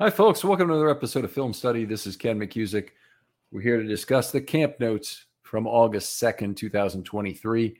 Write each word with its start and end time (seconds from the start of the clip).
Hi, 0.00 0.10
folks. 0.10 0.42
Welcome 0.42 0.66
to 0.66 0.74
another 0.74 0.90
episode 0.90 1.24
of 1.24 1.30
Film 1.30 1.52
Study. 1.52 1.84
This 1.84 2.04
is 2.04 2.16
Ken 2.16 2.36
McKusick. 2.36 2.88
We're 3.52 3.60
here 3.60 3.80
to 3.80 3.86
discuss 3.86 4.32
the 4.32 4.40
camp 4.40 4.80
notes 4.80 5.26
from 5.42 5.68
August 5.68 6.20
2nd, 6.20 6.56
2023. 6.56 7.76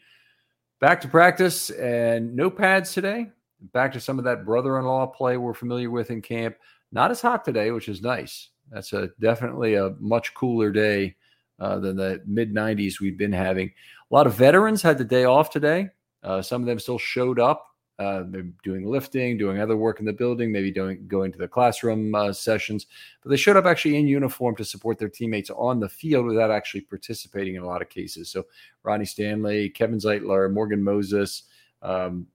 Back 0.80 1.00
to 1.00 1.08
practice 1.08 1.70
and 1.70 2.36
no 2.36 2.50
pads 2.50 2.92
today. 2.92 3.32
Back 3.72 3.92
to 3.94 4.00
some 4.00 4.20
of 4.20 4.24
that 4.26 4.44
brother 4.44 4.78
in 4.78 4.84
law 4.84 5.08
play 5.08 5.36
we're 5.36 5.54
familiar 5.54 5.90
with 5.90 6.12
in 6.12 6.22
camp. 6.22 6.54
Not 6.92 7.10
as 7.10 7.20
hot 7.20 7.44
today, 7.44 7.72
which 7.72 7.88
is 7.88 8.00
nice. 8.00 8.50
That's 8.70 8.92
a 8.92 9.10
definitely 9.18 9.74
a 9.74 9.96
much 9.98 10.34
cooler 10.34 10.70
day 10.70 11.16
uh, 11.58 11.80
than 11.80 11.96
the 11.96 12.22
mid 12.24 12.54
90s 12.54 13.00
we've 13.00 13.18
been 13.18 13.32
having. 13.32 13.72
A 14.08 14.14
lot 14.14 14.28
of 14.28 14.34
veterans 14.34 14.82
had 14.82 14.98
the 14.98 15.04
day 15.04 15.24
off 15.24 15.50
today. 15.50 15.88
Uh, 16.22 16.42
some 16.42 16.62
of 16.62 16.66
them 16.68 16.78
still 16.78 16.96
showed 16.96 17.40
up 17.40 17.66
uh, 17.98 18.24
they're 18.26 18.48
doing 18.62 18.86
lifting, 18.86 19.38
doing 19.38 19.60
other 19.60 19.76
work 19.76 20.00
in 20.00 20.06
the 20.06 20.12
building, 20.12 20.50
maybe 20.50 20.70
doing 20.70 21.06
going 21.06 21.30
to 21.30 21.38
the 21.38 21.46
classroom 21.46 22.14
uh, 22.14 22.32
sessions. 22.32 22.86
But 23.22 23.30
they 23.30 23.36
showed 23.36 23.56
up 23.56 23.66
actually 23.66 23.96
in 23.96 24.08
uniform 24.08 24.56
to 24.56 24.64
support 24.64 24.98
their 24.98 25.08
teammates 25.08 25.50
on 25.50 25.78
the 25.78 25.88
field 25.88 26.26
without 26.26 26.50
actually 26.50 26.82
participating 26.82 27.54
in 27.54 27.62
a 27.62 27.66
lot 27.66 27.82
of 27.82 27.88
cases. 27.88 28.30
So 28.30 28.46
Ronnie 28.82 29.04
Stanley, 29.04 29.70
Kevin 29.70 29.98
Zeitler, 29.98 30.52
Morgan 30.52 30.82
Moses, 30.82 31.44
um, 31.82 32.26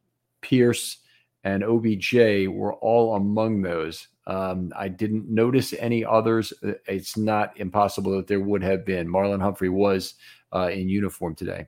Pierce, 0.41 0.99
and 1.43 1.63
OBJ 1.63 2.47
were 2.47 2.75
all 2.75 3.16
among 3.16 3.61
those. 3.61 4.07
Um, 4.27 4.71
I 4.77 4.88
didn't 4.88 5.29
notice 5.29 5.73
any 5.73 6.05
others. 6.05 6.53
Uh, 6.63 6.73
it's 6.88 7.17
not 7.17 7.59
impossible 7.59 8.16
that 8.17 8.27
there 8.27 8.39
would 8.39 8.63
have 8.63 8.85
been. 8.85 9.07
Marlon 9.07 9.41
Humphrey 9.41 9.69
was 9.69 10.13
uh, 10.53 10.69
in 10.71 10.88
uniform 10.88 11.35
today. 11.35 11.67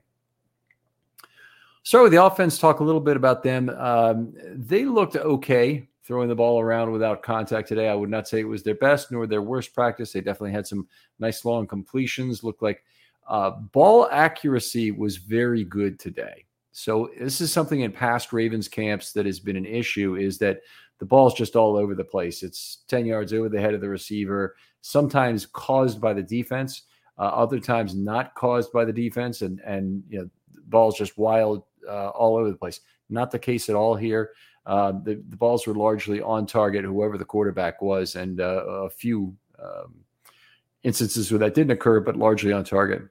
Start 1.84 2.04
with 2.04 2.12
the 2.12 2.24
offense. 2.24 2.58
Talk 2.58 2.80
a 2.80 2.84
little 2.84 3.00
bit 3.00 3.16
about 3.16 3.42
them. 3.42 3.68
Um, 3.70 4.34
they 4.54 4.84
looked 4.84 5.16
okay 5.16 5.88
throwing 6.04 6.28
the 6.28 6.34
ball 6.34 6.60
around 6.60 6.92
without 6.92 7.22
contact 7.22 7.68
today. 7.68 7.88
I 7.88 7.94
would 7.94 8.10
not 8.10 8.28
say 8.28 8.40
it 8.40 8.44
was 8.44 8.62
their 8.62 8.74
best 8.76 9.10
nor 9.10 9.26
their 9.26 9.42
worst 9.42 9.74
practice. 9.74 10.12
They 10.12 10.20
definitely 10.20 10.52
had 10.52 10.66
some 10.66 10.86
nice 11.18 11.44
long 11.44 11.66
completions. 11.66 12.44
Looked 12.44 12.62
like 12.62 12.84
uh, 13.28 13.50
ball 13.50 14.08
accuracy 14.10 14.90
was 14.90 15.16
very 15.16 15.64
good 15.64 15.98
today. 15.98 16.44
So 16.70 17.10
this 17.18 17.40
is 17.40 17.52
something 17.52 17.80
in 17.80 17.92
past 17.92 18.32
Ravens 18.32 18.68
camps 18.68 19.12
that 19.12 19.26
has 19.26 19.40
been 19.40 19.56
an 19.56 19.66
issue 19.66 20.16
is 20.16 20.38
that 20.38 20.60
the 20.98 21.04
ball's 21.04 21.34
just 21.34 21.56
all 21.56 21.76
over 21.76 21.94
the 21.94 22.04
place. 22.04 22.42
It's 22.42 22.78
10 22.88 23.06
yards 23.06 23.32
over 23.32 23.48
the 23.48 23.60
head 23.60 23.74
of 23.74 23.80
the 23.80 23.88
receiver, 23.88 24.54
sometimes 24.80 25.46
caused 25.46 26.00
by 26.00 26.14
the 26.14 26.22
defense, 26.22 26.82
uh, 27.18 27.22
other 27.22 27.58
times 27.58 27.94
not 27.94 28.34
caused 28.34 28.72
by 28.72 28.84
the 28.84 28.92
defense 28.92 29.42
and 29.42 29.60
and 29.60 30.02
you 30.08 30.20
know 30.20 30.30
ball's 30.68 30.96
just 30.96 31.18
wild 31.18 31.64
uh, 31.88 32.08
all 32.10 32.36
over 32.36 32.50
the 32.50 32.56
place. 32.56 32.80
Not 33.10 33.30
the 33.30 33.38
case 33.38 33.68
at 33.68 33.76
all 33.76 33.94
here. 33.94 34.30
Uh, 34.64 34.92
the, 34.92 35.22
the, 35.28 35.36
balls 35.36 35.66
were 35.66 35.74
largely 35.74 36.20
on 36.20 36.46
target, 36.46 36.84
whoever 36.84 37.18
the 37.18 37.24
quarterback 37.24 37.82
was, 37.82 38.14
and 38.14 38.40
uh, 38.40 38.64
a 38.64 38.90
few 38.90 39.36
um, 39.60 39.94
instances 40.84 41.32
where 41.32 41.40
that 41.40 41.54
didn't 41.54 41.72
occur, 41.72 41.98
but 41.98 42.16
largely 42.16 42.52
on 42.52 42.62
target. 42.62 43.02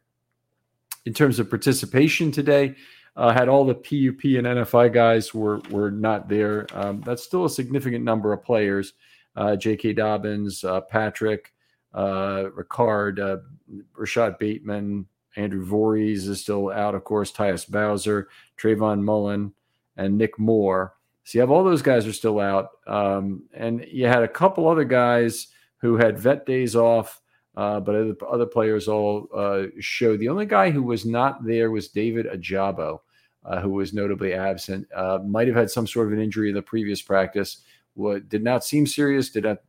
In 1.05 1.13
terms 1.13 1.39
of 1.39 1.49
participation 1.49 2.31
today, 2.31 2.75
uh, 3.17 3.33
had 3.33 3.49
all 3.49 3.65
the 3.65 3.73
PUP 3.73 4.23
and 4.23 4.47
NFI 4.47 4.93
guys 4.93 5.33
were 5.33 5.59
were 5.69 5.91
not 5.91 6.29
there. 6.29 6.67
Um, 6.73 7.01
that's 7.01 7.23
still 7.23 7.43
a 7.43 7.49
significant 7.49 8.05
number 8.05 8.31
of 8.31 8.43
players. 8.43 8.93
Uh, 9.35 9.57
J.K. 9.57 9.93
Dobbins, 9.93 10.63
uh, 10.63 10.81
Patrick, 10.81 11.53
Ricard, 11.93 13.41
Rashod 13.93 14.39
Bateman, 14.39 15.05
Andrew 15.36 15.64
Voorhees 15.64 16.28
is 16.28 16.42
still 16.42 16.69
out, 16.69 16.96
of 16.96 17.03
course. 17.03 17.31
Tyus 17.31 17.69
Bowser, 17.69 18.30
Trayvon 18.58 19.02
Mullen, 19.02 19.53
and 19.97 20.18
Nick 20.18 20.38
Moore. 20.40 20.96
So 21.24 21.38
you 21.38 21.42
have 21.42 21.52
all 21.52 21.64
those 21.64 21.81
guys 21.81 22.08
are 22.08 22.14
still 22.14 22.40
out, 22.40 22.69
um, 22.88 23.44
and 23.53 23.86
you 23.90 24.08
had 24.08 24.24
a 24.24 24.28
couple 24.28 24.68
other 24.68 24.84
guys 24.84 25.47
who 25.78 25.96
had 25.97 26.19
vet 26.19 26.46
days 26.46 26.75
off, 26.75 27.22
uh, 27.56 27.80
but 27.80 27.96
other, 27.96 28.16
other, 28.30 28.46
players 28.46 28.88
all 28.88 29.28
uh, 29.36 29.64
showed. 29.80 30.19
The 30.19 30.30
only 30.30 30.46
guy 30.46 30.72
who 30.72 30.84
was 30.84 31.06
not 31.06 31.46
there 31.46 31.69
was 31.69 31.90
David 31.90 32.25
Ojabo, 32.25 33.00
uh, 33.46 33.62
who 33.62 33.69
was 33.69 33.94
notably 33.94 34.34
absent. 34.34 34.88
Uh, 34.96 35.19
might 35.25 35.48
have 35.48 35.56
had 35.56 35.69
some 35.69 35.86
sort 35.86 36.08
of 36.08 36.13
an 36.13 36.22
injury 36.22 36.50
in 36.50 36.56
the 36.56 36.62
previous 36.62 37.02
practice. 37.02 37.58
What 37.94 38.30
did 38.30 38.44
not 38.44 38.63
seem 38.63 38.88
serious. 38.88 39.30
Did 39.30 39.44
not. 39.44 39.59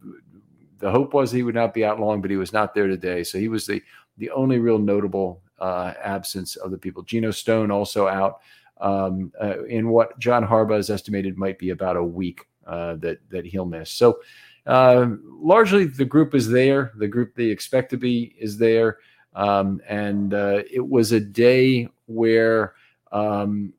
The 0.78 0.90
hope 0.90 1.14
was 1.14 1.30
he 1.30 1.42
would 1.42 1.54
not 1.54 1.74
be 1.74 1.84
out 1.84 2.00
long, 2.00 2.20
but 2.20 2.30
he 2.30 2.36
was 2.36 2.52
not 2.52 2.74
there 2.74 2.86
today. 2.86 3.24
So 3.24 3.38
he 3.38 3.48
was 3.48 3.66
the 3.66 3.82
the 4.18 4.30
only 4.30 4.58
real 4.58 4.78
notable 4.78 5.42
uh, 5.62 5.94
absence 6.02 6.56
of 6.56 6.72
the 6.72 6.78
people. 6.78 7.02
Geno 7.04 7.30
Stone 7.30 7.70
also 7.70 8.08
out 8.08 8.40
um, 8.80 9.32
uh, 9.40 9.64
in 9.64 9.88
what 9.88 10.18
John 10.18 10.44
Harbaugh 10.44 10.76
has 10.76 10.90
estimated 10.90 11.38
might 11.38 11.58
be 11.58 11.70
about 11.70 11.96
a 11.96 12.02
week 12.02 12.48
uh, 12.66 12.96
that 12.96 13.18
that 13.30 13.46
he'll 13.46 13.64
miss. 13.64 13.90
So 13.90 14.18
uh, 14.66 15.06
largely 15.24 15.84
the 15.84 16.04
group 16.04 16.34
is 16.34 16.48
there. 16.48 16.92
The 16.96 17.06
group 17.06 17.34
they 17.36 17.44
expect 17.44 17.90
to 17.90 17.96
be 17.96 18.34
is 18.38 18.58
there, 18.58 18.98
um, 19.34 19.80
and 19.88 20.34
uh, 20.34 20.62
it 20.70 20.86
was 20.86 21.12
a 21.12 21.20
day 21.20 21.88
where. 22.06 22.74
Um, 23.12 23.74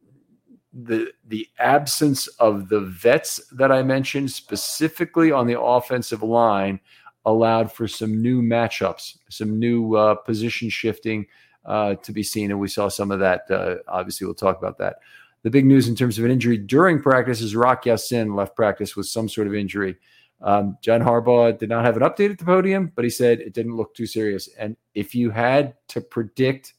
the 0.85 1.11
the 1.27 1.47
absence 1.59 2.25
of 2.39 2.67
the 2.67 2.79
vets 2.79 3.39
that 3.51 3.71
I 3.71 3.83
mentioned 3.83 4.31
specifically 4.31 5.31
on 5.31 5.45
the 5.45 5.59
offensive 5.59 6.23
line 6.23 6.79
allowed 7.25 7.71
for 7.71 7.87
some 7.87 8.23
new 8.23 8.41
matchups, 8.41 9.17
some 9.29 9.59
new 9.59 9.95
uh, 9.95 10.15
position 10.15 10.69
shifting, 10.69 11.27
uh, 11.65 11.95
to 11.95 12.11
be 12.11 12.23
seen. 12.23 12.51
And 12.51 12.59
we 12.59 12.67
saw 12.67 12.87
some 12.87 13.11
of 13.11 13.19
that. 13.19 13.49
Uh, 13.49 13.75
obviously, 13.87 14.25
we'll 14.25 14.35
talk 14.35 14.57
about 14.57 14.77
that. 14.79 14.97
The 15.43 15.49
big 15.49 15.65
news 15.65 15.87
in 15.87 15.95
terms 15.95 16.17
of 16.17 16.25
an 16.25 16.31
injury 16.31 16.57
during 16.57 17.01
practice 17.01 17.41
is 17.41 17.55
Rock 17.55 17.85
Ya-Sin 17.85 18.35
left 18.35 18.55
practice 18.55 18.95
with 18.95 19.07
some 19.07 19.27
sort 19.27 19.47
of 19.47 19.53
injury. 19.53 19.97
Um, 20.41 20.77
John 20.81 21.01
Harbaugh 21.01 21.57
did 21.57 21.69
not 21.69 21.85
have 21.85 21.97
an 21.97 22.03
update 22.03 22.31
at 22.31 22.37
the 22.37 22.45
podium, 22.45 22.91
but 22.95 23.03
he 23.03 23.09
said 23.09 23.39
it 23.39 23.53
didn't 23.53 23.75
look 23.75 23.93
too 23.93 24.05
serious. 24.05 24.49
And 24.57 24.75
if 24.93 25.15
you 25.15 25.31
had 25.31 25.75
to 25.89 26.01
predict 26.01 26.73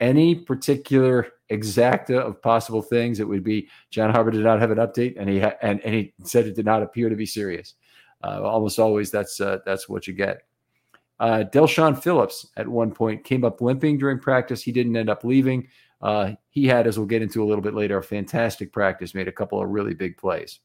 any 0.00 0.34
particular 0.34 1.28
exacta 1.50 2.18
of 2.18 2.40
possible 2.42 2.82
things, 2.82 3.20
it 3.20 3.28
would 3.28 3.44
be 3.44 3.68
John 3.90 4.12
Harbaugh 4.12 4.32
did 4.32 4.44
not 4.44 4.60
have 4.60 4.70
an 4.70 4.78
update, 4.78 5.14
and 5.18 5.28
he 5.28 5.40
ha- 5.40 5.54
and, 5.62 5.80
and 5.80 5.94
he 5.94 6.14
said 6.24 6.46
it 6.46 6.54
did 6.54 6.66
not 6.66 6.82
appear 6.82 7.08
to 7.08 7.16
be 7.16 7.26
serious. 7.26 7.74
Uh, 8.22 8.42
almost 8.42 8.78
always, 8.78 9.10
that's 9.10 9.40
uh, 9.40 9.58
that's 9.66 9.88
what 9.88 10.06
you 10.06 10.14
get. 10.14 10.42
Uh, 11.20 11.44
Del'Shawn 11.52 12.00
Phillips 12.00 12.46
at 12.56 12.68
one 12.68 12.92
point 12.92 13.24
came 13.24 13.44
up 13.44 13.60
limping 13.60 13.98
during 13.98 14.18
practice. 14.18 14.62
He 14.62 14.72
didn't 14.72 14.96
end 14.96 15.08
up 15.08 15.24
leaving. 15.24 15.68
Uh, 16.02 16.32
he 16.50 16.66
had, 16.66 16.86
as 16.86 16.98
we'll 16.98 17.06
get 17.06 17.22
into 17.22 17.42
a 17.42 17.46
little 17.46 17.62
bit 17.62 17.74
later, 17.74 17.98
a 17.98 18.02
fantastic 18.02 18.72
practice, 18.72 19.14
made 19.14 19.28
a 19.28 19.32
couple 19.32 19.62
of 19.62 19.70
really 19.70 19.94
big 19.94 20.16
plays. 20.16 20.60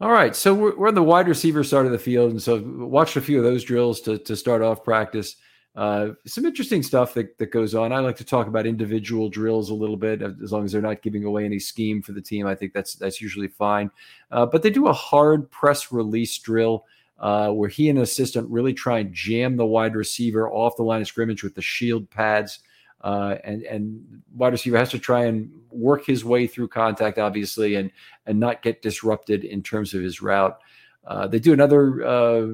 All 0.00 0.10
right, 0.10 0.34
so 0.34 0.54
we're, 0.54 0.76
we're 0.76 0.88
on 0.88 0.94
the 0.94 1.02
wide 1.02 1.28
receiver 1.28 1.62
side 1.62 1.86
of 1.86 1.92
the 1.92 1.98
field, 1.98 2.30
and 2.30 2.42
so 2.42 2.62
watched 2.64 3.16
a 3.16 3.20
few 3.20 3.38
of 3.38 3.44
those 3.44 3.64
drills 3.64 4.00
to, 4.02 4.18
to 4.18 4.34
start 4.34 4.62
off 4.62 4.82
practice. 4.82 5.36
Uh, 5.76 6.10
some 6.26 6.46
interesting 6.46 6.82
stuff 6.82 7.14
that, 7.14 7.38
that 7.38 7.52
goes 7.52 7.74
on. 7.74 7.92
I 7.92 8.00
like 8.00 8.16
to 8.16 8.24
talk 8.24 8.46
about 8.46 8.66
individual 8.66 9.28
drills 9.28 9.70
a 9.70 9.74
little 9.74 9.96
bit, 9.96 10.20
as 10.22 10.52
long 10.52 10.64
as 10.64 10.72
they're 10.72 10.82
not 10.82 11.02
giving 11.02 11.24
away 11.24 11.44
any 11.44 11.58
scheme 11.58 12.02
for 12.02 12.12
the 12.12 12.20
team. 12.20 12.46
I 12.46 12.54
think 12.54 12.72
that's 12.72 12.94
that's 12.94 13.20
usually 13.20 13.48
fine. 13.48 13.90
Uh, 14.30 14.46
but 14.46 14.62
they 14.62 14.70
do 14.70 14.88
a 14.88 14.92
hard 14.92 15.50
press 15.50 15.92
release 15.92 16.36
drill 16.38 16.86
uh, 17.20 17.50
where 17.50 17.68
he 17.68 17.88
and 17.88 17.98
an 17.98 18.02
assistant 18.02 18.50
really 18.50 18.72
try 18.72 18.98
and 18.98 19.12
jam 19.12 19.56
the 19.56 19.66
wide 19.66 19.94
receiver 19.94 20.50
off 20.50 20.76
the 20.76 20.82
line 20.82 21.02
of 21.02 21.06
scrimmage 21.06 21.42
with 21.42 21.54
the 21.54 21.62
shield 21.62 22.08
pads. 22.10 22.60
Uh, 23.02 23.36
and 23.44 23.62
and 23.62 24.22
wide 24.34 24.52
receiver 24.52 24.76
has 24.76 24.90
to 24.90 24.98
try 24.98 25.24
and 25.24 25.50
work 25.70 26.04
his 26.04 26.24
way 26.24 26.46
through 26.46 26.68
contact, 26.68 27.18
obviously, 27.18 27.76
and 27.76 27.90
and 28.26 28.38
not 28.38 28.62
get 28.62 28.82
disrupted 28.82 29.44
in 29.44 29.62
terms 29.62 29.94
of 29.94 30.02
his 30.02 30.20
route. 30.20 30.58
Uh, 31.06 31.26
they 31.26 31.38
do 31.38 31.54
another 31.54 32.06
uh, 32.06 32.46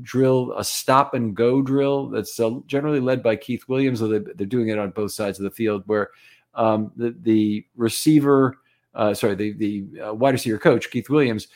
drill, 0.00 0.54
a 0.56 0.64
stop 0.64 1.12
and 1.12 1.36
go 1.36 1.60
drill 1.60 2.08
that's 2.08 2.40
uh, 2.40 2.50
generally 2.66 3.00
led 3.00 3.22
by 3.22 3.36
Keith 3.36 3.68
Williams. 3.68 4.00
They, 4.00 4.18
they're 4.18 4.46
doing 4.46 4.68
it 4.68 4.78
on 4.78 4.90
both 4.90 5.12
sides 5.12 5.38
of 5.38 5.44
the 5.44 5.50
field, 5.50 5.82
where 5.86 6.08
um, 6.54 6.92
the 6.96 7.14
the 7.22 7.66
receiver, 7.76 8.56
uh, 8.94 9.12
sorry, 9.12 9.34
the 9.34 9.52
the 9.52 10.00
uh, 10.00 10.14
wide 10.14 10.32
receiver 10.32 10.58
coach 10.58 10.90
Keith 10.90 11.10
Williams 11.10 11.48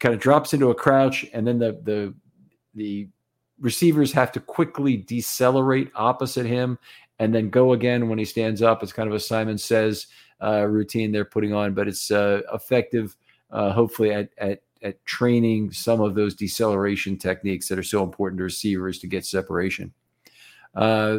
kind 0.00 0.14
of 0.14 0.20
drops 0.20 0.52
into 0.52 0.70
a 0.70 0.74
crouch, 0.74 1.24
and 1.32 1.46
then 1.46 1.58
the 1.58 1.80
the 1.84 2.14
the 2.74 3.08
receivers 3.60 4.12
have 4.12 4.32
to 4.32 4.40
quickly 4.40 4.96
decelerate 4.96 5.90
opposite 5.94 6.46
him 6.46 6.78
and 7.18 7.34
then 7.34 7.50
go 7.50 7.74
again 7.74 8.08
when 8.08 8.18
he 8.18 8.24
stands 8.24 8.62
up. 8.62 8.82
It's 8.82 8.92
kind 8.92 9.08
of 9.08 9.14
a 9.14 9.20
Simon 9.20 9.58
says 9.58 10.06
uh, 10.42 10.66
routine 10.66 11.12
they're 11.12 11.26
putting 11.26 11.52
on, 11.52 11.74
but 11.74 11.86
it's 11.86 12.10
uh, 12.10 12.40
effective, 12.54 13.14
uh, 13.50 13.72
hopefully, 13.72 14.12
at, 14.12 14.30
at, 14.38 14.62
at 14.82 15.04
training 15.04 15.70
some 15.70 16.00
of 16.00 16.14
those 16.14 16.34
deceleration 16.34 17.18
techniques 17.18 17.68
that 17.68 17.78
are 17.78 17.82
so 17.82 18.02
important 18.02 18.38
to 18.38 18.44
receivers 18.44 18.98
to 19.00 19.06
get 19.06 19.26
separation. 19.26 19.92
Uh, 20.74 21.18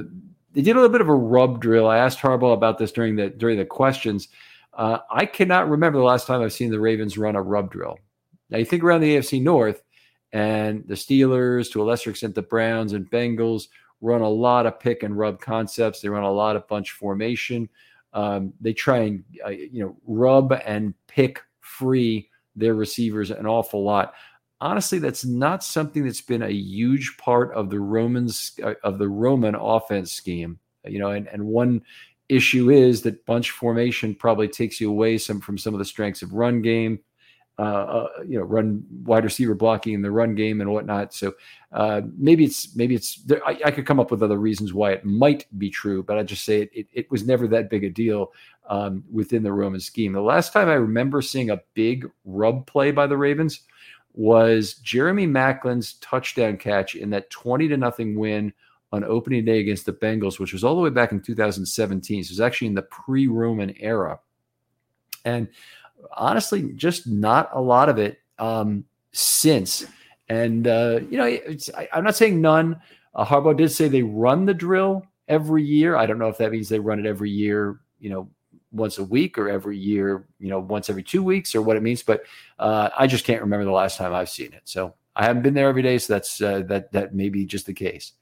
they 0.54 0.62
did 0.62 0.76
a 0.76 0.80
little 0.80 0.90
bit 0.90 1.02
of 1.02 1.10
a 1.10 1.16
rub 1.16 1.62
drill. 1.62 1.88
I 1.88 1.98
asked 1.98 2.20
Harbaugh 2.20 2.54
about 2.54 2.80
this 2.80 2.92
during 2.92 3.16
the 3.16 3.30
during 3.30 3.58
the 3.58 3.66
questions. 3.66 4.28
Uh, 4.74 5.00
I 5.12 5.26
cannot 5.26 5.70
remember 5.70 6.00
the 6.00 6.06
last 6.06 6.26
time 6.26 6.42
I've 6.42 6.54
seen 6.54 6.72
the 6.72 6.80
Ravens 6.80 7.18
run 7.18 7.36
a 7.36 7.42
rub 7.42 7.72
drill. 7.72 8.00
Now 8.52 8.60
you 8.60 8.66
think 8.66 8.84
around 8.84 9.02
the 9.02 9.16
AFC 9.16 9.42
North, 9.42 9.82
and 10.34 10.84
the 10.88 10.94
Steelers, 10.94 11.72
to 11.72 11.82
a 11.82 11.86
lesser 11.86 12.10
extent, 12.10 12.36
the 12.36 12.42
Browns 12.42 12.94
and 12.94 13.10
Bengals 13.10 13.68
run 14.00 14.22
a 14.22 14.30
lot 14.30 14.66
of 14.66 14.80
pick 14.80 15.04
and 15.04 15.18
rub 15.18 15.42
concepts. 15.42 16.02
They 16.02 16.10
run 16.10 16.24
a 16.24 16.32
lot 16.32 16.56
of 16.56 16.68
bunch 16.68 16.92
formation. 16.92 17.70
Um, 18.14 18.54
they 18.60 18.74
try 18.74 18.98
and 19.00 19.24
uh, 19.46 19.50
you 19.50 19.84
know 19.84 19.98
rub 20.06 20.54
and 20.66 20.94
pick 21.08 21.42
free 21.60 22.30
their 22.56 22.76
receivers 22.76 23.32
an 23.32 23.46
awful 23.46 23.84
lot. 23.84 24.14
Honestly, 24.60 25.00
that's 25.00 25.26
not 25.26 25.64
something 25.64 26.04
that's 26.04 26.22
been 26.22 26.44
a 26.44 26.52
huge 26.52 27.16
part 27.18 27.54
of 27.54 27.70
the 27.70 27.80
Romans 27.80 28.54
uh, 28.64 28.74
of 28.84 29.00
the 29.00 29.10
Roman 29.10 29.56
offense 29.56 30.12
scheme. 30.12 30.60
You 30.86 31.00
know, 31.00 31.12
and, 31.12 31.28
and 31.28 31.46
one 31.46 31.84
issue 32.28 32.70
is 32.70 33.02
that 33.02 33.26
bunch 33.26 33.52
formation 33.52 34.16
probably 34.16 34.48
takes 34.48 34.80
you 34.80 34.90
away 34.90 35.18
some 35.18 35.42
from 35.42 35.58
some 35.58 35.74
of 35.74 35.80
the 35.80 35.86
strengths 35.86 36.22
of 36.22 36.34
run 36.34 36.62
game 36.62 37.00
uh, 37.60 37.62
uh, 37.62 38.08
you 38.28 38.40
know, 38.40 38.46
run 38.46 38.84
wide 39.04 39.24
receiver 39.24 39.54
blocking 39.54 39.94
in 39.94 40.02
the 40.02 40.10
run 40.10 40.34
game 40.34 40.62
and 40.62 40.72
whatnot. 40.72 41.14
So 41.14 41.34
uh, 41.72 42.02
maybe 42.18 42.46
it's 42.46 42.76
maybe 42.76 42.96
it's 42.96 43.18
there, 43.24 43.46
I, 43.46 43.60
I, 43.66 43.72
could 43.72 43.86
come 43.86 44.00
up 44.00 44.10
with 44.10 44.24
other 44.24 44.38
reasons 44.38 44.74
why 44.74 44.94
it 44.94 45.06
might 45.06 45.46
be 45.60 45.70
true, 45.70 46.02
but 46.02 46.18
I 46.18 46.24
just 46.24 46.44
say 46.44 46.62
it, 46.62 46.72
it, 46.74 46.88
it 46.94 47.12
was 47.12 47.26
never 47.26 47.48
that 47.50 47.70
big 47.70 47.84
a 47.84 47.90
deal 47.90 48.32
um, 48.68 49.04
within 49.12 49.44
the 49.44 49.52
Roman 49.52 49.80
scheme. 49.80 50.14
The 50.14 50.22
last 50.22 50.54
time 50.54 50.70
I 50.70 50.74
remember 50.74 51.22
seeing 51.22 51.52
a 51.52 51.62
big 51.74 52.10
rub 52.26 52.66
play 52.66 52.92
by 52.92 53.06
the 53.06 53.18
Ravens 53.18 53.62
was 54.14 54.76
Jeremy 54.76 55.28
Maclin's 55.28 55.94
touchdown 55.96 56.58
catch 56.58 56.96
in 56.96 57.10
that 57.12 57.30
twenty 57.30 57.68
to 57.68 57.78
nothing 57.78 58.18
win 58.18 58.54
on 58.92 59.04
opening 59.04 59.46
day 59.46 59.60
against 59.60 59.86
the 59.86 59.94
Bengals, 59.94 60.40
which 60.40 60.54
was 60.54 60.64
all 60.64 60.76
the 60.76 60.82
way 60.82 60.90
back 60.90 61.12
in 61.12 61.22
2017. 61.22 62.24
So 62.24 62.28
it 62.28 62.32
was 62.32 62.42
actually 62.42 62.68
in 62.68 62.74
the 62.74 62.82
pre-Roman 62.82 63.76
era, 63.80 64.20
and 65.26 65.48
honestly, 66.14 66.72
just 66.74 67.08
not 67.08 67.50
a 67.54 67.62
lot 67.62 67.90
of 67.90 67.98
it 67.98 68.20
um, 68.40 68.86
since. 69.12 69.86
And 70.30 70.68
uh, 70.68 71.02
you 71.10 71.18
know, 71.18 71.26
I, 71.26 71.90
am 71.94 72.04
not 72.04 72.16
saying 72.16 72.40
none. 72.42 72.82
Uh, 73.14 73.26
Harbaugh 73.26 73.58
did 73.58 73.72
say 73.72 73.88
they 73.88 74.04
run 74.04 74.46
the 74.46 74.54
drill 74.54 75.06
every 75.28 75.64
year. 75.64 75.96
I 75.96 76.06
don't 76.06 76.20
know 76.20 76.30
if 76.30 76.38
that 76.38 76.52
means 76.52 76.70
they 76.70 76.80
run 76.80 77.00
it 77.00 77.06
every 77.06 77.30
year. 77.30 77.80
You 78.00 78.10
know, 78.10 78.30
once 78.72 78.98
a 78.98 79.04
week 79.04 79.38
or 79.38 79.50
every 79.50 79.78
year. 79.78 80.28
You 80.40 80.50
know, 80.50 80.60
once 80.60 80.90
every 80.90 81.04
two 81.04 81.24
weeks 81.24 81.54
or 81.54 81.62
what 81.62 81.78
it 81.78 81.84
means. 81.84 82.04
But 82.04 82.24
uh, 82.60 82.90
I 82.98 83.08
just 83.08 83.26
can't 83.26 83.42
remember 83.42 83.66
the 83.66 83.72
last 83.72 83.98
time 83.98 84.14
I've 84.14 84.30
seen 84.30 84.54
it. 84.54 84.62
So 84.66 84.94
I 85.16 85.26
haven't 85.26 85.44
been 85.44 85.54
there 85.54 85.68
every 85.68 85.82
day. 85.82 85.98
So 85.98 86.14
that's 86.14 86.42
uh, 86.42 86.62
that 86.68 86.92
that 86.94 87.14
may 87.14 87.30
be 87.30 87.46
just 87.46 87.66
the 87.66 87.74
case. 87.74 88.14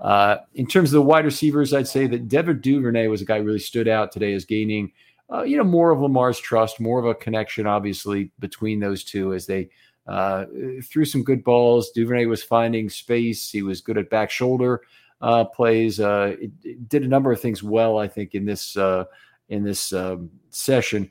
Uh, 0.00 0.38
in 0.54 0.66
terms 0.66 0.90
of 0.90 0.94
the 0.94 1.02
wide 1.02 1.26
receivers, 1.26 1.74
I'd 1.74 1.86
say 1.86 2.06
that 2.06 2.28
Devin 2.28 2.60
Duvernay 2.60 3.08
was 3.08 3.20
a 3.20 3.26
guy 3.26 3.38
who 3.38 3.44
really 3.44 3.58
stood 3.58 3.86
out 3.86 4.12
today 4.12 4.32
as 4.32 4.46
gaining 4.46 4.92
uh, 5.32 5.42
you 5.42 5.56
know, 5.56 5.64
more 5.64 5.90
of 5.90 6.00
Lamar's 6.00 6.38
trust, 6.38 6.80
more 6.80 6.98
of 6.98 7.06
a 7.06 7.14
connection, 7.14 7.66
obviously, 7.66 8.32
between 8.38 8.80
those 8.80 9.04
two 9.04 9.32
as 9.32 9.46
they 9.46 9.68
uh, 10.06 10.46
threw 10.84 11.04
some 11.04 11.22
good 11.22 11.44
balls. 11.44 11.90
Duvernay 11.90 12.26
was 12.26 12.42
finding 12.42 12.88
space. 12.88 13.50
He 13.50 13.62
was 13.62 13.80
good 13.80 13.98
at 13.98 14.10
back 14.10 14.30
shoulder 14.30 14.82
uh, 15.20 15.44
plays. 15.44 16.00
Uh, 16.00 16.36
it, 16.40 16.50
it 16.64 16.88
did 16.88 17.04
a 17.04 17.08
number 17.08 17.30
of 17.30 17.40
things 17.40 17.62
well, 17.62 17.98
I 17.98 18.08
think, 18.08 18.34
in 18.34 18.44
this 18.44 18.76
uh, 18.76 19.04
in 19.48 19.62
this 19.62 19.92
um, 19.92 20.30
session. 20.50 21.10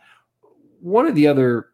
One 0.82 1.06
of 1.06 1.16
the 1.16 1.28
other 1.28 1.70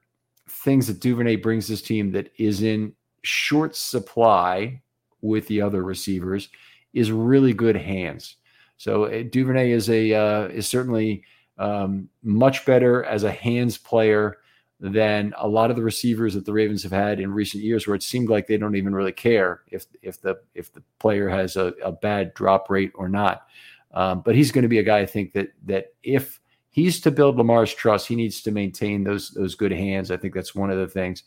things 0.47 0.87
that 0.87 0.99
Duvernay 0.99 1.37
brings 1.37 1.67
this 1.67 1.81
team 1.81 2.11
that 2.11 2.31
is 2.37 2.61
in 2.61 2.93
short 3.23 3.75
supply 3.75 4.81
with 5.21 5.47
the 5.47 5.61
other 5.61 5.83
receivers 5.83 6.49
is 6.93 7.11
really 7.11 7.53
good 7.53 7.75
hands. 7.75 8.35
So 8.77 9.05
uh, 9.05 9.23
Duvernay 9.23 9.71
is 9.71 9.89
a 9.89 10.49
is 10.51 10.67
certainly 10.67 11.23
um, 11.57 12.09
much 12.23 12.65
better 12.65 13.03
as 13.03 13.23
a 13.23 13.31
hands 13.31 13.77
player 13.77 14.37
than 14.79 15.33
a 15.37 15.47
lot 15.47 15.69
of 15.69 15.75
the 15.75 15.83
receivers 15.83 16.33
that 16.33 16.45
the 16.45 16.51
Ravens 16.51 16.83
have 16.83 16.91
had 16.91 17.19
in 17.19 17.31
recent 17.31 17.63
years, 17.63 17.87
where 17.87 17.95
it 17.95 18.03
seemed 18.03 18.29
like 18.29 18.47
they 18.47 18.57
don't 18.57 18.75
even 18.75 18.93
really 18.93 19.11
care 19.11 19.61
if 19.71 19.85
if 20.01 20.19
the 20.21 20.37
if 20.53 20.73
the 20.73 20.83
player 20.99 21.29
has 21.29 21.55
a, 21.55 21.73
a 21.83 21.91
bad 21.91 22.33
drop 22.33 22.69
rate 22.69 22.91
or 22.95 23.07
not. 23.07 23.47
Um, 23.93 24.21
but 24.21 24.35
he's 24.35 24.51
going 24.51 24.63
to 24.63 24.69
be 24.69 24.79
a 24.79 24.83
guy 24.83 24.99
I 24.99 25.05
think 25.05 25.33
that 25.33 25.53
that 25.65 25.93
if 26.03 26.39
he's 26.71 26.99
to 27.01 27.11
build 27.11 27.37
Lamar's 27.37 27.73
trust, 27.73 28.07
he 28.07 28.15
needs 28.15 28.41
to 28.41 28.51
maintain 28.51 29.03
those 29.03 29.31
those 29.31 29.55
good 29.55 29.71
hands. 29.71 30.11
I 30.11 30.17
think 30.17 30.33
that's 30.33 30.53
one 30.53 30.69
of 30.69 30.77
the 30.77 30.87
things. 30.87 31.23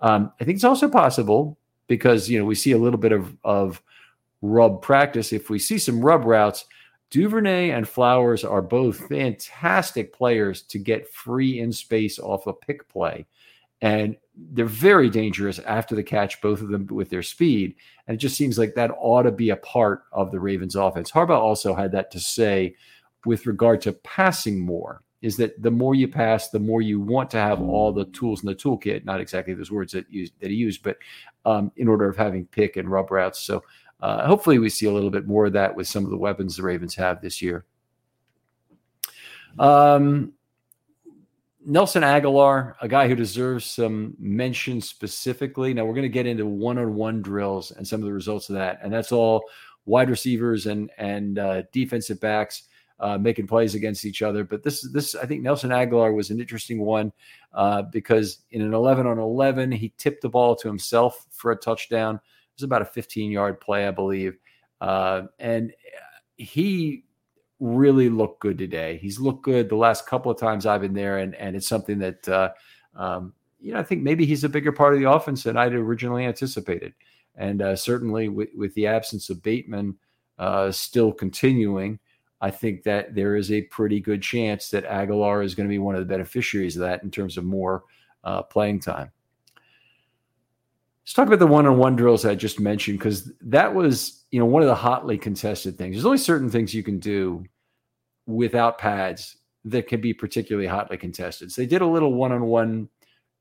Um, 0.00 0.32
I 0.40 0.44
think 0.44 0.56
it's 0.56 0.64
also 0.64 0.88
possible 0.88 1.58
because 1.88 2.30
you 2.30 2.38
know 2.38 2.44
we 2.44 2.54
see 2.54 2.72
a 2.72 2.78
little 2.78 3.00
bit 3.00 3.12
of 3.12 3.36
of 3.42 3.82
rub 4.42 4.80
practice. 4.80 5.32
If 5.32 5.50
we 5.50 5.58
see 5.58 5.78
some 5.78 6.04
rub 6.04 6.24
routes, 6.24 6.66
Duvernay 7.12 7.72
and 7.72 7.86
Flowers 7.86 8.42
are 8.42 8.62
both 8.62 9.06
fantastic 9.06 10.14
players 10.14 10.62
to 10.62 10.78
get 10.78 11.12
free 11.12 11.60
in 11.60 11.70
space 11.70 12.18
off 12.18 12.46
a 12.46 12.54
pick 12.54 12.88
play. 12.88 13.26
And 13.82 14.16
they're 14.34 14.64
very 14.64 15.10
dangerous 15.10 15.58
after 15.58 15.94
the 15.94 16.02
catch, 16.02 16.40
both 16.40 16.62
of 16.62 16.68
them 16.68 16.86
with 16.86 17.10
their 17.10 17.22
speed. 17.22 17.74
And 18.06 18.14
it 18.14 18.18
just 18.18 18.38
seems 18.38 18.58
like 18.58 18.74
that 18.76 18.92
ought 18.98 19.24
to 19.24 19.30
be 19.30 19.50
a 19.50 19.56
part 19.56 20.04
of 20.12 20.32
the 20.32 20.40
Ravens 20.40 20.74
offense. 20.74 21.10
Harbaugh 21.10 21.38
also 21.38 21.74
had 21.74 21.92
that 21.92 22.10
to 22.12 22.18
say 22.18 22.76
with 23.26 23.46
regard 23.46 23.82
to 23.82 23.92
passing 23.92 24.58
more 24.58 25.02
is 25.20 25.36
that 25.36 25.60
the 25.60 25.70
more 25.70 25.94
you 25.94 26.08
pass, 26.08 26.48
the 26.48 26.58
more 26.58 26.80
you 26.80 26.98
want 26.98 27.30
to 27.32 27.36
have 27.36 27.60
all 27.60 27.92
the 27.92 28.06
tools 28.06 28.42
in 28.42 28.48
the 28.48 28.54
toolkit. 28.54 29.04
Not 29.04 29.20
exactly 29.20 29.52
those 29.52 29.70
words 29.70 29.92
that, 29.92 30.10
you, 30.10 30.30
that 30.40 30.50
he 30.50 30.56
used, 30.56 30.82
but 30.82 30.96
um, 31.44 31.70
in 31.76 31.88
order 31.88 32.08
of 32.08 32.16
having 32.16 32.46
pick 32.46 32.78
and 32.78 32.90
rub 32.90 33.10
routes. 33.10 33.40
So 33.40 33.62
uh, 34.02 34.26
hopefully, 34.26 34.58
we 34.58 34.68
see 34.68 34.86
a 34.86 34.92
little 34.92 35.10
bit 35.10 35.26
more 35.26 35.46
of 35.46 35.52
that 35.52 35.74
with 35.74 35.86
some 35.86 36.04
of 36.04 36.10
the 36.10 36.16
weapons 36.16 36.56
the 36.56 36.62
Ravens 36.62 36.94
have 36.96 37.22
this 37.22 37.40
year. 37.40 37.64
Um, 39.58 40.32
Nelson 41.64 42.02
Agholor, 42.02 42.74
a 42.80 42.88
guy 42.88 43.06
who 43.06 43.14
deserves 43.14 43.64
some 43.64 44.16
mention 44.18 44.80
specifically. 44.80 45.72
Now 45.72 45.84
we're 45.84 45.94
going 45.94 46.02
to 46.02 46.08
get 46.08 46.26
into 46.26 46.44
one-on-one 46.44 47.22
drills 47.22 47.70
and 47.70 47.86
some 47.86 48.00
of 48.00 48.06
the 48.06 48.12
results 48.12 48.48
of 48.48 48.56
that, 48.56 48.80
and 48.82 48.92
that's 48.92 49.12
all 49.12 49.44
wide 49.86 50.10
receivers 50.10 50.66
and 50.66 50.90
and 50.98 51.38
uh, 51.38 51.62
defensive 51.72 52.20
backs 52.20 52.64
uh, 52.98 53.18
making 53.18 53.46
plays 53.46 53.76
against 53.76 54.04
each 54.04 54.22
other. 54.22 54.42
But 54.42 54.64
this 54.64 54.82
this 54.92 55.14
I 55.14 55.26
think 55.26 55.42
Nelson 55.42 55.70
Agholor 55.70 56.12
was 56.12 56.30
an 56.30 56.40
interesting 56.40 56.80
one 56.80 57.12
uh, 57.54 57.82
because 57.82 58.38
in 58.50 58.62
an 58.62 58.74
11 58.74 59.06
on 59.06 59.20
11 59.20 59.70
he 59.70 59.92
tipped 59.96 60.22
the 60.22 60.28
ball 60.28 60.56
to 60.56 60.66
himself 60.66 61.26
for 61.30 61.52
a 61.52 61.56
touchdown 61.56 62.20
was 62.56 62.64
about 62.64 62.82
a 62.82 62.86
15 62.86 63.30
yard 63.30 63.60
play, 63.60 63.86
I 63.86 63.90
believe. 63.90 64.36
Uh, 64.80 65.22
and 65.38 65.72
he 66.36 67.04
really 67.60 68.08
looked 68.08 68.40
good 68.40 68.58
today. 68.58 68.98
He's 69.00 69.20
looked 69.20 69.44
good 69.44 69.68
the 69.68 69.76
last 69.76 70.06
couple 70.06 70.32
of 70.32 70.38
times 70.38 70.66
I've 70.66 70.80
been 70.80 70.94
there, 70.94 71.18
and 71.18 71.34
and 71.36 71.54
it's 71.54 71.68
something 71.68 71.98
that 72.00 72.28
uh, 72.28 72.50
um, 72.96 73.32
you 73.60 73.72
know 73.72 73.78
I 73.78 73.84
think 73.84 74.02
maybe 74.02 74.26
he's 74.26 74.44
a 74.44 74.48
bigger 74.48 74.72
part 74.72 74.94
of 74.94 75.00
the 75.00 75.10
offense 75.10 75.44
than 75.44 75.56
I'd 75.56 75.72
originally 75.72 76.24
anticipated. 76.24 76.94
And 77.34 77.62
uh, 77.62 77.76
certainly 77.76 78.28
with, 78.28 78.50
with 78.54 78.74
the 78.74 78.86
absence 78.86 79.30
of 79.30 79.42
Bateman 79.42 79.96
uh, 80.38 80.70
still 80.70 81.12
continuing, 81.12 81.98
I 82.42 82.50
think 82.50 82.82
that 82.82 83.14
there 83.14 83.36
is 83.36 83.50
a 83.50 83.62
pretty 83.62 84.00
good 84.00 84.20
chance 84.20 84.68
that 84.70 84.84
Agholor 84.84 85.44
is 85.44 85.54
going 85.54 85.68
to 85.68 85.72
be 85.72 85.78
one 85.78 85.94
of 85.94 86.00
the 86.00 86.12
beneficiaries 86.12 86.76
of 86.76 86.80
that 86.80 87.02
in 87.02 87.10
terms 87.10 87.38
of 87.38 87.44
more 87.44 87.84
uh, 88.24 88.42
playing 88.42 88.80
time. 88.80 89.12
Let's 91.04 91.14
talk 91.14 91.26
about 91.26 91.40
the 91.40 91.46
one-on-one 91.46 91.96
drills 91.96 92.24
I 92.24 92.34
just 92.34 92.60
mentioned 92.60 92.98
because 92.98 93.32
that 93.40 93.74
was, 93.74 94.24
you 94.30 94.38
know, 94.38 94.46
one 94.46 94.62
of 94.62 94.68
the 94.68 94.74
hotly 94.74 95.18
contested 95.18 95.76
things. 95.76 95.96
There's 95.96 96.06
only 96.06 96.18
certain 96.18 96.48
things 96.48 96.72
you 96.72 96.84
can 96.84 97.00
do 97.00 97.44
without 98.26 98.78
pads 98.78 99.36
that 99.64 99.88
can 99.88 100.00
be 100.00 100.14
particularly 100.14 100.68
hotly 100.68 100.96
contested. 100.96 101.50
So 101.50 101.62
they 101.62 101.66
did 101.66 101.82
a 101.82 101.86
little 101.86 102.14
one-on-one 102.14 102.88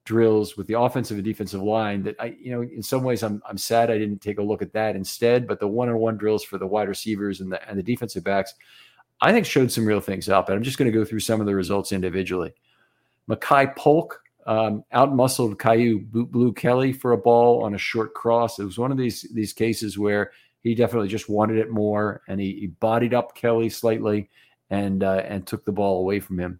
drills 0.05 0.57
with 0.57 0.65
the 0.65 0.79
offensive 0.79 1.17
and 1.17 1.23
defensive 1.23 1.61
line 1.61 2.01
that 2.01 2.15
I, 2.19 2.35
you 2.39 2.51
know, 2.51 2.63
in 2.63 2.81
some 2.81 3.03
ways 3.03 3.21
I'm 3.21 3.39
I'm 3.47 3.57
sad 3.57 3.91
I 3.91 3.99
didn't 3.99 4.19
take 4.19 4.39
a 4.39 4.43
look 4.43 4.63
at 4.63 4.73
that 4.73 4.95
instead. 4.95 5.47
But 5.47 5.59
the 5.59 5.67
one-on-one 5.67 6.17
drills 6.17 6.43
for 6.43 6.57
the 6.57 6.65
wide 6.65 6.89
receivers 6.89 7.41
and 7.41 7.51
the 7.51 7.69
and 7.69 7.77
the 7.77 7.83
defensive 7.83 8.23
backs, 8.23 8.55
I 9.21 9.31
think 9.31 9.45
showed 9.45 9.71
some 9.71 9.85
real 9.85 10.01
things 10.01 10.29
up. 10.29 10.49
And 10.49 10.57
I'm 10.57 10.63
just 10.63 10.79
going 10.79 10.91
to 10.91 10.97
go 10.97 11.05
through 11.05 11.19
some 11.19 11.39
of 11.39 11.45
the 11.45 11.53
results 11.53 11.91
individually. 11.91 12.55
Makai 13.29 13.75
Polk 13.75 14.19
um, 14.45 14.83
out 14.91 15.15
muscled 15.15 15.59
Kyu 15.59 15.99
Blu 15.99 16.53
Kelly 16.53 16.93
for 16.93 17.11
a 17.11 17.17
ball 17.17 17.63
on 17.63 17.75
a 17.75 17.79
short 17.79 18.13
cross. 18.13 18.59
It 18.59 18.65
was 18.65 18.77
one 18.77 18.91
of 18.91 18.97
these 18.97 19.23
these 19.33 19.53
cases 19.53 19.97
where 19.97 20.31
he 20.61 20.75
definitely 20.75 21.09
just 21.09 21.29
wanted 21.29 21.57
it 21.57 21.71
more, 21.71 22.21
and 22.27 22.39
he, 22.39 22.53
he 22.59 22.67
bodied 22.67 23.13
up 23.13 23.35
Kelly 23.35 23.69
slightly 23.69 24.29
and 24.69 25.03
uh, 25.03 25.23
and 25.25 25.45
took 25.45 25.65
the 25.65 25.71
ball 25.71 25.99
away 25.99 26.19
from 26.19 26.39
him. 26.39 26.59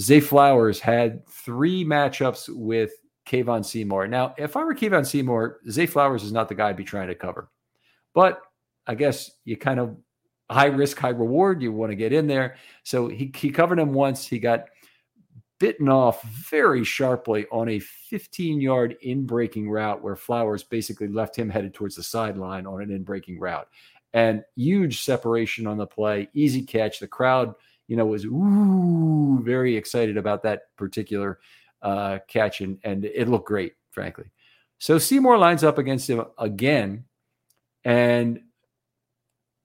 Zay 0.00 0.20
Flowers 0.20 0.80
had 0.80 1.26
three 1.28 1.84
matchups 1.84 2.48
with 2.48 2.92
Kevon 3.26 3.64
Seymour. 3.64 4.08
Now, 4.08 4.34
if 4.38 4.56
I 4.56 4.64
were 4.64 4.74
Kevon 4.74 5.06
Seymour, 5.06 5.60
Zay 5.70 5.86
Flowers 5.86 6.24
is 6.24 6.32
not 6.32 6.48
the 6.48 6.54
guy 6.54 6.70
I'd 6.70 6.76
be 6.76 6.84
trying 6.84 7.08
to 7.08 7.14
cover. 7.14 7.50
But 8.14 8.40
I 8.86 8.94
guess 8.94 9.30
you 9.44 9.56
kind 9.56 9.80
of 9.80 9.96
high 10.50 10.66
risk, 10.66 10.98
high 10.98 11.10
reward. 11.10 11.62
You 11.62 11.72
want 11.72 11.90
to 11.90 11.96
get 11.96 12.12
in 12.12 12.26
there. 12.26 12.56
So 12.82 13.08
he, 13.08 13.32
he 13.34 13.50
covered 13.50 13.78
him 13.78 13.92
once. 13.92 14.26
He 14.26 14.38
got 14.38 14.66
bitten 15.62 15.88
off 15.88 16.24
very 16.24 16.82
sharply 16.82 17.46
on 17.52 17.68
a 17.68 17.78
15 17.78 18.60
yard 18.60 18.96
in 19.02 19.24
breaking 19.24 19.70
route 19.70 20.02
where 20.02 20.16
Flowers 20.16 20.64
basically 20.64 21.06
left 21.06 21.38
him 21.38 21.48
headed 21.48 21.72
towards 21.72 21.94
the 21.94 22.02
sideline 22.02 22.66
on 22.66 22.82
an 22.82 22.90
in 22.90 23.04
breaking 23.04 23.38
route. 23.38 23.68
And 24.12 24.42
huge 24.56 25.02
separation 25.02 25.68
on 25.68 25.76
the 25.76 25.86
play, 25.86 26.28
easy 26.34 26.62
catch. 26.62 26.98
The 26.98 27.06
crowd 27.06 27.54
you 27.86 27.96
know, 27.96 28.06
was 28.06 28.24
ooh, 28.24 29.40
very 29.44 29.76
excited 29.76 30.16
about 30.16 30.42
that 30.42 30.74
particular 30.76 31.38
uh, 31.82 32.18
catch, 32.26 32.60
and, 32.60 32.78
and 32.82 33.04
it 33.04 33.28
looked 33.28 33.46
great, 33.46 33.74
frankly. 33.92 34.24
So 34.78 34.98
Seymour 34.98 35.38
lines 35.38 35.62
up 35.62 35.78
against 35.78 36.10
him 36.10 36.24
again, 36.38 37.04
and 37.84 38.40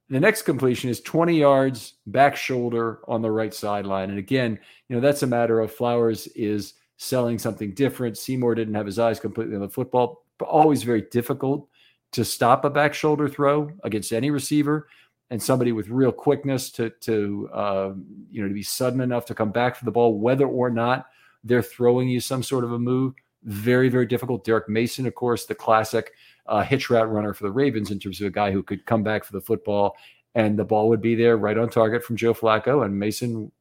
the 0.10 0.20
next 0.20 0.44
completion 0.44 0.90
is 0.90 1.02
20 1.02 1.38
yards 1.38 1.96
back 2.06 2.36
shoulder 2.36 3.00
on 3.08 3.22
the 3.22 3.32
right 3.32 3.54
sideline. 3.54 4.10
And 4.10 4.20
again, 4.20 4.58
you 4.88 4.96
know, 4.96 5.02
that's 5.02 5.24
a 5.24 5.28
matter 5.28 5.60
of 5.60 5.74
Flowers 5.74 6.28
is 6.28 6.76
selling 6.98 7.38
something 7.38 7.74
different. 7.74 8.18
Seymour 8.18 8.56
didn't 8.56 8.76
have 8.76 8.86
his 8.86 9.00
eyes 9.00 9.20
completely 9.20 9.56
on 9.56 9.62
the 9.62 9.70
football, 9.70 10.24
but 10.38 10.46
always 10.46 10.84
very 10.84 11.02
difficult 11.02 11.68
to 12.14 12.24
stop 12.24 12.64
a 12.64 12.70
back 12.70 12.94
shoulder 12.94 13.28
throw 13.28 13.70
against 13.84 14.14
any 14.14 14.32
receiver 14.32 14.88
and 15.30 15.44
somebody 15.44 15.74
with 15.74 15.90
real 15.90 16.12
quickness 16.12 16.72
to 16.72 16.90
to 17.02 17.50
uh, 17.54 17.92
you 18.32 18.42
know 18.42 18.48
to 18.48 18.54
be 18.54 18.64
sudden 18.64 19.02
enough 19.02 19.26
to 19.26 19.36
come 19.36 19.52
back 19.52 19.76
for 19.76 19.86
the 19.86 19.92
ball, 19.92 20.18
whether 20.18 20.48
or 20.48 20.70
not 20.70 21.08
they're 21.44 21.62
throwing 21.62 22.08
you 22.08 22.20
some 22.20 22.44
sort 22.44 22.64
of 22.64 22.72
a 22.72 22.80
move. 22.80 23.14
Very 23.44 23.90
very 23.90 24.06
difficult. 24.06 24.46
Derrick 24.46 24.70
Mason, 24.70 25.06
of 25.06 25.16
course, 25.16 25.46
the 25.46 25.56
classic 25.56 26.14
uh, 26.48 26.64
hitch 26.64 26.90
route 26.90 27.12
runner 27.12 27.34
for 27.34 27.44
the 27.44 27.52
Ravens 27.52 27.92
in 27.92 28.00
terms 28.00 28.22
of 28.22 28.28
a 28.28 28.32
guy 28.32 28.52
who 28.52 28.64
could 28.64 28.86
come 28.86 29.04
back 29.04 29.24
for 29.24 29.34
the 29.34 29.42
football 29.42 29.96
and 30.38 30.58
the 30.58 30.64
ball 30.64 30.88
would 30.88 31.02
be 31.02 31.16
there 31.16 31.36
right 31.36 31.58
on 31.58 31.68
target 31.68 32.04
from 32.04 32.16
Joe 32.16 32.32
Flacco 32.32 32.86
and 32.86 32.98
Mason, 32.98 33.52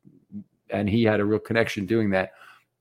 and 0.69 0.90
he 0.90 1.05
had 1.05 1.21
a 1.21 1.25
real 1.25 1.38
connection 1.38 1.87
doing 1.87 2.11
that. 2.11 2.33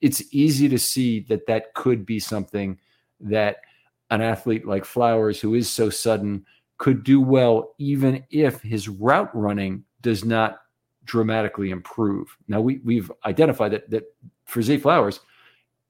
It's 0.02 0.22
easy 0.32 0.68
to 0.68 0.78
see 0.78 1.22
that 1.22 1.48
that 1.48 1.74
could 1.76 2.06
be 2.06 2.20
something 2.20 2.78
that 3.22 3.62
an 4.10 4.22
athlete 4.22 4.68
like 4.68 4.84
Flowers, 4.84 5.40
who 5.40 5.56
is 5.56 5.70
so 5.70 5.90
sudden 5.90 6.46
could 6.78 7.06
do 7.06 7.22
well 7.22 7.74
even 7.78 8.22
if 8.32 8.62
his 8.62 8.90
route 8.90 9.34
running 9.34 9.86
does 10.02 10.26
not 10.26 10.60
dramatically 11.06 11.70
improve. 11.70 12.36
Now 12.50 12.60
we 12.60 12.82
we've 12.84 13.10
identified 13.26 13.72
that 13.72 13.90
that 13.92 14.14
for 14.44 14.62
Zay 14.62 14.78
Flowers, 14.78 15.22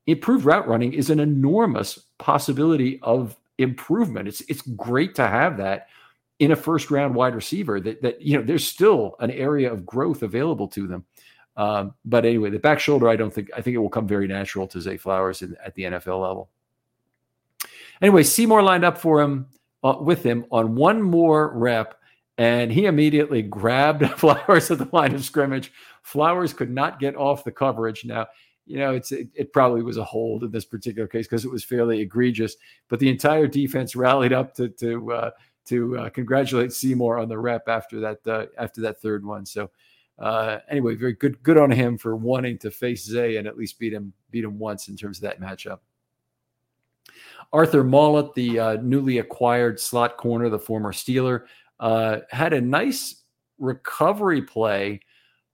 improved 0.05 0.45
route 0.45 0.67
running 0.67 0.93
is 0.93 1.09
an 1.09 1.19
enormous 1.19 1.97
possibility 2.19 2.99
of 3.01 3.35
improvement. 3.57 4.27
It's 4.27 4.41
it's 4.41 4.61
great 4.61 5.15
to 5.15 5.27
have 5.27 5.57
that 5.57 5.87
in 6.39 6.51
a 6.51 6.55
first 6.55 6.91
round 6.91 7.15
wide 7.15 7.35
receiver 7.35 7.79
that 7.79 8.01
that 8.01 8.21
you 8.21 8.37
know 8.37 8.43
there's 8.43 8.67
still 8.67 9.15
an 9.19 9.31
area 9.31 9.71
of 9.71 9.85
growth 9.85 10.23
available 10.23 10.67
to 10.69 10.87
them. 10.87 11.05
Um, 11.57 11.93
but 12.03 12.25
anyway, 12.25 12.49
the 12.49 12.59
back 12.59 12.79
shoulder, 12.79 13.07
I 13.07 13.15
don't 13.15 13.33
think 13.33 13.49
I 13.55 13.61
think 13.61 13.75
it 13.75 13.79
will 13.79 13.89
come 13.89 14.07
very 14.07 14.27
natural 14.27 14.67
to 14.67 14.81
Zay 14.81 14.97
Flowers 14.97 15.41
in, 15.41 15.55
at 15.63 15.73
the 15.75 15.83
NFL 15.83 16.21
level. 16.21 16.49
Anyway, 18.01 18.23
Seymour 18.23 18.61
lined 18.61 18.83
up 18.83 18.97
for 18.97 19.21
him 19.21 19.47
uh, 19.83 19.97
with 20.01 20.21
him 20.21 20.45
on 20.51 20.75
one 20.75 21.01
more 21.01 21.57
rep, 21.57 21.95
and 22.37 22.71
he 22.71 22.85
immediately 22.85 23.41
grabbed 23.41 24.05
Flowers 24.17 24.69
at 24.69 24.79
the 24.79 24.89
line 24.91 25.15
of 25.15 25.23
scrimmage. 25.23 25.71
Flowers 26.03 26.53
could 26.53 26.69
not 26.69 26.99
get 26.99 27.15
off 27.15 27.45
the 27.45 27.51
coverage. 27.51 28.03
Now, 28.03 28.27
you 28.65 28.77
know, 28.77 28.93
it's 28.93 29.11
it, 29.11 29.29
it 29.35 29.53
probably 29.53 29.83
was 29.83 29.97
a 29.97 30.03
hold 30.03 30.43
in 30.43 30.51
this 30.51 30.65
particular 30.65 31.07
case 31.07 31.27
because 31.27 31.45
it 31.45 31.51
was 31.51 31.63
fairly 31.63 32.01
egregious. 32.01 32.55
But 32.89 32.99
the 32.99 33.09
entire 33.09 33.47
defense 33.47 33.95
rallied 33.95 34.33
up 34.33 34.55
to 34.55 34.69
to 34.69 35.11
uh, 35.11 35.31
to 35.65 35.97
uh, 35.99 36.09
congratulate 36.09 36.73
Seymour 36.73 37.17
on 37.17 37.29
the 37.29 37.37
rep 37.37 37.67
after 37.67 37.99
that 37.99 38.27
uh, 38.27 38.45
after 38.57 38.81
that 38.81 39.01
third 39.01 39.25
one. 39.25 39.45
So 39.45 39.69
uh, 40.17 40.59
anyway, 40.69 40.95
very 40.95 41.13
good 41.13 41.41
good 41.43 41.57
on 41.57 41.71
him 41.71 41.97
for 41.97 42.15
wanting 42.15 42.57
to 42.59 42.71
face 42.71 43.05
Zay 43.05 43.37
and 43.37 43.47
at 43.47 43.57
least 43.57 43.77
beat 43.79 43.93
him 43.93 44.13
beat 44.31 44.43
him 44.43 44.57
once 44.57 44.87
in 44.87 44.97
terms 44.97 45.17
of 45.17 45.23
that 45.23 45.39
matchup. 45.39 45.79
Arthur 47.53 47.83
Maulet, 47.83 48.33
the 48.33 48.59
uh, 48.59 48.77
newly 48.81 49.19
acquired 49.19 49.79
slot 49.79 50.17
corner, 50.17 50.49
the 50.49 50.59
former 50.59 50.91
Steeler, 50.91 51.43
uh, 51.79 52.19
had 52.31 52.53
a 52.53 52.61
nice 52.61 53.23
recovery 53.59 54.41
play 54.41 54.99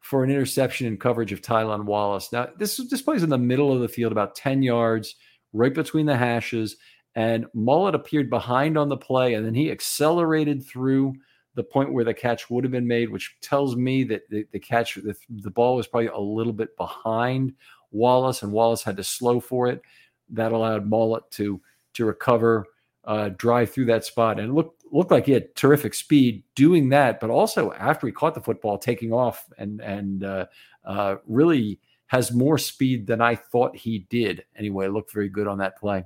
for 0.02 0.24
an 0.24 0.32
interception 0.32 0.88
in 0.88 0.98
coverage 0.98 1.32
of 1.32 1.42
Tylan 1.42 1.86
Wallace. 1.86 2.32
Now, 2.34 2.50
this, 2.58 2.78
this 2.90 3.02
plays 3.02 3.24
in 3.24 3.30
the 3.30 3.38
middle 3.38 3.72
of 3.72 3.82
the 3.82 3.88
field, 3.88 4.12
about 4.12 4.36
10 4.36 4.64
yards, 4.64 5.16
right 5.54 5.74
between 5.74 6.08
the 6.08 6.18
hashes. 6.18 6.76
And 7.16 7.46
Maulet 7.54 7.96
appeared 7.96 8.30
behind 8.30 8.78
on 8.78 8.90
the 8.90 8.98
play, 8.98 9.36
and 9.36 9.46
then 9.46 9.54
he 9.54 9.72
accelerated 9.72 10.66
through 10.66 11.14
the 11.56 11.64
point 11.64 11.94
where 11.94 12.06
the 12.06 12.14
catch 12.14 12.50
would 12.50 12.64
have 12.64 12.72
been 12.72 12.88
made, 12.88 13.10
which 13.10 13.36
tells 13.42 13.76
me 13.76 14.04
that 14.06 14.30
the, 14.30 14.46
the 14.52 14.60
catch, 14.60 14.96
the, 14.96 15.16
the 15.30 15.52
ball 15.52 15.76
was 15.76 15.88
probably 15.88 16.08
a 16.08 16.18
little 16.18 16.54
bit 16.54 16.76
behind 16.78 17.54
Wallace, 17.92 18.42
and 18.42 18.52
Wallace 18.52 18.84
had 18.84 18.98
to 18.98 19.04
slow 19.04 19.40
for 19.40 19.68
it. 19.68 19.82
That 20.30 20.54
allowed 20.54 20.90
Maulet 20.90 21.30
to 21.32 21.62
to 21.94 22.06
recover, 22.06 22.66
uh, 23.04 23.30
drive 23.38 23.70
through 23.70 23.86
that 23.86 24.06
spot, 24.06 24.40
and 24.40 24.56
looked 24.56 24.81
looked 24.92 25.12
like 25.12 25.26
he 25.26 25.32
had 25.32 25.56
terrific 25.56 25.94
speed 25.94 26.44
doing 26.56 26.90
that. 26.90 27.20
But 27.20 27.30
also 27.30 27.72
after 27.74 28.08
he 28.08 28.14
caught 28.14 28.36
the 28.36 28.42
football, 28.42 28.78
taking 28.78 29.14
off 29.14 29.46
and 29.58 29.82
and 29.82 30.24
uh, 30.24 30.46
uh, 30.86 31.16
really 31.28 31.80
has 32.08 32.34
more 32.34 32.58
speed 32.58 33.08
than 33.08 33.22
I 33.22 33.36
thought 33.36 33.76
he 33.76 34.00
did. 34.10 34.44
Anyway, 34.58 34.88
looked 34.88 35.14
very 35.14 35.30
good 35.30 35.48
on 35.48 35.60
that 35.60 35.78
play. 35.78 36.04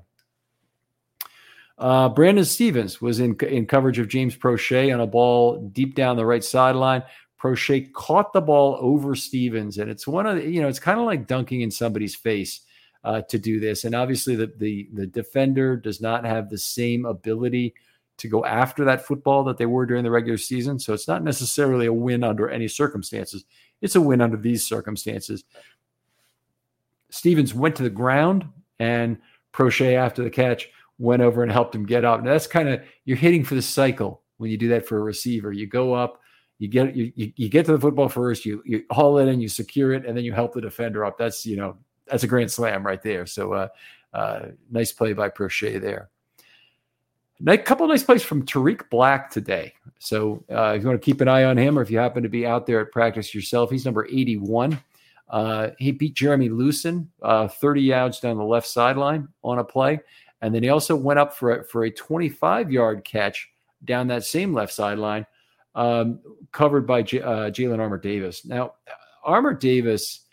Uh, 1.78 2.08
Brandon 2.08 2.46
Stephens 2.46 3.02
was 3.02 3.20
in 3.20 3.36
in 3.42 3.66
coverage 3.66 4.00
of 4.00 4.08
James 4.08 4.36
Proche 4.36 4.94
on 4.94 5.02
a 5.02 5.08
ball 5.08 5.68
deep 5.74 5.96
down 5.96 6.16
the 6.16 6.26
right 6.26 6.44
sideline. 6.44 7.04
Proche 7.42 7.92
caught 7.94 8.34
the 8.34 8.42
ball 8.42 8.78
over 8.80 9.14
Stephens, 9.14 9.78
and 9.78 9.92
it's 9.92 10.08
one 10.08 10.26
of 10.26 10.38
the, 10.38 10.50
you 10.50 10.62
know 10.62 10.68
it's 10.70 10.80
kind 10.80 11.00
of 11.00 11.06
like 11.06 11.28
dunking 11.28 11.62
in 11.62 11.72
somebody's 11.72 12.16
face 12.16 12.62
uh, 13.04 13.22
to 13.24 13.38
do 13.38 13.60
this. 13.60 13.84
And 13.84 13.94
obviously, 13.94 14.36
the, 14.36 14.54
the 14.58 14.90
the 14.94 15.08
defender 15.08 15.76
does 15.76 16.00
not 16.00 16.26
have 16.26 16.50
the 16.50 16.58
same 16.58 17.06
ability 17.06 17.74
to 18.18 18.28
go 18.28 18.46
after 18.46 18.86
that 18.86 19.06
football 19.06 19.44
that 19.44 19.58
they 19.58 19.66
were 19.66 19.86
during 19.86 20.04
the 20.04 20.12
regular 20.12 20.38
season. 20.38 20.80
So 20.80 20.94
it's 20.94 21.08
not 21.08 21.24
necessarily 21.24 21.86
a 21.86 21.94
win 21.94 22.24
under 22.24 22.50
any 22.50 22.68
circumstances. 22.68 23.44
It's 23.82 23.96
a 23.96 24.02
win 24.02 24.22
under 24.22 24.38
these 24.38 24.66
circumstances. 24.66 25.44
Stephens 27.10 27.54
went 27.54 27.76
to 27.76 27.84
the 27.84 27.90
ground, 27.90 28.46
and 28.80 29.18
Proche 29.54 29.96
after 29.96 30.24
the 30.24 30.30
catch 30.30 30.70
went 30.98 31.22
over 31.22 31.44
and 31.44 31.52
helped 31.52 31.76
him 31.76 31.86
get 31.86 32.06
up. 32.06 32.24
Now 32.24 32.32
that's 32.32 32.48
kind 32.48 32.70
of 32.70 32.82
you're 33.04 33.18
hitting 33.18 33.44
for 33.44 33.56
the 33.56 33.62
cycle 33.62 34.22
when 34.38 34.50
you 34.50 34.58
do 34.58 34.70
that 34.70 34.88
for 34.88 34.98
a 34.98 35.02
receiver. 35.02 35.52
You 35.52 35.68
go 35.68 35.94
up, 35.94 36.22
you 36.58 36.68
get 36.68 36.96
you, 36.96 37.12
you, 37.16 37.50
get 37.50 37.66
to 37.66 37.74
the 37.74 37.80
football 37.80 38.10
first, 38.10 38.46
you 38.46 38.62
you 38.66 38.84
haul 38.92 39.18
it 39.18 39.28
in, 39.28 39.42
you 39.42 39.50
secure 39.50 39.94
it, 39.94 40.06
and 40.06 40.16
then 40.16 40.24
you 40.24 40.34
help 40.34 40.54
the 40.54 40.62
defender 40.62 41.06
up. 41.06 41.18
That's 41.18 41.46
you 41.46 41.58
know 41.58 41.78
that's 42.08 42.24
a 42.24 42.28
grand 42.28 42.52
slam 42.52 42.86
right 42.86 43.02
there. 43.02 43.26
So 43.26 43.54
uh, 43.54 43.68
uh, 44.14 44.48
nice 44.72 44.92
play 44.92 45.14
by 45.14 45.30
Proche 45.30 45.82
there. 45.82 46.10
A 47.48 47.58
couple 47.58 47.88
nice 47.88 48.04
plays 48.04 48.24
from 48.24 48.46
Tarik 48.46 48.90
Black 48.90 49.30
today. 49.30 49.74
So 50.00 50.44
uh, 50.50 50.74
if 50.76 50.82
you 50.82 50.88
want 50.88 51.02
to 51.02 51.06
keep 51.06 51.22
an 51.22 51.28
eye 51.28 51.44
on 51.44 51.58
him, 51.58 51.78
or 51.78 51.82
if 51.82 51.92
you 51.92 51.98
happen 51.98 52.24
to 52.24 52.30
be 52.30 52.46
out 52.46 52.66
there 52.66 52.80
at 52.80 52.92
practice 52.92 53.36
yourself, 53.36 53.70
he's 53.70 53.86
number 53.86 54.06
81. 54.06 54.80
Uh, 55.30 55.70
he 55.78 55.92
beat 55.92 56.14
Jeremy 56.14 56.50
Lucien 56.50 57.10
uh, 57.22 57.48
30 57.48 57.82
yards 57.82 58.20
down 58.20 58.38
the 58.38 58.44
left 58.44 58.68
sideline 58.68 59.28
on 59.44 59.60
a 59.60 59.64
play, 59.64 60.00
and 60.42 60.54
then 60.54 60.64
he 60.64 60.70
also 60.70 60.96
went 60.96 61.20
up 61.20 61.34
for 61.34 61.60
a, 61.60 61.64
for 61.66 61.86
a 61.86 61.92
25 61.92 62.72
yard 62.72 63.04
catch 63.04 63.50
down 63.84 64.08
that 64.08 64.24
same 64.24 64.54
left 64.54 64.72
sideline, 64.72 65.26
um, 65.74 66.20
covered 66.52 66.88
by 66.88 67.02
J- 67.02 67.22
uh, 67.22 67.50
Jalyn 67.50 67.80
Armour 67.80 67.98
Davis. 67.98 68.46
Now, 68.46 68.76
Armour 69.24 69.56
Davis 69.56 70.26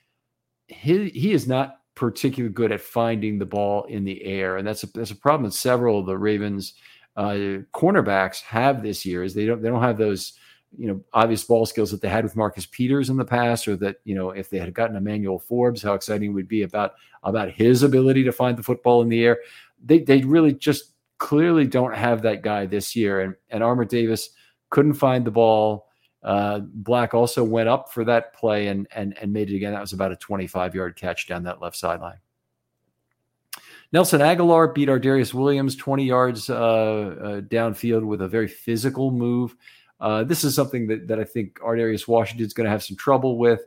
he 0.72 1.08
he 1.10 1.32
is 1.32 1.46
not 1.46 1.80
particularly 1.94 2.52
good 2.52 2.72
at 2.72 2.80
finding 2.80 3.38
the 3.38 3.46
ball 3.46 3.84
in 3.84 4.04
the 4.04 4.22
air, 4.24 4.56
and 4.56 4.66
that's 4.66 4.82
a 4.82 4.86
that's 4.88 5.10
a 5.10 5.16
problem 5.16 5.44
that 5.44 5.56
several 5.56 6.00
of 6.00 6.06
the 6.06 6.16
Ravens 6.16 6.74
cornerbacks 7.16 8.42
have 8.42 8.82
this 8.82 9.04
year. 9.04 9.22
Is 9.22 9.34
they 9.34 9.46
don't 9.46 9.62
they 9.62 9.68
don't 9.68 9.82
have 9.82 9.98
those 9.98 10.38
you 10.78 10.88
know, 10.88 11.00
obvious 11.12 11.44
ball 11.44 11.66
skills 11.66 11.90
that 11.90 12.00
they 12.00 12.08
had 12.08 12.24
with 12.24 12.36
Marcus 12.36 12.66
Peters 12.66 13.10
in 13.10 13.16
the 13.16 13.24
past, 13.24 13.68
or 13.68 13.76
that 13.76 13.96
you 14.04 14.14
know, 14.14 14.30
if 14.30 14.48
they 14.48 14.58
had 14.58 14.72
gotten 14.74 14.96
Emmanuel 14.96 15.38
Forbes, 15.38 15.82
how 15.82 15.94
exciting 15.94 16.30
it 16.30 16.34
would 16.34 16.48
be 16.48 16.62
about 16.62 16.94
about 17.22 17.50
his 17.50 17.82
ability 17.82 18.24
to 18.24 18.32
find 18.32 18.56
the 18.56 18.62
football 18.62 19.02
in 19.02 19.08
the 19.08 19.24
air. 19.24 19.38
They 19.84 20.00
they 20.00 20.22
really 20.22 20.54
just 20.54 20.92
clearly 21.18 21.66
don't 21.66 21.94
have 21.94 22.22
that 22.22 22.42
guy 22.42 22.66
this 22.66 22.96
year, 22.96 23.20
and 23.20 23.34
and 23.50 23.62
Armour 23.62 23.84
Davis 23.84 24.30
couldn't 24.70 24.94
find 24.94 25.24
the 25.24 25.30
ball. 25.30 25.88
Uh, 26.22 26.60
Black 26.60 27.14
also 27.14 27.42
went 27.42 27.68
up 27.68 27.92
for 27.92 28.04
that 28.04 28.32
play 28.34 28.68
and 28.68 28.86
and 28.94 29.16
and 29.20 29.32
made 29.32 29.50
it 29.50 29.56
again. 29.56 29.72
That 29.72 29.80
was 29.80 29.92
about 29.92 30.12
a 30.12 30.16
25 30.16 30.74
yard 30.74 30.96
catch 30.96 31.26
down 31.26 31.42
that 31.44 31.60
left 31.60 31.76
sideline. 31.76 32.18
Nelson 33.92 34.20
Agholor 34.20 34.74
beat 34.74 34.88
Ardarius 34.88 35.34
Williams 35.34 35.76
20 35.76 36.04
yards 36.04 36.48
uh, 36.48 36.54
uh, 36.54 37.40
downfield 37.42 38.04
with 38.04 38.22
a 38.22 38.28
very 38.28 38.48
physical 38.48 39.10
move. 39.10 39.54
Uh, 40.00 40.24
this 40.24 40.44
is 40.44 40.54
something 40.54 40.86
that, 40.88 41.06
that 41.08 41.20
I 41.20 41.24
think 41.24 41.60
Ar'Darius 41.60 42.40
is 42.40 42.54
going 42.54 42.64
to 42.64 42.70
have 42.70 42.82
some 42.82 42.96
trouble 42.96 43.38
with. 43.38 43.60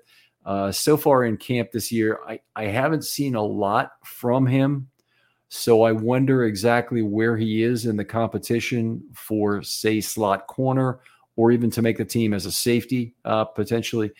Uh, 0.45 0.71
so 0.71 0.97
far 0.97 1.23
in 1.23 1.37
camp 1.37 1.71
this 1.71 1.91
year, 1.91 2.19
I, 2.27 2.39
I 2.55 2.65
haven't 2.65 3.05
seen 3.05 3.35
a 3.35 3.43
lot 3.43 3.91
from 4.03 4.45
him. 4.45 4.89
So 5.49 5.83
I 5.83 5.91
wonder 5.91 6.45
exactly 6.45 7.03
where 7.03 7.37
he 7.37 7.63
is 7.63 7.85
in 7.85 7.95
the 7.95 8.03
competition 8.03 9.03
for, 9.13 9.61
say, 9.61 10.01
slot 10.01 10.47
corner 10.47 10.99
or 11.35 11.51
even 11.51 11.69
to 11.69 11.81
make 11.81 11.97
the 11.97 12.05
team 12.05 12.33
as 12.33 12.45
a 12.45 12.51
safety 12.51 13.13
uh, 13.25 13.45
potentially. 13.45 14.11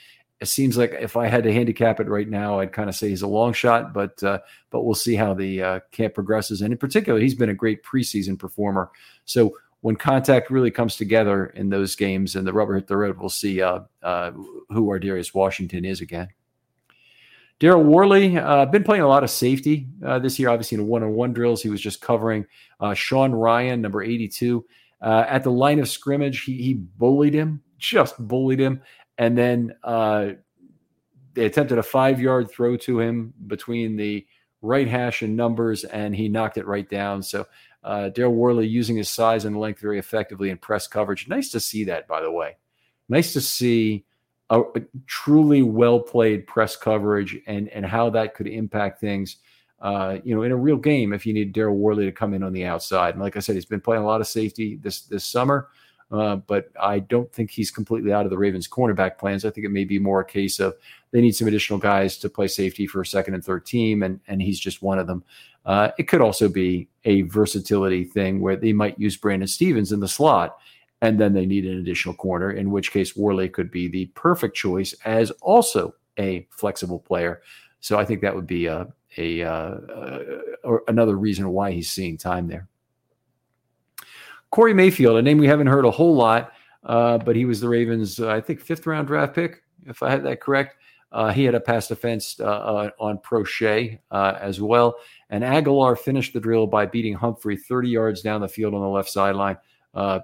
It 0.41 0.47
seems 0.47 0.77
like 0.77 0.91
if 0.99 1.15
I 1.15 1.27
had 1.27 1.43
to 1.43 1.53
handicap 1.53 1.99
it 1.99 2.09
right 2.09 2.27
now, 2.27 2.59
I'd 2.59 2.73
kind 2.73 2.89
of 2.89 2.95
say 2.95 3.09
he's 3.09 3.21
a 3.21 3.27
long 3.27 3.53
shot, 3.53 3.93
but 3.93 4.21
uh, 4.21 4.39
but 4.69 4.83
we'll 4.83 4.95
see 4.95 5.15
how 5.15 5.33
the 5.33 5.61
uh, 5.61 5.79
camp 5.91 6.13
progresses. 6.13 6.61
And 6.61 6.73
in 6.73 6.77
particular, 6.77 7.19
he's 7.19 7.35
been 7.35 7.49
a 7.49 7.53
great 7.53 7.83
preseason 7.83 8.37
performer. 8.37 8.91
So 9.23 9.55
when 9.85 9.95
contact 9.95 10.49
really 10.49 10.71
comes 10.71 10.97
together 10.97 11.45
in 11.47 11.69
those 11.69 11.95
games 11.95 12.35
and 12.35 12.45
the 12.45 12.51
rubber 12.51 12.75
hit 12.75 12.87
the 12.87 12.97
road, 12.97 13.19
we'll 13.19 13.29
see 13.29 13.61
uh, 13.61 13.81
uh, 14.01 14.31
who 14.69 14.87
Ar'Darius 14.89 15.33
Washington 15.33 15.85
is 15.85 16.01
again. 16.01 16.27
Daryl 17.59 17.83
Worley 17.83 18.37
uh, 18.37 18.65
been 18.65 18.83
playing 18.83 19.03
a 19.03 19.07
lot 19.07 19.23
of 19.23 19.29
safety 19.29 19.87
uh, 20.03 20.19
this 20.19 20.37
year. 20.39 20.49
Obviously, 20.49 20.77
in 20.77 20.87
one-on-one 20.87 21.33
drills, 21.33 21.61
he 21.61 21.69
was 21.69 21.79
just 21.79 22.01
covering 22.01 22.45
uh, 22.79 22.93
Sean 22.93 23.31
Ryan, 23.31 23.81
number 23.81 24.01
82, 24.01 24.65
uh, 25.01 25.25
at 25.27 25.43
the 25.43 25.51
line 25.51 25.79
of 25.79 25.87
scrimmage. 25.87 26.43
He, 26.43 26.61
he 26.61 26.73
bullied 26.73 27.33
him, 27.33 27.61
just 27.77 28.17
bullied 28.27 28.59
him, 28.59 28.81
and 29.17 29.37
then 29.37 29.75
uh, 29.83 30.29
they 31.33 31.45
attempted 31.45 31.77
a 31.77 31.83
five-yard 31.83 32.49
throw 32.49 32.77
to 32.77 32.99
him 32.99 33.33
between 33.47 33.95
the 33.95 34.25
right 34.61 34.87
hash 34.87 35.21
and 35.21 35.35
numbers, 35.35 35.83
and 35.83 36.15
he 36.15 36.27
knocked 36.27 36.57
it 36.57 36.65
right 36.65 36.89
down. 36.89 37.21
So 37.21 37.45
uh, 37.83 38.09
Daryl 38.13 38.33
Worley 38.33 38.67
using 38.67 38.97
his 38.97 39.09
size 39.09 39.45
and 39.45 39.59
length 39.59 39.79
very 39.79 39.99
effectively 39.99 40.49
in 40.49 40.57
press 40.57 40.87
coverage. 40.87 41.27
Nice 41.27 41.51
to 41.51 41.59
see 41.59 41.83
that, 41.85 42.07
by 42.07 42.21
the 42.21 42.31
way. 42.31 42.57
Nice 43.07 43.33
to 43.33 43.41
see 43.41 44.05
a, 44.49 44.61
a 44.61 44.81
truly 45.05 45.61
well 45.61 45.99
played 45.99 46.47
press 46.47 46.75
coverage 46.75 47.37
and 47.47 47.69
and 47.69 47.85
how 47.85 48.09
that 48.11 48.33
could 48.33 48.47
impact 48.47 48.99
things. 48.99 49.37
Uh, 49.79 50.17
you 50.23 50.33
know, 50.33 50.41
in 50.41 50.51
a 50.51 50.55
real 50.55 50.77
game, 50.77 51.13
if 51.13 51.25
you 51.25 51.33
need 51.33 51.53
Daryl 51.53 51.75
Worley 51.75 52.05
to 52.05 52.11
come 52.11 52.33
in 52.33 52.41
on 52.41 52.53
the 52.53 52.65
outside, 52.65 53.13
and 53.13 53.21
like 53.21 53.35
I 53.35 53.39
said, 53.39 53.55
he's 53.55 53.65
been 53.65 53.81
playing 53.81 54.01
a 54.01 54.05
lot 54.05 54.21
of 54.21 54.27
safety 54.27 54.77
this 54.77 55.01
this 55.01 55.25
summer. 55.25 55.67
Uh, 56.11 56.35
but 56.35 56.69
I 56.79 56.99
don't 56.99 57.31
think 57.33 57.49
he's 57.49 57.71
completely 57.71 58.13
out 58.13 58.25
of 58.25 58.29
the 58.29 58.37
Ravens' 58.37 58.67
cornerback 58.67 59.17
plans. 59.17 59.43
I 59.43 59.49
think 59.49 59.65
it 59.65 59.71
may 59.71 59.85
be 59.85 59.97
more 59.97 60.21
a 60.21 60.25
case 60.25 60.59
of 60.59 60.75
they 61.11 61.21
need 61.21 61.35
some 61.35 61.47
additional 61.47 61.79
guys 61.79 62.17
to 62.17 62.29
play 62.29 62.47
safety 62.47 62.85
for 62.85 63.01
a 63.01 63.05
second 63.05 63.33
and 63.33 63.43
third 63.43 63.65
team, 63.65 64.03
and 64.03 64.19
and 64.27 64.41
he's 64.41 64.59
just 64.59 64.81
one 64.81 64.99
of 64.99 65.07
them. 65.07 65.23
Uh, 65.65 65.89
it 65.97 66.07
could 66.07 66.21
also 66.21 66.47
be 66.47 66.87
a 67.05 67.23
versatility 67.23 68.03
thing 68.03 68.39
where 68.39 68.55
they 68.55 68.71
might 68.71 68.99
use 68.99 69.17
Brandon 69.17 69.47
Stephens 69.47 69.91
in 69.91 69.99
the 69.99 70.07
slot, 70.07 70.57
and 71.01 71.19
then 71.19 71.33
they 71.33 71.45
need 71.45 71.65
an 71.65 71.79
additional 71.79 72.15
corner, 72.15 72.51
in 72.51 72.69
which 72.69 72.91
case 72.91 73.15
Worley 73.15 73.49
could 73.49 73.71
be 73.71 73.87
the 73.87 74.05
perfect 74.07 74.55
choice 74.55 74.93
as 75.05 75.31
also 75.41 75.95
a 76.19 76.47
flexible 76.51 76.99
player. 76.99 77.41
So 77.79 77.97
I 77.97 78.05
think 78.05 78.21
that 78.21 78.35
would 78.35 78.47
be 78.47 78.67
a, 78.67 78.87
a 79.17 79.41
uh, 79.41 79.49
uh, 79.49 80.77
another 80.87 81.17
reason 81.17 81.49
why 81.49 81.71
he's 81.71 81.89
seeing 81.89 82.17
time 82.17 82.47
there. 82.47 82.67
Corey 84.55 84.73
Mayfield, 84.73 85.17
a 85.17 85.21
name 85.21 85.37
we 85.37 85.47
haven't 85.47 85.67
heard 85.67 85.83
a 85.83 85.91
whole 85.91 86.15
lot, 86.15 86.53
uh, 86.85 87.17
but 87.17 87.35
he 87.35 87.43
was 87.43 87.59
the 87.59 87.67
Ravens, 87.67 88.21
uh, 88.21 88.29
I 88.29 88.39
think, 88.39 88.61
fifth 88.61 88.87
round 88.87 89.05
draft 89.05 89.35
pick, 89.35 89.61
if 89.85 90.01
I 90.01 90.09
had 90.09 90.23
that 90.23 90.39
correct. 90.39 90.77
Uh, 91.11 91.33
he 91.33 91.43
had 91.43 91.55
a 91.55 91.59
pass 91.59 91.89
defense 91.89 92.39
uh, 92.39 92.45
uh, 92.45 92.89
on 92.97 93.17
Proche 93.17 93.99
uh, 94.11 94.37
as 94.39 94.61
well. 94.61 94.95
And 95.29 95.43
Agholor 95.43 95.99
finished 95.99 96.31
the 96.31 96.39
drill 96.39 96.67
by 96.67 96.85
beating 96.85 97.13
Humphrey 97.15 97.57
30 97.57 97.89
yards 97.89 98.21
down 98.21 98.39
the 98.39 98.47
field 98.47 98.73
on 98.73 98.79
the 98.79 98.87
left 98.87 99.09
sideline. 99.09 99.57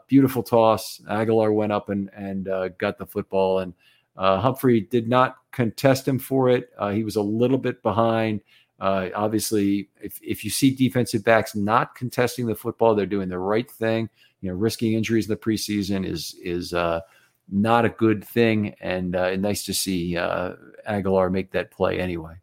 beautiful 0.08 0.44
toss. 0.44 1.02
Agholor 1.10 1.54
went 1.54 1.74
up 1.74 1.90
and, 1.90 2.10
and 2.16 2.46
got 2.78 2.98
the 2.98 3.06
football. 3.06 3.60
And 3.60 3.74
Humphrey 4.16 4.80
did 4.80 5.10
not 5.10 5.36
contest 5.52 6.08
him 6.08 6.20
for 6.20 6.48
it. 6.48 6.70
he 6.94 7.04
was 7.04 7.18
a 7.18 7.22
little 7.22 7.58
bit 7.58 7.84
behind. 7.84 8.40
Uh, 8.82 9.10
obviously, 9.16 9.90
if, 10.02 10.20
if 10.24 10.44
you 10.44 10.50
see 10.50 10.72
defensive 10.72 11.24
backs 11.24 11.56
not 11.56 11.94
contesting 11.94 12.48
the 12.48 12.56
football, 12.56 12.96
they're 12.96 13.06
doing 13.06 13.30
the 13.30 13.38
right 13.38 13.70
thing. 13.70 14.10
You 14.42 14.50
know, 14.50 14.58
risking 14.58 14.94
injuries 14.94 15.28
in 15.28 15.30
the 15.30 15.38
preseason 15.38 16.04
is 16.04 16.36
is 16.44 16.74
uh, 16.74 17.02
not 17.48 17.86
a 17.86 17.90
good 17.90 18.26
thing, 18.26 18.74
and 18.82 19.16
uh, 19.16 19.36
nice 19.36 19.66
to 19.66 19.74
see 19.74 20.18
uh, 20.18 20.54
Agholor 20.90 21.32
make 21.32 21.52
that 21.52 21.70
play 21.70 22.00
anyway. 22.00 22.34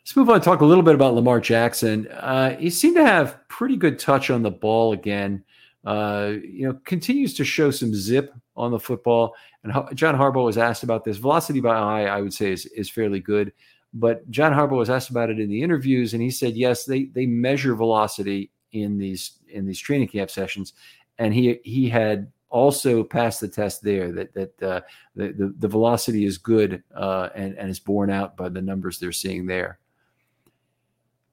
Let's 0.00 0.16
move 0.16 0.30
on 0.30 0.36
and 0.36 0.44
talk 0.44 0.62
a 0.62 0.64
little 0.64 0.84
bit 0.84 0.94
about 0.94 1.14
Lamar 1.14 1.40
Jackson. 1.40 2.08
Uh, 2.08 2.56
he 2.56 2.70
seemed 2.70 2.96
to 2.96 3.04
have 3.04 3.46
pretty 3.48 3.76
good 3.76 3.98
touch 3.98 4.30
on 4.30 4.40
the 4.40 4.50
ball 4.50 4.92
again. 4.94 5.44
Uh, 5.84 6.34
you 6.42 6.66
know, 6.66 6.80
continues 6.86 7.34
to 7.34 7.44
show 7.44 7.70
some 7.70 7.94
zip 7.94 8.32
on 8.56 8.70
the 8.70 8.78
football. 8.78 9.34
And 9.66 9.96
John 9.96 10.16
Harbaugh 10.16 10.44
was 10.44 10.58
asked 10.58 10.82
about 10.82 11.04
this. 11.04 11.16
Velocity 11.16 11.60
by 11.60 11.76
eye, 11.76 12.04
I 12.04 12.20
would 12.20 12.32
say, 12.32 12.52
is, 12.52 12.66
is 12.66 12.88
fairly 12.88 13.20
good. 13.20 13.52
But 13.92 14.30
John 14.30 14.52
Harbaugh 14.52 14.76
was 14.76 14.90
asked 14.90 15.10
about 15.10 15.30
it 15.30 15.40
in 15.40 15.48
the 15.48 15.62
interviews, 15.62 16.12
and 16.12 16.22
he 16.22 16.30
said, 16.30 16.56
yes, 16.56 16.84
they 16.84 17.04
they 17.04 17.26
measure 17.26 17.74
velocity 17.74 18.50
in 18.72 18.98
these 18.98 19.38
in 19.48 19.66
these 19.66 19.78
training 19.78 20.08
camp 20.08 20.30
sessions, 20.30 20.74
and 21.18 21.32
he 21.32 21.58
he 21.64 21.88
had 21.88 22.30
also 22.50 23.02
passed 23.02 23.40
the 23.40 23.48
test 23.48 23.82
there 23.82 24.12
that 24.12 24.34
that 24.34 24.62
uh, 24.62 24.80
the, 25.14 25.32
the, 25.32 25.54
the 25.58 25.68
velocity 25.68 26.24
is 26.24 26.38
good 26.38 26.82
uh, 26.94 27.30
and 27.34 27.56
and 27.56 27.70
is 27.70 27.80
borne 27.80 28.10
out 28.10 28.36
by 28.36 28.48
the 28.48 28.60
numbers 28.60 28.98
they're 28.98 29.12
seeing 29.12 29.46
there. 29.46 29.78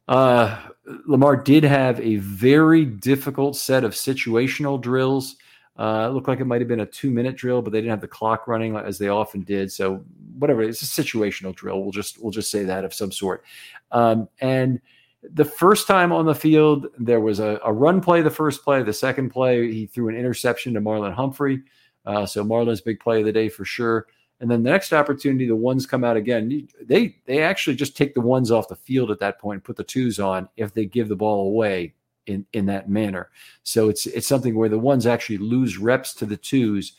Uh, 0.08 0.60
Lamar 1.08 1.36
did 1.36 1.64
have 1.64 2.00
a 2.00 2.18
very 2.18 2.86
difficult 2.86 3.56
set 3.56 3.84
of 3.84 3.92
situational 3.94 4.80
drills. 4.80 5.38
Uh, 5.76 6.08
it 6.08 6.14
looked 6.14 6.28
like 6.28 6.40
it 6.40 6.46
might 6.46 6.62
have 6.62 6.68
been 6.68 6.82
a 6.82 6.86
two 6.86 7.10
minute 7.10 7.36
drill, 7.36 7.62
but 7.62 7.72
they 7.72 7.80
didn't 7.80 7.92
have 7.92 8.02
the 8.02 8.08
clock 8.08 8.48
running 8.48 8.76
as 8.76 8.98
they 9.00 9.08
often 9.08 9.42
did. 9.42 9.72
So 9.72 10.04
whatever, 10.38 10.62
it's 10.62 10.84
a 10.84 11.04
situational 11.04 11.56
drill. 11.56 11.82
We'll 11.82 11.92
just 11.92 12.22
we'll 12.22 12.32
just 12.32 12.52
say 12.52 12.64
that 12.64 12.86
of 12.86 12.94
some 12.94 13.12
sort. 13.12 13.44
Um, 13.92 14.30
and 14.40 14.80
the 15.24 15.46
first 15.46 15.88
time 15.88 16.12
on 16.12 16.26
the 16.26 16.36
field, 16.36 16.88
there 17.00 17.22
was 17.22 17.40
a, 17.40 17.60
a, 17.64 17.72
run 17.72 18.02
play. 18.02 18.22
The 18.22 18.30
first 18.30 18.64
play, 18.64 18.84
the 18.84 18.94
second 18.94 19.30
play, 19.30 19.72
he 19.72 19.86
threw 19.86 20.10
an 20.10 20.16
interception 20.16 20.74
to 20.74 20.82
Marlon 20.82 21.14
Humphrey. 21.14 21.62
Uh, 22.06 22.26
so 22.26 22.44
Marlon's 22.44 22.82
big 22.82 23.00
play 23.00 23.20
of 23.20 23.26
the 23.26 23.32
day 23.32 23.48
for 23.48 23.64
sure. 23.64 24.08
And 24.42 24.52
then 24.52 24.62
the 24.62 24.70
next 24.70 24.92
opportunity, 24.92 25.48
the 25.48 25.56
ones 25.56 25.86
come 25.86 26.04
out 26.04 26.18
again. 26.18 26.68
They 26.82 27.16
they 27.26 27.42
actually 27.42 27.78
just 27.78 27.98
take 27.98 28.14
the 28.14 28.22
ones 28.22 28.52
off 28.52 28.68
the 28.68 28.76
field 28.76 29.10
at 29.10 29.20
that 29.20 29.40
point, 29.40 29.64
put 29.64 29.78
the 29.78 29.84
twos 29.84 30.20
on 30.20 30.50
if 30.58 30.74
they 30.74 30.86
give 30.86 31.08
the 31.08 31.16
ball 31.16 31.48
away 31.48 31.94
in 32.28 32.46
in 32.54 32.66
that 32.68 32.90
manner. 32.90 33.30
So 33.64 33.90
it's 33.90 34.06
it's 34.06 34.28
something 34.28 34.56
where 34.56 34.70
the 34.70 34.80
ones 34.80 35.06
actually 35.06 35.38
lose 35.38 35.78
reps 35.78 36.14
to 36.16 36.26
the 36.26 36.38
twos 36.38 36.94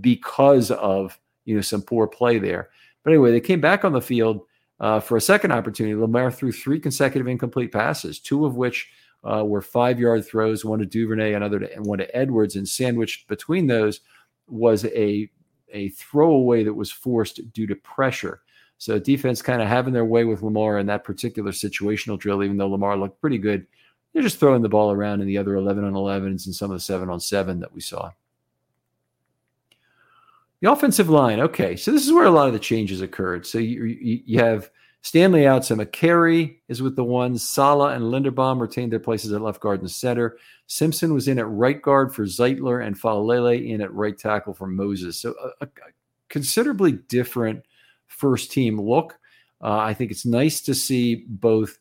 because 0.00 0.70
of 0.70 1.18
you 1.44 1.54
know 1.54 1.60
some 1.60 1.82
poor 1.82 2.06
play 2.06 2.38
there. 2.38 2.70
But 3.02 3.10
anyway, 3.10 3.32
they 3.32 3.40
came 3.40 3.60
back 3.60 3.84
on 3.84 3.92
the 3.92 4.00
field 4.00 4.42
uh, 4.78 5.00
for 5.00 5.16
a 5.16 5.20
second 5.20 5.52
opportunity. 5.52 5.94
Lamar 5.94 6.30
threw 6.30 6.52
three 6.52 6.80
consecutive 6.80 7.26
incomplete 7.26 7.72
passes, 7.72 8.18
two 8.18 8.44
of 8.46 8.56
which 8.56 8.90
uh, 9.24 9.44
were 9.44 9.62
five 9.62 9.98
yard 9.98 10.26
throws, 10.26 10.64
one 10.64 10.78
to 10.78 10.86
Duvernay, 10.86 11.34
another 11.34 11.58
to 11.58 11.74
and 11.74 11.84
one 11.84 11.98
to 11.98 12.16
Edwards, 12.16 12.56
and 12.56 12.68
sandwiched 12.68 13.28
between 13.28 13.66
those 13.66 14.00
was 14.48 14.84
a 14.86 15.30
a 15.72 15.90
throwaway 15.90 16.64
that 16.64 16.74
was 16.74 16.90
forced 16.90 17.52
due 17.52 17.66
to 17.66 17.76
pressure. 17.76 18.42
So 18.78 18.98
defense 18.98 19.42
kind 19.42 19.60
of 19.60 19.68
having 19.68 19.92
their 19.92 20.06
way 20.06 20.24
with 20.24 20.42
Lamar 20.42 20.78
in 20.78 20.86
that 20.86 21.04
particular 21.04 21.52
situational 21.52 22.18
drill, 22.18 22.42
even 22.42 22.56
though 22.56 22.68
Lamar 22.68 22.96
looked 22.96 23.20
pretty 23.20 23.38
good 23.38 23.66
they're 24.12 24.22
just 24.22 24.40
throwing 24.40 24.62
the 24.62 24.68
ball 24.68 24.90
around 24.90 25.20
in 25.20 25.26
the 25.26 25.38
other 25.38 25.54
11 25.54 25.84
on 25.84 25.92
11s 25.92 26.46
and 26.46 26.54
some 26.54 26.70
of 26.70 26.76
the 26.76 26.82
7 26.82 27.08
on 27.08 27.20
7 27.20 27.60
that 27.60 27.72
we 27.72 27.80
saw. 27.80 28.10
The 30.60 30.70
offensive 30.70 31.08
line, 31.08 31.40
okay, 31.40 31.76
so 31.76 31.90
this 31.90 32.04
is 32.04 32.12
where 32.12 32.26
a 32.26 32.30
lot 32.30 32.48
of 32.48 32.52
the 32.52 32.58
changes 32.58 33.00
occurred. 33.00 33.46
So 33.46 33.58
you, 33.58 33.84
you, 34.26 34.38
have 34.40 34.68
Stanley 35.00 35.46
out, 35.46 35.64
so 35.64 35.74
Mekari 35.74 36.58
is 36.68 36.82
with 36.82 36.96
the 36.96 37.04
ones. 37.04 37.42
Sala 37.42 37.94
and 37.94 38.04
Linderbaum 38.04 38.60
retained 38.60 38.92
their 38.92 39.00
places 39.00 39.32
at 39.32 39.40
left 39.40 39.60
guard 39.60 39.80
and 39.80 39.90
center. 39.90 40.36
Simpson 40.66 41.14
was 41.14 41.28
in 41.28 41.38
at 41.38 41.48
right 41.48 41.80
guard 41.80 42.14
for 42.14 42.24
Zeitler 42.24 42.84
and 42.84 42.94
Faalele 42.94 43.70
in 43.70 43.80
at 43.80 43.94
right 43.94 44.18
tackle 44.18 44.52
for 44.52 44.66
Moses. 44.66 45.18
So 45.18 45.34
a, 45.62 45.64
a 45.64 45.68
considerably 46.28 46.92
different 46.92 47.64
first 48.08 48.52
team 48.52 48.78
look. 48.78 49.18
Uh, 49.62 49.78
I 49.78 49.94
think 49.94 50.10
it's 50.10 50.26
nice 50.26 50.60
to 50.62 50.74
see 50.74 51.24
both 51.26 51.78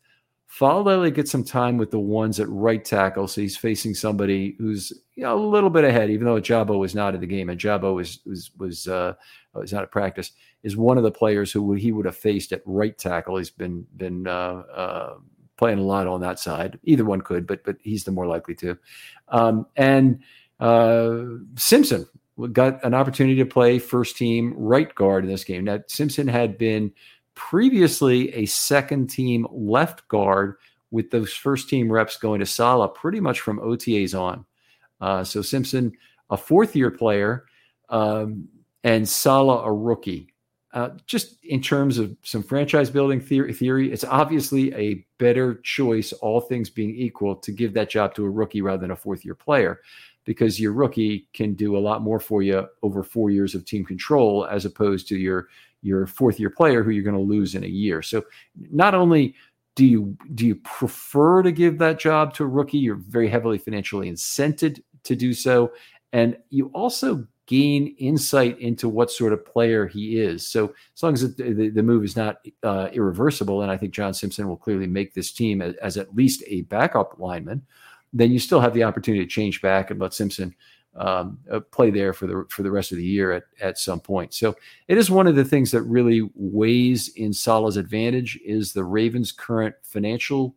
Faalele 0.50 1.14
gets 1.14 1.30
some 1.30 1.44
time 1.44 1.78
with 1.78 1.92
the 1.92 2.00
ones 2.00 2.40
at 2.40 2.50
right 2.50 2.84
tackle, 2.84 3.28
so 3.28 3.42
he's 3.42 3.56
facing 3.56 3.94
somebody 3.94 4.56
who's 4.58 4.92
you 5.16 5.24
know, 5.24 5.38
a 5.38 5.38
little 5.38 5.70
bit 5.70 5.84
ahead, 5.84 6.10
even 6.10 6.26
though 6.26 6.42
Jabo 6.42 6.80
was 6.80 6.96
not 6.96 7.14
in 7.14 7.22
the 7.22 7.28
game. 7.28 7.50
And 7.50 7.60
Jabo 7.60 7.94
was 7.94 8.20
was 8.26 8.52
was 8.58 8.88
uh, 8.88 9.14
was 9.54 9.74
not 9.74 9.84
at 9.84 9.92
practice. 9.92 10.32
Is 10.64 10.76
one 10.76 10.98
of 10.98 11.04
the 11.04 11.12
players 11.12 11.52
who 11.52 11.74
he 11.74 11.92
would 11.92 12.06
have 12.06 12.18
faced 12.18 12.52
at 12.52 12.62
right 12.66 12.98
tackle. 12.98 13.38
He's 13.38 13.50
been 13.50 13.86
been 13.96 14.28
uh, 14.28 14.64
uh, 14.74 15.14
playing 15.58 15.80
a 15.80 15.84
lot 15.84 16.08
on 16.08 16.22
that 16.22 16.40
side. 16.40 16.80
Either 16.84 17.06
one 17.06 17.22
could, 17.22 17.46
but 17.46 17.64
but 17.64 17.76
he's 17.82 18.06
the 18.06 18.12
more 18.12 18.28
likely 18.28 18.56
to. 18.56 18.78
Um, 19.28 19.68
and 19.76 20.22
uh, 20.60 21.20
Simpson 21.58 22.08
got 22.54 22.84
an 22.86 22.94
opportunity 22.94 23.36
to 23.36 23.46
play 23.46 23.78
first 23.78 24.16
team 24.16 24.54
right 24.56 24.96
guard 24.96 25.26
in 25.26 25.30
this 25.30 25.44
game. 25.44 25.66
Now 25.66 25.80
Simpson 25.88 26.28
had 26.28 26.58
been 26.58 26.94
previously 27.40 28.34
a 28.34 28.46
second 28.46 29.10
team 29.10 29.48
left 29.50 30.06
guard 30.10 30.56
with 30.92 31.10
those 31.10 31.32
first 31.32 31.70
team 31.70 31.90
reps 31.90 32.18
going 32.18 32.42
to 32.42 32.46
Sala 32.46 32.90
pretty 32.90 33.22
much 33.22 33.40
from 33.40 33.60
OTAs 33.60 34.14
on. 34.14 34.46
Uh, 35.00 35.24
so 35.24 35.42
Simpson, 35.42 35.94
a 36.30 36.36
fourth 36.36 36.76
year 36.76 36.92
player, 36.92 37.46
um, 37.88 38.50
and 38.84 39.08
Sala, 39.08 39.64
a 39.64 39.72
rookie. 39.72 40.34
Uh, 40.74 40.90
just 41.06 41.44
in 41.46 41.62
terms 41.62 41.98
of 41.98 42.14
some 42.24 42.44
franchise 42.44 42.90
building 42.90 43.22
theory, 43.22 43.54
theory, 43.54 43.90
it's 43.92 44.04
obviously 44.04 44.74
a 44.76 45.06
better 45.18 45.56
choice, 45.64 46.12
all 46.12 46.42
things 46.42 46.70
being 46.70 46.94
equal, 46.94 47.38
to 47.38 47.54
give 47.54 47.74
that 47.74 47.90
job 47.90 48.14
to 48.14 48.26
a 48.26 48.30
rookie 48.30 48.62
rather 48.62 48.82
than 48.82 48.92
a 48.92 48.96
fourth 48.96 49.24
year 49.24 49.34
player 49.34 49.80
because 50.26 50.60
your 50.60 50.74
rookie 50.74 51.28
can 51.34 51.54
do 51.54 51.78
a 51.78 51.80
lot 51.80 52.02
more 52.02 52.20
for 52.20 52.44
you 52.44 52.68
over 52.84 53.02
four 53.02 53.30
years 53.32 53.56
of 53.56 53.66
team 53.66 53.86
control 53.86 54.46
as 54.46 54.66
opposed 54.66 55.08
to 55.08 55.18
your 55.18 55.48
your 55.82 56.06
fourth 56.06 56.40
year 56.40 56.50
player 56.50 56.84
who 56.84 56.92
you're 56.92 57.04
going 57.04 57.16
to 57.16 57.22
lose 57.22 57.56
in 57.56 57.64
a 57.64 57.68
year. 57.68 58.02
So 58.02 58.24
not 58.72 58.96
only 58.96 59.36
do 59.76 59.86
you 59.86 60.18
do 60.36 60.46
you 60.46 60.56
prefer 60.56 61.42
to 61.42 61.52
give 61.52 61.78
that 61.78 62.00
job 62.00 62.34
to 62.34 62.44
a 62.44 62.48
rookie, 62.48 62.78
you're 62.78 62.96
very 62.96 63.30
heavily 63.30 63.58
financially 63.58 64.12
incented 64.12 64.82
to 65.04 65.16
do 65.16 65.34
so, 65.34 65.72
and 66.12 66.38
you 66.50 66.70
also 66.74 67.26
gain 67.46 67.96
insight 67.98 68.60
into 68.60 68.88
what 68.88 69.10
sort 69.10 69.34
of 69.34 69.44
player 69.44 69.88
he 69.88 70.20
is. 70.20 70.46
So 70.46 70.72
as 70.96 71.02
long 71.02 71.14
as 71.14 71.36
the, 71.36 71.72
the 71.74 71.82
move 71.82 72.04
is 72.04 72.16
not 72.16 72.46
uh, 72.62 72.90
irreversible, 72.94 73.64
and 73.64 73.72
I 73.72 73.78
think 73.78 73.92
John 73.92 74.14
Simpson 74.14 74.48
will 74.48 74.56
clearly 74.56 74.86
make 74.86 75.16
this 75.16 75.32
team 75.32 75.60
as, 75.60 75.74
as, 75.78 75.98
at 75.98 76.16
least 76.16 76.44
a 76.46 76.62
backup 76.62 77.16
lineman, 77.18 77.64
then 78.14 78.32
you 78.32 78.38
still 78.38 78.60
have 78.60 78.76
the 78.76 78.84
opportunity 78.84 79.24
to 79.26 79.30
change 79.30 79.64
back 79.64 79.90
and 79.90 80.00
let 80.00 80.14
Simpson 80.14 80.54
um, 80.96 81.40
uh, 81.52 81.60
play 81.60 81.92
there 81.92 82.14
for 82.14 82.28
the 82.28 82.46
for 82.50 82.64
the 82.64 82.72
rest 82.72 82.92
of 82.92 82.98
the 82.98 83.06
year 83.06 83.32
at, 83.32 83.44
at 83.62 83.78
some 83.78 84.00
point. 84.00 84.34
So 84.34 84.56
it 84.88 84.98
is 84.98 85.12
one 85.12 85.28
of 85.28 85.36
the 85.36 85.46
things 85.46 85.72
that 85.72 85.84
really 85.84 86.30
weighs 86.36 87.10
in 87.10 87.32
Sala's 87.34 87.78
advantage 87.78 88.40
is 88.44 88.74
the 88.74 88.84
Ravens' 88.84 89.32
current 89.32 89.76
financial 89.84 90.56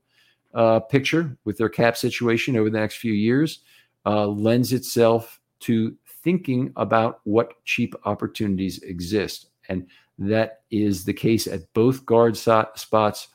uh, 0.54 0.80
picture 0.80 1.36
with 1.44 1.58
their 1.58 1.68
cap 1.68 1.96
situation 1.96 2.56
over 2.56 2.70
the 2.70 2.78
next 2.78 2.96
few 2.96 3.12
years 3.12 3.60
uh, 4.04 4.26
lends 4.26 4.72
itself 4.72 5.40
to 5.60 5.96
thinking 6.24 6.72
about 6.76 7.20
what 7.24 7.64
cheap 7.64 7.94
opportunities 8.04 8.78
exist, 8.82 9.48
and 9.68 9.86
that 10.18 10.62
is 10.70 11.04
the 11.04 11.12
case 11.12 11.46
at 11.46 11.72
both 11.72 12.04
guard 12.06 12.36
spots 12.36 13.28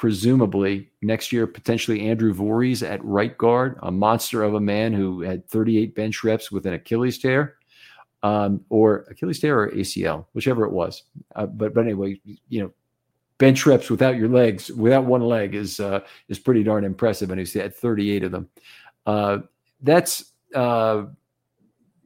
presumably 0.00 0.88
next 1.02 1.30
year, 1.30 1.46
potentially 1.46 2.08
Andrew 2.08 2.32
Voorhees 2.32 2.82
at 2.82 3.04
right 3.04 3.36
guard, 3.36 3.78
a 3.82 3.92
monster 3.92 4.42
of 4.42 4.54
a 4.54 4.60
man 4.60 4.94
who 4.94 5.20
had 5.20 5.46
38 5.50 5.94
bench 5.94 6.24
reps 6.24 6.50
with 6.50 6.64
an 6.64 6.72
Achilles 6.72 7.18
tear, 7.18 7.56
um, 8.22 8.64
or 8.70 9.04
Achilles 9.10 9.40
tear 9.40 9.60
or 9.60 9.70
ACL, 9.72 10.24
whichever 10.32 10.64
it 10.64 10.72
was. 10.72 11.02
Uh, 11.36 11.44
but 11.44 11.74
but 11.74 11.82
anyway, 11.82 12.18
you 12.48 12.62
know, 12.62 12.72
bench 13.36 13.66
reps 13.66 13.90
without 13.90 14.16
your 14.16 14.30
legs, 14.30 14.70
without 14.70 15.04
one 15.04 15.20
leg, 15.20 15.54
is 15.54 15.80
uh, 15.80 16.00
is 16.30 16.38
pretty 16.38 16.62
darn 16.62 16.84
impressive, 16.84 17.30
and 17.30 17.38
he's 17.38 17.52
had 17.52 17.76
38 17.76 18.24
of 18.24 18.32
them. 18.32 18.48
Uh, 19.04 19.38
that's 19.82 20.32
uh, 20.54 21.02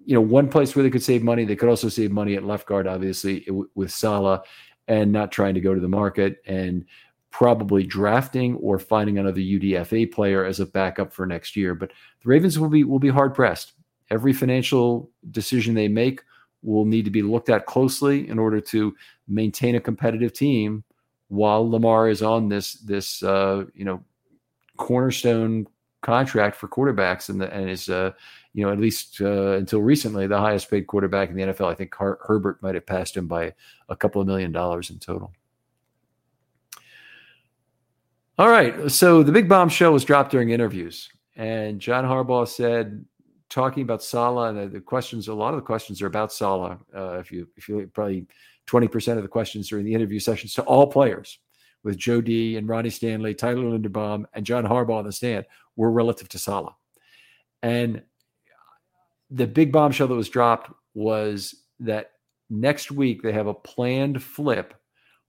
you 0.04 0.16
know 0.16 0.20
one 0.20 0.48
place 0.48 0.74
where 0.74 0.82
they 0.82 0.90
could 0.90 1.00
save 1.00 1.22
money. 1.22 1.44
They 1.44 1.54
could 1.54 1.68
also 1.68 1.88
save 1.88 2.10
money 2.10 2.34
at 2.34 2.42
left 2.42 2.66
guard, 2.66 2.88
obviously, 2.88 3.46
with 3.76 3.92
Sala, 3.92 4.42
and 4.88 5.12
not 5.12 5.30
trying 5.30 5.54
to 5.54 5.60
go 5.60 5.74
to 5.74 5.80
the 5.80 5.86
market 5.86 6.42
and 6.44 6.86
probably 7.34 7.82
drafting 7.82 8.54
or 8.58 8.78
finding 8.78 9.18
another 9.18 9.40
UDFA 9.40 10.12
player 10.12 10.44
as 10.44 10.60
a 10.60 10.66
backup 10.66 11.12
for 11.12 11.26
next 11.26 11.56
year. 11.56 11.74
But 11.74 11.88
the 11.90 12.28
Ravens 12.28 12.60
will 12.60 12.68
be 12.68 12.84
will 12.84 13.00
be 13.00 13.08
hard 13.08 13.34
pressed. 13.34 13.72
Every 14.08 14.32
financial 14.32 15.10
decision 15.32 15.74
they 15.74 15.88
make 15.88 16.22
will 16.62 16.84
need 16.84 17.04
to 17.06 17.10
be 17.10 17.22
looked 17.22 17.50
at 17.50 17.66
closely 17.66 18.28
in 18.28 18.38
order 18.38 18.60
to 18.60 18.94
maintain 19.26 19.74
a 19.74 19.80
competitive 19.80 20.32
team 20.32 20.84
while 21.26 21.68
Lamar 21.68 22.08
is 22.08 22.22
on 22.22 22.48
this 22.48 22.74
this 22.74 23.20
uh, 23.24 23.64
you 23.74 23.84
know 23.84 24.00
cornerstone 24.76 25.66
contract 26.02 26.54
for 26.54 26.68
quarterbacks 26.68 27.30
and 27.30 27.40
the, 27.40 27.52
and 27.52 27.68
is 27.68 27.88
uh, 27.88 28.12
you 28.52 28.64
know 28.64 28.70
at 28.70 28.78
least 28.78 29.20
uh, 29.20 29.54
until 29.54 29.82
recently 29.82 30.28
the 30.28 30.38
highest 30.38 30.70
paid 30.70 30.86
quarterback 30.86 31.30
in 31.30 31.34
the 31.34 31.42
NFL. 31.42 31.68
I 31.68 31.74
think 31.74 31.96
Her- 31.96 32.20
Herbert 32.28 32.62
might 32.62 32.76
have 32.76 32.86
passed 32.86 33.16
him 33.16 33.26
by 33.26 33.54
a 33.88 33.96
couple 33.96 34.20
of 34.20 34.28
million 34.28 34.52
dollars 34.52 34.90
in 34.90 35.00
total. 35.00 35.32
All 38.36 38.48
right. 38.48 38.90
So 38.90 39.22
the 39.22 39.30
big 39.30 39.48
bombshell 39.48 39.92
was 39.92 40.04
dropped 40.04 40.32
during 40.32 40.50
interviews, 40.50 41.08
and 41.36 41.78
John 41.78 42.04
Harbaugh 42.04 42.48
said, 42.48 43.04
talking 43.48 43.84
about 43.84 44.02
Sala, 44.02 44.48
and 44.48 44.72
the 44.72 44.80
questions, 44.80 45.28
a 45.28 45.34
lot 45.34 45.54
of 45.54 45.60
the 45.60 45.66
questions 45.66 46.02
are 46.02 46.06
about 46.06 46.32
Sala. 46.32 46.78
Uh, 46.94 47.18
if 47.18 47.30
you, 47.30 47.46
if 47.56 47.68
you 47.68 47.88
probably 47.94 48.26
20% 48.66 49.16
of 49.16 49.22
the 49.22 49.28
questions 49.28 49.68
during 49.68 49.84
the 49.84 49.94
interview 49.94 50.18
sessions 50.18 50.54
to 50.54 50.62
all 50.62 50.86
players 50.86 51.38
with 51.84 51.96
Joe 51.96 52.20
D 52.20 52.56
and 52.56 52.68
Ronnie 52.68 52.90
Stanley, 52.90 53.34
Tyler 53.34 53.62
Linderbaum, 53.62 54.24
and 54.32 54.44
John 54.44 54.64
Harbaugh 54.64 54.98
on 54.98 55.04
the 55.04 55.12
stand 55.12 55.44
were 55.76 55.92
relative 55.92 56.28
to 56.30 56.38
Sala. 56.38 56.74
And 57.62 58.02
the 59.30 59.46
big 59.46 59.70
bombshell 59.70 60.08
that 60.08 60.14
was 60.14 60.28
dropped 60.28 60.72
was 60.94 61.54
that 61.80 62.12
next 62.50 62.90
week 62.90 63.22
they 63.22 63.32
have 63.32 63.46
a 63.46 63.54
planned 63.54 64.22
flip 64.22 64.74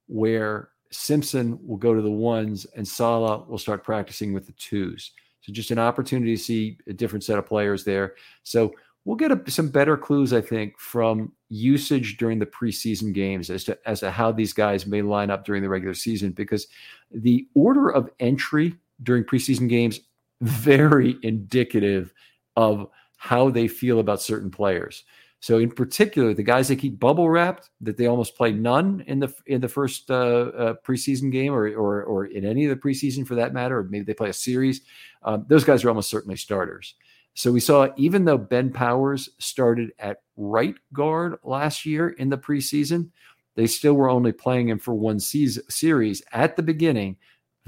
where 0.08 0.70
Simpson 0.91 1.60
will 1.65 1.78
go 1.78 1.93
to 1.93 2.02
the 2.02 2.12
ones 2.12 2.65
and 2.76 2.88
Sala 2.88 3.43
will 3.48 3.58
start 3.58 3.84
practicing 3.84 4.34
with 4.34 4.45
the 4.45 4.54
twos. 4.54 5.12
So 5.41 5.54
just 5.54 5.71
an 5.71 5.80
opportunity 5.80 6.36
to 6.36 6.41
see 6.41 6.78
a 6.88 6.93
different 6.93 7.24
set 7.24 7.38
of 7.38 7.45
players 7.45 7.84
there. 7.84 8.15
So 8.43 8.74
we'll 9.04 9.15
get 9.15 9.32
a, 9.32 9.52
some 9.52 9.69
better 9.69 9.95
clues, 9.95 10.34
I 10.34 10.41
think, 10.41 10.80
from 10.80 11.32
usage 11.50 12.17
during 12.17 12.39
the 12.39 12.45
preseason 12.45 13.13
games 13.13 13.50
as 13.50 13.63
to 13.65 13.78
as 13.86 14.00
to 14.00 14.12
how 14.12 14.32
these 14.32 14.54
guys 14.54 14.86
may 14.86 15.02
line 15.02 15.30
up 15.30 15.45
during 15.45 15.62
the 15.62 15.69
regular 15.69 15.93
season 15.93 16.32
because 16.32 16.67
the 17.12 17.48
order 17.54 17.89
of 17.89 18.10
entry 18.19 18.76
during 19.04 19.24
preseason 19.24 19.69
games 19.69 20.00
very 20.41 21.17
indicative 21.21 22.13
of 22.56 22.88
how 23.17 23.50
they 23.50 23.67
feel 23.67 24.00
about 24.00 24.21
certain 24.21 24.50
players. 24.50 25.04
So 25.46 25.60
in 25.60 25.70
particular, 25.70 26.34
the 26.34 26.42
guys 26.42 26.70
that 26.70 26.78
keep 26.78 27.00
bubble 27.00 27.30
wrapped, 27.30 27.70
that 27.82 27.98
they 27.98 28.08
almost 28.08 28.36
play 28.36 28.52
none 28.52 29.04
in 29.06 29.20
the 29.20 29.32
in 29.46 29.62
the 29.62 29.68
first 29.68 30.10
uh, 30.10 30.16
uh, 30.16 30.74
preseason 30.84 31.32
game, 31.32 31.54
or, 31.54 31.68
or 31.68 32.04
or 32.04 32.26
in 32.26 32.44
any 32.44 32.66
of 32.66 32.72
the 32.72 32.82
preseason 32.82 33.28
for 33.28 33.36
that 33.36 33.54
matter, 33.54 33.78
or 33.78 33.84
maybe 33.84 34.06
they 34.06 34.16
play 34.16 34.30
a 34.30 34.34
series. 34.34 34.82
Um, 35.22 35.46
those 35.48 35.64
guys 35.64 35.84
are 35.84 35.90
almost 35.90 36.10
certainly 36.10 36.36
starters. 36.36 36.96
So 37.36 37.52
we 37.52 37.60
saw 37.60 37.90
even 37.96 38.26
though 38.26 38.40
Ben 38.40 38.72
Powers 38.72 39.30
started 39.38 39.92
at 40.00 40.24
right 40.36 40.74
guard 40.94 41.38
last 41.44 41.86
year 41.86 42.10
in 42.10 42.30
the 42.30 42.40
preseason, 42.40 43.12
they 43.54 43.68
still 43.68 43.94
were 43.94 44.10
only 44.10 44.32
playing 44.32 44.70
him 44.70 44.80
for 44.80 44.96
one 44.96 45.20
season, 45.20 45.62
series 45.70 46.24
at 46.34 46.56
the 46.56 46.64
beginning. 46.64 47.18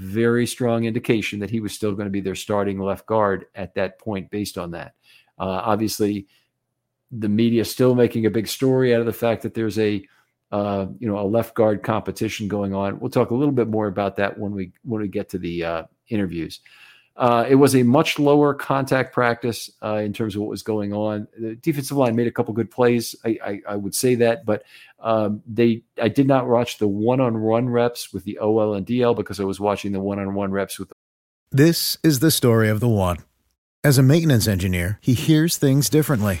Very 0.00 0.48
strong 0.48 0.82
indication 0.82 1.38
that 1.38 1.50
he 1.50 1.60
was 1.60 1.74
still 1.74 1.92
going 1.92 2.06
to 2.06 2.10
be 2.10 2.22
their 2.22 2.34
starting 2.34 2.80
left 2.80 3.06
guard 3.06 3.46
at 3.54 3.76
that 3.76 4.00
point, 4.00 4.32
based 4.32 4.58
on 4.58 4.72
that. 4.72 4.94
Uh, 5.38 5.62
obviously, 5.62 6.26
the 7.10 7.28
media 7.28 7.64
still 7.64 7.94
making 7.94 8.26
a 8.26 8.30
big 8.30 8.48
story 8.48 8.94
out 8.94 9.00
of 9.00 9.06
the 9.06 9.12
fact 9.12 9.42
that 9.42 9.54
there's 9.54 9.78
a 9.78 10.06
uh, 10.50 10.86
you 10.98 11.08
know 11.08 11.18
a 11.18 11.26
left 11.26 11.54
guard 11.54 11.82
competition 11.82 12.48
going 12.48 12.74
on. 12.74 13.00
We'll 13.00 13.10
talk 13.10 13.30
a 13.30 13.34
little 13.34 13.52
bit 13.52 13.68
more 13.68 13.86
about 13.86 14.16
that 14.16 14.38
when 14.38 14.52
we 14.52 14.72
when 14.82 15.02
we 15.02 15.08
get 15.08 15.28
to 15.30 15.38
the 15.38 15.64
uh, 15.64 15.82
interviews. 16.08 16.60
Uh, 17.16 17.44
it 17.48 17.56
was 17.56 17.74
a 17.74 17.82
much 17.82 18.20
lower 18.20 18.54
contact 18.54 19.12
practice 19.12 19.70
uh, 19.82 19.96
in 19.96 20.12
terms 20.12 20.36
of 20.36 20.40
what 20.40 20.50
was 20.50 20.62
going 20.62 20.92
on. 20.92 21.26
The 21.36 21.56
defensive 21.56 21.96
line 21.96 22.14
made 22.14 22.28
a 22.28 22.30
couple 22.30 22.54
good 22.54 22.70
plays. 22.70 23.16
I, 23.24 23.38
I, 23.44 23.60
I 23.70 23.76
would 23.76 23.92
say 23.92 24.14
that, 24.16 24.46
but 24.46 24.62
um, 25.00 25.42
they 25.44 25.82
I 26.00 26.08
did 26.08 26.28
not 26.28 26.46
watch 26.46 26.78
the 26.78 26.86
one-on-one 26.86 27.68
reps 27.68 28.12
with 28.12 28.22
the 28.22 28.38
OL 28.38 28.74
and 28.74 28.86
DL 28.86 29.16
because 29.16 29.40
I 29.40 29.44
was 29.44 29.58
watching 29.58 29.90
the 29.90 30.00
one-on-one 30.00 30.52
reps 30.52 30.78
with. 30.78 30.90
The- 30.90 30.94
this 31.50 31.98
is 32.04 32.20
the 32.20 32.30
story 32.30 32.68
of 32.68 32.78
the 32.78 32.88
one. 32.88 33.18
As 33.82 33.98
a 33.98 34.02
maintenance 34.02 34.46
engineer, 34.46 34.98
he 35.02 35.14
hears 35.14 35.56
things 35.56 35.88
differently 35.88 36.40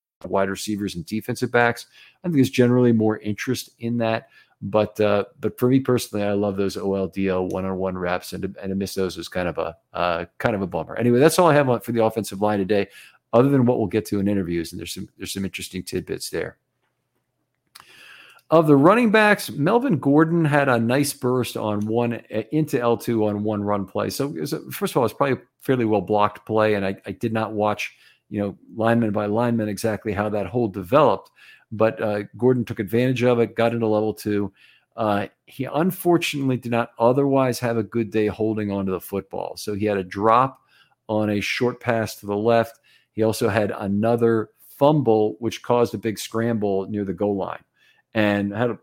wide 0.25 0.49
receivers 0.49 0.95
and 0.95 1.05
defensive 1.05 1.51
backs. 1.51 1.87
I 2.23 2.27
think 2.27 2.35
there's 2.35 2.49
generally 2.49 2.91
more 2.91 3.17
interest 3.19 3.71
in 3.79 3.97
that. 3.99 4.29
But 4.61 4.99
uh, 4.99 5.25
but 5.39 5.57
for 5.57 5.67
me 5.69 5.79
personally, 5.79 6.23
I 6.23 6.33
love 6.33 6.55
those 6.55 6.77
OLDL 6.77 7.49
one-on-one 7.51 7.97
reps, 7.97 8.33
and 8.33 8.43
to, 8.43 8.61
and 8.61 8.69
to 8.69 8.75
miss 8.75 8.93
those 8.93 9.17
is 9.17 9.27
kind 9.27 9.47
of 9.47 9.57
a 9.57 9.75
uh, 9.91 10.25
kind 10.37 10.55
of 10.55 10.61
a 10.61 10.67
bummer. 10.67 10.95
Anyway, 10.95 11.17
that's 11.17 11.39
all 11.39 11.49
I 11.49 11.55
have 11.55 11.83
for 11.83 11.91
the 11.91 12.03
offensive 12.03 12.41
line 12.41 12.59
today, 12.59 12.87
other 13.33 13.49
than 13.49 13.65
what 13.65 13.79
we'll 13.79 13.87
get 13.87 14.05
to 14.07 14.19
in 14.19 14.27
interviews, 14.27 14.71
and 14.71 14.79
there's 14.79 14.93
some 14.93 15.09
there's 15.17 15.33
some 15.33 15.45
interesting 15.45 15.81
tidbits 15.81 16.29
there. 16.29 16.57
Of 18.51 18.67
the 18.67 18.75
running 18.75 19.11
backs, 19.11 19.49
Melvin 19.49 19.97
Gordon 19.97 20.43
had 20.43 20.67
a 20.67 20.77
nice 20.77 21.13
burst 21.13 21.57
on 21.57 21.79
one 21.87 22.21
uh, 22.35 22.43
into 22.51 22.77
L2 22.77 23.29
on 23.29 23.43
one 23.43 23.63
run 23.63 23.85
play. 23.85 24.11
So, 24.11 24.31
first 24.69 24.93
of 24.93 24.97
all, 24.97 25.05
it's 25.05 25.13
probably 25.13 25.37
a 25.37 25.41
fairly 25.61 25.85
well 25.85 26.01
blocked 26.01 26.45
play, 26.45 26.75
and 26.75 26.85
I, 26.85 26.97
I 27.07 27.13
did 27.13 27.33
not 27.33 27.53
watch 27.53 27.95
you 28.31 28.39
know, 28.39 28.57
lineman 28.75 29.11
by 29.11 29.27
lineman, 29.27 29.69
exactly 29.69 30.13
how 30.13 30.29
that 30.29 30.47
hold 30.47 30.73
developed. 30.73 31.29
But 31.71 32.01
uh, 32.01 32.23
Gordon 32.37 32.65
took 32.65 32.79
advantage 32.79 33.23
of 33.23 33.39
it, 33.39 33.55
got 33.55 33.73
into 33.73 33.85
level 33.87 34.13
two. 34.13 34.51
Uh, 34.95 35.27
he 35.45 35.65
unfortunately 35.65 36.57
did 36.57 36.71
not 36.71 36.91
otherwise 36.97 37.59
have 37.59 37.77
a 37.77 37.83
good 37.83 38.09
day 38.09 38.27
holding 38.27 38.71
onto 38.71 38.91
the 38.91 38.99
football. 38.99 39.55
So 39.57 39.73
he 39.73 39.85
had 39.85 39.97
a 39.97 40.03
drop 40.03 40.61
on 41.07 41.29
a 41.29 41.41
short 41.41 41.79
pass 41.81 42.15
to 42.15 42.25
the 42.25 42.35
left. 42.35 42.79
He 43.11 43.23
also 43.23 43.49
had 43.49 43.71
another 43.77 44.49
fumble, 44.77 45.35
which 45.39 45.61
caused 45.61 45.93
a 45.93 45.97
big 45.97 46.17
scramble 46.17 46.87
near 46.87 47.03
the 47.03 47.13
goal 47.13 47.35
line. 47.35 47.63
And 48.13 48.53
had 48.53 48.71
a, 48.71 48.79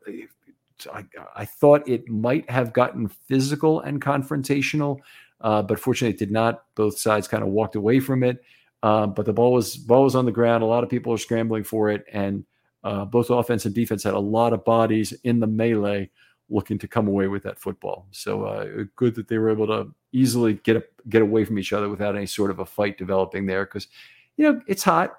I, 0.93 1.05
I 1.35 1.45
thought 1.45 1.89
it 1.89 2.09
might 2.09 2.49
have 2.51 2.73
gotten 2.73 3.09
physical 3.09 3.81
and 3.81 4.01
confrontational, 4.01 4.99
uh, 5.41 5.63
but 5.63 5.81
fortunately 5.81 6.15
it 6.15 6.19
did 6.19 6.31
not. 6.31 6.65
Both 6.75 6.99
sides 6.99 7.29
kind 7.29 7.43
of 7.43 7.49
walked 7.49 7.77
away 7.77 8.01
from 8.01 8.23
it. 8.23 8.43
Um, 8.83 9.13
but 9.15 9.27
the 9.27 9.33
ball 9.33 9.53
was 9.53 9.77
ball 9.77 10.05
was 10.05 10.15
on 10.15 10.25
the 10.25 10.33
ground. 10.33 10.63
A 10.63 10.67
lot 10.67 10.85
of 10.85 10.91
people 10.91 11.13
are 11.13 11.19
scrambling 11.19 11.65
for 11.65 11.91
it, 11.91 12.05
and 12.13 12.45
uh, 12.85 13.05
both 13.05 13.31
offense 13.31 13.65
and 13.65 13.75
defense 13.75 14.05
had 14.05 14.15
a 14.15 14.19
lot 14.19 14.53
of 14.53 14.65
bodies 14.65 15.13
in 15.25 15.41
the 15.41 15.47
melee 15.47 16.11
looking 16.51 16.79
to 16.79 16.89
come 16.89 17.09
away 17.09 17.27
with 17.27 17.43
that 17.43 17.59
football. 17.59 18.07
So 18.11 18.45
uh, 18.45 18.85
good 18.97 19.15
that 19.17 19.29
they 19.29 19.39
were 19.39 19.51
able 19.51 19.67
to 19.67 19.93
easily 20.13 20.55
get 20.55 20.77
a, 20.77 20.85
get 21.09 21.23
away 21.23 21.45
from 21.45 21.59
each 21.59 21.73
other 21.73 21.89
without 21.89 22.17
any 22.17 22.27
sort 22.27 22.51
of 22.51 22.61
a 22.61 22.65
fight 22.67 22.97
developing 22.97 23.47
there. 23.47 23.65
Because 23.65 23.89
you 24.37 24.45
know 24.45 24.61
it's 24.67 24.85
hot. 24.85 25.19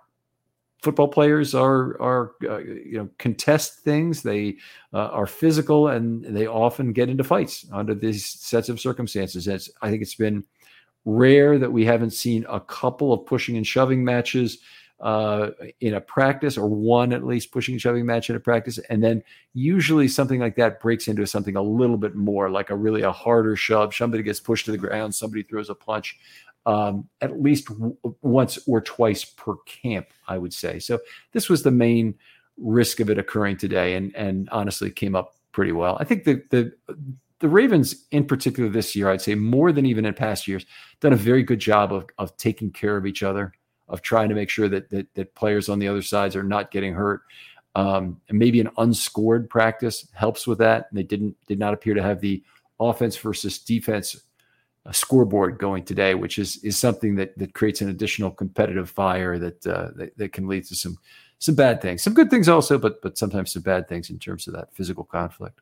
Football 0.82 1.10
players 1.10 1.54
are 1.54 2.02
are 2.02 2.32
uh, 2.45 2.60
you 2.60 2.98
know 2.98 3.10
contest 3.17 3.80
things. 3.80 4.24
They 4.24 4.56
uh, 4.93 5.10
are 5.10 5.28
physical 5.28 5.89
and 5.89 6.24
they 6.24 6.48
often 6.48 6.93
get 6.93 7.10
into 7.10 7.26
fights 7.26 7.65
under 7.74 7.93
these 7.93 8.26
sets 8.26 8.69
of 8.69 8.80
circumstances. 8.80 9.48
It's, 9.48 9.69
I 9.82 9.89
think 9.89 10.02
it's 10.02 10.15
been 10.15 10.45
rare 11.05 11.57
that 11.57 11.71
we 11.71 11.85
haven't 11.85 12.12
seen 12.12 12.45
a 12.49 12.59
couple 12.59 13.13
of 13.13 13.25
pushing 13.25 13.57
and 13.57 13.65
shoving 13.65 14.03
matches 14.03 14.59
uh, 14.99 15.51
in 15.79 15.93
a 15.93 16.01
practice, 16.01 16.57
or 16.57 16.67
one 16.67 17.13
at 17.13 17.25
least 17.25 17.51
pushing 17.51 17.73
and 17.73 17.81
shoving 17.81 18.05
match 18.05 18.29
in 18.29 18.35
a 18.35 18.39
practice, 18.39 18.77
and 18.89 19.01
then 19.03 19.23
usually 19.53 20.07
something 20.07 20.39
like 20.39 20.55
that 20.55 20.81
breaks 20.81 21.07
into 21.07 21.25
something 21.25 21.55
a 21.55 21.62
little 21.62 21.97
bit 21.97 22.15
more, 22.15 22.49
like 22.49 22.69
a 22.69 22.75
really 22.75 23.01
a 23.01 23.12
harder 23.12 23.55
shove. 23.55 23.95
Somebody 23.95 24.23
gets 24.23 24.41
pushed 24.41 24.65
to 24.65 24.71
the 24.71 24.77
ground, 24.77 25.15
somebody 25.15 25.43
throws 25.43 25.69
a 25.69 25.75
punch. 25.75 26.17
Um, 26.65 27.07
at 27.21 27.41
least 27.41 27.67
w- 27.69 27.95
once 28.21 28.59
or 28.67 28.81
twice 28.81 29.23
per 29.23 29.55
camp, 29.65 30.07
I 30.27 30.38
would 30.38 30.53
say. 30.53 30.77
So 30.77 30.99
this 31.31 31.49
was 31.49 31.63
the 31.63 31.71
main 31.71 32.15
risk 32.57 32.99
of 32.99 33.09
it 33.09 33.17
occurring 33.17 33.57
today, 33.57 33.95
and 33.95 34.13
and 34.15 34.49
honestly 34.49 34.91
came 34.91 35.15
up 35.15 35.35
pretty 35.53 35.71
well. 35.71 35.97
I 35.99 36.03
think 36.03 36.25
the 36.25 36.43
the 36.49 36.73
the 37.39 37.47
Ravens, 37.47 38.06
in 38.12 38.25
particular 38.25 38.69
this 38.69 38.95
year, 38.95 39.10
I'd 39.10 39.21
say 39.21 39.36
more 39.36 39.71
than 39.71 39.86
even 39.86 40.06
in 40.06 40.13
past 40.13 40.47
years, 40.47 40.65
done 40.99 41.13
a 41.13 41.17
very 41.17 41.43
good 41.43 41.60
job 41.60 41.93
of, 41.93 42.06
of 42.17 42.36
taking 42.38 42.71
care 42.71 42.97
of 42.97 43.06
each 43.06 43.23
other, 43.23 43.54
of 43.88 44.02
trying 44.02 44.30
to 44.30 44.36
make 44.36 44.49
sure 44.49 44.67
that 44.67 44.89
that, 44.89 45.13
that 45.15 45.36
players 45.36 45.69
on 45.69 45.80
the 45.80 45.88
other 45.88 46.02
sides 46.02 46.36
are 46.36 46.43
not 46.43 46.71
getting 46.71 46.93
hurt. 46.93 47.21
Um, 47.75 48.19
and 48.28 48.38
maybe 48.38 48.60
an 48.60 48.69
unscored 48.78 49.49
practice 49.49 50.08
helps 50.13 50.45
with 50.45 50.58
that. 50.58 50.88
And 50.89 50.97
they 50.97 51.04
didn't 51.04 51.38
did 51.47 51.60
not 51.60 51.73
appear 51.73 51.93
to 51.93 52.04
have 52.04 52.19
the 52.19 52.43
offense 52.80 53.15
versus 53.15 53.60
defense 53.60 54.21
uh, 54.86 54.91
scoreboard 54.91 55.60
going 55.60 55.86
today, 55.86 56.15
which 56.15 56.39
is 56.39 56.58
is 56.63 56.78
something 56.78 57.15
that 57.15 57.38
that 57.38 57.54
creates 57.54 57.82
an 57.82 57.89
additional 57.89 58.32
competitive 58.32 58.89
fire 58.89 59.38
that, 59.38 59.65
uh, 59.67 59.91
that 59.95 60.17
that 60.17 60.34
can 60.34 60.47
lead 60.47 60.65
to 60.65 60.75
some 60.75 60.97
some 61.38 61.56
bad 61.56 61.82
things, 61.82 62.04
some 62.04 62.13
good 62.13 62.30
things 62.30 62.49
also, 62.49 62.78
but 62.78 63.02
but 63.02 63.17
sometimes 63.17 63.54
some 63.54 63.62
bad 63.62 63.88
things 63.88 64.10
in 64.10 64.19
terms 64.19 64.47
of 64.47 64.54
that 64.54 64.73
physical 64.73 65.06
conflict. 65.06 65.62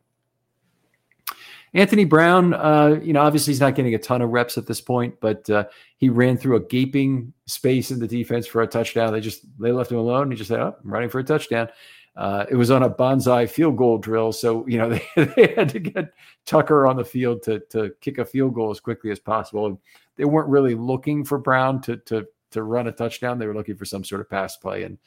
Anthony 1.78 2.06
Brown, 2.06 2.56
uh, 2.56 3.00
you 3.04 3.14
know, 3.14 3.22
obviously 3.22 3.52
he's 3.52 3.62
not 3.62 3.76
getting 3.76 3.94
a 3.94 4.00
ton 4.00 4.24
of 4.24 4.32
reps 4.32 4.58
at 4.58 4.66
this 4.66 4.82
point, 4.82 5.14
but 5.22 5.48
uh, 5.48 5.66
he 5.98 6.10
ran 6.10 6.36
through 6.36 6.56
a 6.56 6.60
gaping 6.60 7.32
space 7.46 7.92
in 7.92 8.00
the 8.00 8.08
defense 8.08 8.48
for 8.48 8.64
a 8.64 8.68
touchdown. 8.68 9.14
They 9.14 9.20
just 9.20 9.46
they 9.60 9.72
left 9.72 9.92
him 9.92 10.00
alone. 10.00 10.32
He 10.32 10.38
just 10.38 10.48
said, 10.48 10.60
"Oh, 10.60 10.76
I'm 10.84 10.90
running 10.90 11.10
for 11.10 11.20
a 11.20 11.24
touchdown." 11.24 11.70
Uh, 12.16 12.48
it 12.50 12.56
was 12.56 12.72
on 12.72 12.82
a 12.82 12.90
bonsai 12.90 13.48
field 13.48 13.78
goal 13.78 14.00
drill, 14.00 14.32
so 14.32 14.66
you 14.68 14.80
know 14.80 14.90
they, 15.16 15.26
they 15.36 15.54
had 15.56 15.70
to 15.70 15.80
get 15.80 16.10
Tucker 16.48 16.88
on 16.88 16.98
the 16.98 17.06
field 17.06 17.44
to 17.44 17.60
to 17.70 17.92
kick 18.02 18.18
a 18.18 18.26
field 18.26 18.56
goal 18.56 18.72
as 18.72 18.80
quickly 18.80 19.12
as 19.12 19.20
possible. 19.20 19.68
And 19.68 19.78
They 20.16 20.26
weren't 20.26 20.50
really 20.50 20.74
looking 20.74 21.24
for 21.24 21.38
Brown 21.38 21.80
to 21.82 21.98
to 21.98 22.26
to 22.52 22.64
run 22.64 22.88
a 22.88 22.92
touchdown. 22.92 23.38
They 23.38 23.46
were 23.46 23.54
looking 23.54 23.78
for 23.78 23.86
some 23.86 24.04
sort 24.04 24.22
of 24.22 24.30
pass 24.32 24.58
play, 24.58 24.82
and 24.82 24.98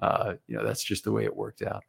uh, 0.00 0.34
you 0.46 0.56
know 0.56 0.64
that's 0.64 0.84
just 0.84 1.02
the 1.02 1.10
way 1.10 1.24
it 1.24 1.34
worked 1.34 1.62
out. 1.62 1.82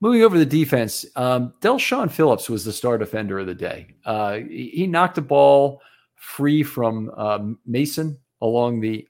Moving 0.00 0.22
over 0.22 0.34
to 0.34 0.44
the 0.44 0.46
defense, 0.46 1.06
um, 1.16 1.54
Del'Shawn 1.60 2.10
Phillips 2.10 2.50
was 2.50 2.64
the 2.64 2.72
star 2.72 2.98
defender 2.98 3.38
of 3.38 3.46
the 3.46 3.54
day. 3.54 3.94
Uh, 4.04 4.34
he, 4.34 4.70
he, 4.74 4.86
knocked 4.86 5.16
a 5.16 5.22
ball 5.22 5.80
free 6.16 6.62
from 6.62 7.10
um, 7.10 7.58
Mason 7.64 8.18
along 8.42 8.80
the. 8.80 9.08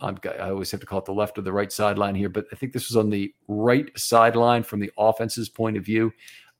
I'm, 0.00 0.18
i 0.24 0.50
always 0.50 0.70
have 0.70 0.80
to 0.80 0.86
call 0.86 0.98
it 0.98 1.04
the 1.06 1.12
left 1.12 1.38
or 1.38 1.42
the 1.42 1.52
right 1.52 1.72
sideline 1.72 2.14
here, 2.14 2.28
but 2.28 2.46
I 2.52 2.56
think 2.56 2.72
this 2.72 2.88
was 2.88 2.96
on 2.96 3.10
the 3.10 3.32
right 3.48 3.90
sideline 3.98 4.62
from 4.62 4.80
the 4.80 4.90
offense's 4.98 5.48
point 5.48 5.76
of 5.76 5.84
view. 5.84 6.12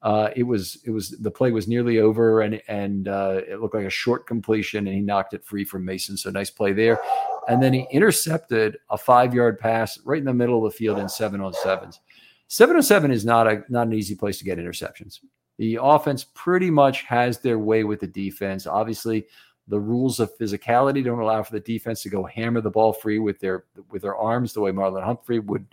Uh, 0.02 0.30
it 0.36 0.42
was 0.42 0.78
it 0.84 0.90
was 0.90 1.10
the 1.10 1.30
play 1.30 1.50
was 1.50 1.66
nearly 1.66 1.98
over 1.98 2.42
and 2.42 2.60
and 2.68 3.08
uh, 3.08 3.40
it 3.48 3.60
looked 3.60 3.74
like 3.74 3.86
a 3.86 3.90
short 3.90 4.26
completion 4.26 4.86
and 4.86 4.94
he 4.94 5.02
knocked 5.02 5.34
it 5.34 5.44
free 5.44 5.64
from 5.64 5.84
Mason. 5.84 6.16
So 6.16 6.30
nice 6.30 6.50
play 6.50 6.72
there, 6.72 7.00
and 7.48 7.62
then 7.62 7.72
he 7.72 7.86
intercepted 7.90 8.78
a 8.90 8.98
five 8.98 9.34
yard 9.34 9.58
pass 9.58 9.98
right 10.04 10.18
in 10.18 10.24
the 10.24 10.34
middle 10.34 10.64
of 10.64 10.72
the 10.72 10.76
field 10.76 10.98
in 10.98 11.08
seven 11.08 11.40
on 11.40 11.54
sevens. 11.54 12.00
707 12.48 13.10
is 13.10 13.24
not 13.24 13.46
a 13.46 13.64
not 13.68 13.86
an 13.86 13.92
easy 13.92 14.14
place 14.14 14.38
to 14.38 14.44
get 14.44 14.58
interceptions. 14.58 15.20
The 15.58 15.78
offense 15.80 16.26
pretty 16.34 16.70
much 16.70 17.02
has 17.02 17.38
their 17.38 17.58
way 17.58 17.84
with 17.84 18.00
the 18.00 18.06
defense. 18.06 18.66
Obviously, 18.66 19.26
the 19.68 19.80
rules 19.80 20.20
of 20.20 20.36
physicality 20.38 21.02
don't 21.02 21.18
allow 21.18 21.42
for 21.42 21.52
the 21.52 21.60
defense 21.60 22.02
to 22.02 22.08
go 22.08 22.24
hammer 22.24 22.60
the 22.60 22.70
ball 22.70 22.92
free 22.92 23.18
with 23.18 23.40
their 23.40 23.64
with 23.90 24.02
their 24.02 24.16
arms 24.16 24.52
the 24.52 24.60
way 24.60 24.70
Marlon 24.70 25.04
Humphrey 25.04 25.40
would 25.40 25.66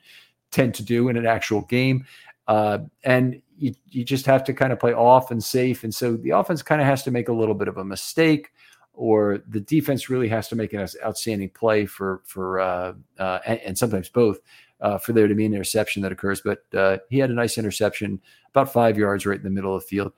tend 0.52 0.74
to 0.76 0.84
do 0.84 1.10
in 1.10 1.18
an 1.18 1.26
actual 1.26 1.62
game. 1.62 2.06
Uh, 2.48 2.80
and 3.04 3.42
you, 3.58 3.74
you 3.90 4.04
just 4.04 4.26
have 4.26 4.44
to 4.44 4.54
kind 4.54 4.74
of 4.74 4.80
play 4.80 4.94
off 4.94 5.32
and 5.32 5.44
safe. 5.44 5.84
And 5.84 5.94
so 5.94 6.16
the 6.18 6.32
offense 6.32 6.62
kind 6.62 6.82
of 6.82 6.88
has 6.88 7.04
to 7.04 7.12
make 7.12 7.30
a 7.30 7.34
little 7.34 7.56
bit 7.56 7.68
of 7.68 7.78
a 7.78 7.86
mistake, 7.86 8.52
or 8.94 9.42
the 9.48 9.62
defense 9.62 10.10
really 10.10 10.28
has 10.28 10.48
to 10.50 10.56
make 10.56 10.74
an 10.74 10.88
outstanding 11.06 11.50
play 11.50 11.86
for 11.86 12.22
for 12.26 12.60
uh, 12.60 12.94
uh, 13.20 13.40
and, 13.46 13.60
and, 13.60 13.78
sometimes 13.78 14.10
both 14.10 14.40
uh, 14.84 14.98
for 14.98 15.14
there 15.14 15.28
to 15.28 15.34
be 15.34 15.46
an 15.46 15.54
interception 15.54 16.04
that 16.04 16.12
occurs. 16.12 16.42
But 16.42 16.64
uh, 16.78 16.98
he 17.10 17.18
had 17.18 17.32
a 17.32 17.34
nice 17.34 17.58
interception, 17.58 18.22
about 18.50 18.72
five 18.72 18.98
yards 18.98 19.26
right 19.26 19.38
in 19.38 19.44
the 19.44 19.50
middle 19.50 19.76
of 19.76 19.82
the 19.82 19.88
field. 19.88 20.12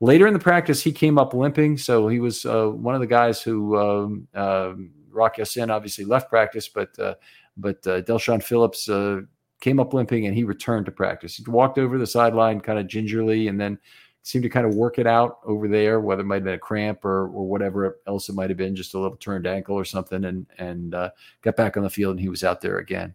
Later 0.00 0.26
in 0.26 0.32
the 0.32 0.40
practice, 0.40 0.82
he 0.82 0.92
came 0.92 1.18
up 1.18 1.34
limping. 1.34 1.76
So 1.76 2.08
he 2.08 2.20
was 2.20 2.46
uh, 2.46 2.68
one 2.68 2.94
of 2.94 3.00
the 3.00 3.06
guys 3.06 3.42
who 3.42 3.76
um, 3.76 4.28
um 4.34 4.90
obviously 5.16 6.04
left 6.04 6.30
practice, 6.30 6.68
but 6.68 6.98
uh, 6.98 7.14
but 7.56 7.86
uh, 7.86 8.00
Del'Shawn 8.02 8.42
Phillips 8.42 8.88
uh, 8.88 9.20
came 9.60 9.78
up 9.78 9.94
limping 9.94 10.26
and 10.26 10.34
he 10.34 10.42
returned 10.44 10.86
to 10.86 10.92
practice. 10.92 11.36
He 11.36 11.44
walked 11.48 11.78
over 11.78 11.98
the 11.98 12.06
sideline 12.06 12.60
kind 12.60 12.78
of 12.78 12.88
gingerly 12.88 13.46
and 13.46 13.60
then 13.60 13.78
seemed 14.22 14.42
to 14.42 14.48
kind 14.48 14.66
of 14.66 14.74
work 14.74 14.98
it 14.98 15.06
out 15.06 15.38
over 15.44 15.68
there, 15.68 16.00
whether 16.00 16.22
it 16.22 16.26
might 16.26 16.36
have 16.36 16.44
been 16.44 16.54
a 16.54 16.58
cramp 16.58 17.04
or 17.04 17.28
or 17.28 17.46
whatever 17.48 17.98
else 18.06 18.28
it 18.28 18.34
might 18.34 18.50
have 18.50 18.56
been, 18.56 18.76
just 18.76 18.94
a 18.94 18.98
little 18.98 19.16
turned 19.16 19.46
ankle 19.46 19.76
or 19.76 19.84
something, 19.84 20.24
and 20.24 20.46
and 20.58 20.94
uh, 20.94 21.10
got 21.42 21.56
back 21.56 21.76
on 21.76 21.82
the 21.82 21.90
field 21.90 22.12
and 22.12 22.20
he 22.20 22.28
was 22.28 22.44
out 22.44 22.60
there 22.60 22.78
again. 22.78 23.14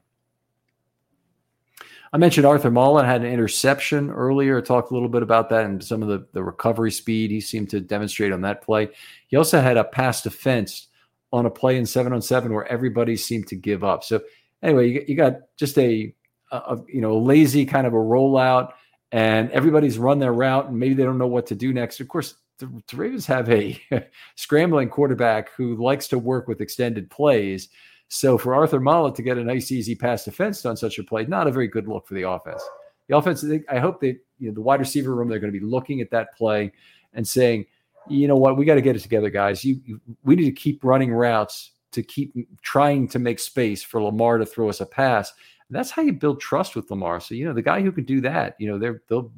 I 2.12 2.18
mentioned 2.18 2.46
Arthur 2.46 2.72
Mullen 2.72 3.06
had 3.06 3.22
an 3.22 3.32
interception 3.32 4.10
earlier. 4.10 4.62
Talked 4.62 4.92
a 4.92 4.94
little 4.94 5.10
bit 5.10 5.22
about 5.22 5.50
that 5.50 5.66
and 5.66 5.84
some 5.84 6.02
of 6.02 6.08
the, 6.08 6.26
the 6.34 6.44
recovery 6.44 6.92
speed 6.92 7.32
he 7.32 7.42
seemed 7.42 7.70
to 7.70 7.80
demonstrate 7.80 8.32
on 8.32 8.42
that 8.42 8.62
play. 8.62 8.90
He 9.28 9.38
also 9.38 9.62
had 9.62 9.78
a 9.78 9.84
pass 9.84 10.22
defense 10.24 10.88
on 11.32 11.46
a 11.46 11.50
play 11.50 11.78
in 11.78 11.86
seven 11.86 12.14
on 12.14 12.22
seven 12.22 12.54
where 12.54 12.68
everybody 12.68 13.16
seemed 13.16 13.48
to 13.48 13.56
give 13.56 13.84
up. 13.84 14.04
So 14.04 14.22
anyway, 14.64 14.90
you, 14.90 15.06
you 15.08 15.16
got 15.16 15.42
just 15.58 15.78
a, 15.78 16.14
a, 16.52 16.78
you 16.88 17.02
know 17.02 17.18
lazy 17.20 17.66
kind 17.66 17.86
of 17.86 17.94
a 17.94 17.98
rollout, 17.98 18.74
and 19.12 19.52
everybody's 19.52 19.98
run 19.98 20.20
their 20.20 20.34
route, 20.34 20.70
and 20.70 20.80
maybe 20.80 20.96
they 20.96 21.04
don't 21.04 21.18
know 21.18 21.28
what 21.28 21.48
to 21.48 21.56
do 21.56 21.74
next. 21.74 22.00
Of 22.00 22.08
course, 22.08 22.36
the, 22.58 22.66
the 22.88 22.98
Ravens 22.98 23.26
have 23.28 23.50
a 23.50 23.80
scrambling 24.36 24.90
quarterback 24.90 25.52
who 25.54 25.76
likes 25.76 26.08
to 26.10 26.20
work 26.20 26.48
with 26.48 26.62
extended 26.62 27.10
plays. 27.10 27.70
So 28.10 28.38
for 28.38 28.56
Arthur 28.56 28.80
Maulet 28.80 29.16
to 29.16 29.22
get 29.22 29.38
a 29.38 29.44
nice, 29.44 29.72
easy 29.72 29.96
pass 29.96 30.26
defense 30.26 30.66
on 30.66 30.76
such 30.76 30.98
a 30.98 31.04
play, 31.04 31.26
not 31.26 31.48
a 31.48 31.52
very 31.52 31.68
good 31.68 31.88
look 31.88 32.08
for 32.08 32.16
the 32.16 32.24
offense. 32.24 32.62
The 33.08 33.16
offense, 33.16 33.46
I 33.70 33.80
hope 33.80 34.02
that 34.02 34.18
you 34.40 34.50
know 34.50 34.54
the 34.54 34.62
wide 34.62 34.80
receiver 34.80 35.14
room, 35.16 35.30
they're 35.30 35.40
going 35.40 35.54
to 35.54 35.60
be 35.60 35.66
looking 35.66 36.02
at 36.02 36.12
that 36.12 36.36
play 36.36 36.72
and 37.14 37.28
saying, 37.28 37.66
you 38.08 38.28
know 38.28 38.36
what, 38.36 38.58
we 38.58 38.66
got 38.66 38.76
to 38.76 38.82
get 38.82 38.96
it 38.96 39.00
together, 39.00 39.30
guys. 39.30 39.64
You, 39.64 39.80
you, 39.86 40.02
we 40.24 40.36
need 40.36 40.46
to 40.46 40.52
keep 40.52 40.84
running 40.84 41.14
routes 41.14 41.72
to 41.92 42.04
keep 42.04 42.34
trying 42.62 43.08
to 43.10 43.20
make 43.20 43.40
space 43.40 43.84
for 43.84 44.02
Lamar 44.02 44.38
to 44.38 44.46
throw 44.46 44.70
us 44.70 44.82
a 44.82 44.86
pass. 44.86 45.32
And 45.68 45.76
that's 45.76 45.92
how 45.92 46.02
you 46.02 46.14
build 46.14 46.42
trust 46.42 46.76
with 46.76 46.90
Lamar. 46.90 47.20
So 47.20 47.36
you 47.36 47.46
know 47.46 47.54
the 47.54 47.62
guy 47.62 47.82
who 47.82 47.92
can 47.92 48.06
do 48.06 48.22
that, 48.22 48.56
you 48.60 48.68
know, 48.68 48.80
they're 48.80 49.04
they'll 49.08 49.32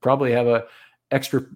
probably 0.00 0.32
have 0.32 0.48
a 0.48 0.64
extra 1.12 1.46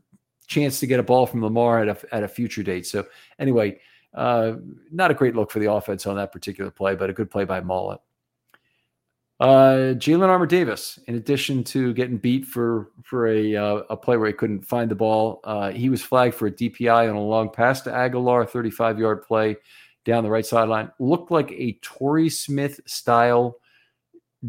chance 0.47 0.81
to 0.81 0.87
get 0.87 1.01
a 1.01 1.05
ball 1.05 1.27
from 1.27 1.43
Lamar 1.43 1.83
at 1.83 1.89
a, 1.89 2.15
at 2.15 2.23
a 2.23 2.29
future 2.29 2.63
date. 2.63 2.87
So 2.87 3.07
anyway, 3.39 3.81
uh, 4.15 4.55
not 4.91 5.11
a 5.11 5.15
great 5.15 5.35
look 5.35 5.51
for 5.51 5.59
the 5.59 5.71
offense 5.71 6.07
on 6.07 6.17
that 6.17 6.33
particular 6.33 6.71
play, 6.71 6.95
but 6.95 7.11
a 7.11 7.13
good 7.13 7.31
play 7.31 7.45
by 7.45 7.61
Maulet. 7.61 8.01
Uh, 9.41 9.95
Jalyn 9.95 10.29
Armour 10.29 10.47
Davis, 10.47 10.99
in 11.07 11.15
addition 11.15 11.65
to 11.65 11.95
getting 11.95 12.19
beat 12.19 12.45
for 12.45 12.91
for 13.03 13.27
a 13.29 13.57
uh, 13.57 13.83
a 13.89 13.97
play 13.97 14.19
where 14.19 14.27
he 14.27 14.35
couldn't 14.35 14.67
find 14.67 14.91
the 14.91 14.95
ball, 14.95 15.41
uh, 15.45 15.71
he 15.71 15.89
was 15.89 16.03
flagged 16.03 16.35
for 16.35 16.49
a 16.49 16.53
DPI 16.53 17.09
on 17.09 17.17
a 17.17 17.21
long 17.21 17.49
pass 17.49 17.81
to 17.83 17.95
Aguilar, 17.95 18.45
35 18.45 18.99
yard 18.99 19.23
play 19.23 19.57
down 20.05 20.25
the 20.25 20.31
right 20.31 20.45
sideline. 20.45 20.91
Looked 20.99 21.31
like 21.31 21.53
a 21.53 21.79
Torrey 21.81 22.29
Smith 22.29 22.81
style 22.85 23.57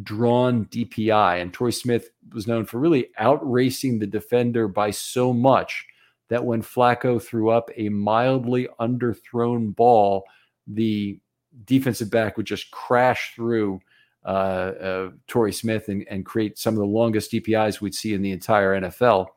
drawn 0.04 0.66
DPI, 0.66 1.42
and 1.42 1.54
Torrey 1.54 1.72
Smith 1.72 2.10
was 2.34 2.46
known 2.46 2.66
for 2.66 2.78
really 2.78 3.12
outracing 3.18 3.98
the 3.98 4.08
defender 4.08 4.68
by 4.68 4.92
so 4.92 5.32
much 5.32 5.86
that 6.32 6.46
when 6.46 6.62
Flacco 6.62 7.22
threw 7.22 7.50
up 7.50 7.70
a 7.76 7.90
mildly 7.90 8.66
underthrown 8.80 9.76
ball, 9.76 10.24
the 10.66 11.20
defensive 11.66 12.10
back 12.10 12.38
would 12.38 12.46
just 12.46 12.72
crash 12.72 13.34
through 13.36 13.82
uh, 14.24 14.30
uh, 14.30 15.10
Torrey 15.28 15.52
Smith 15.52 15.90
and, 15.90 16.08
and 16.10 16.26
create 16.26 16.58
some 16.58 16.74
of 16.74 16.80
the 16.80 16.86
longest 16.86 17.34
DPIs 17.34 17.82
we'd 17.82 17.94
see 17.94 18.14
in 18.14 18.22
the 18.22 18.32
entire 18.32 18.80
NFL. 18.80 19.28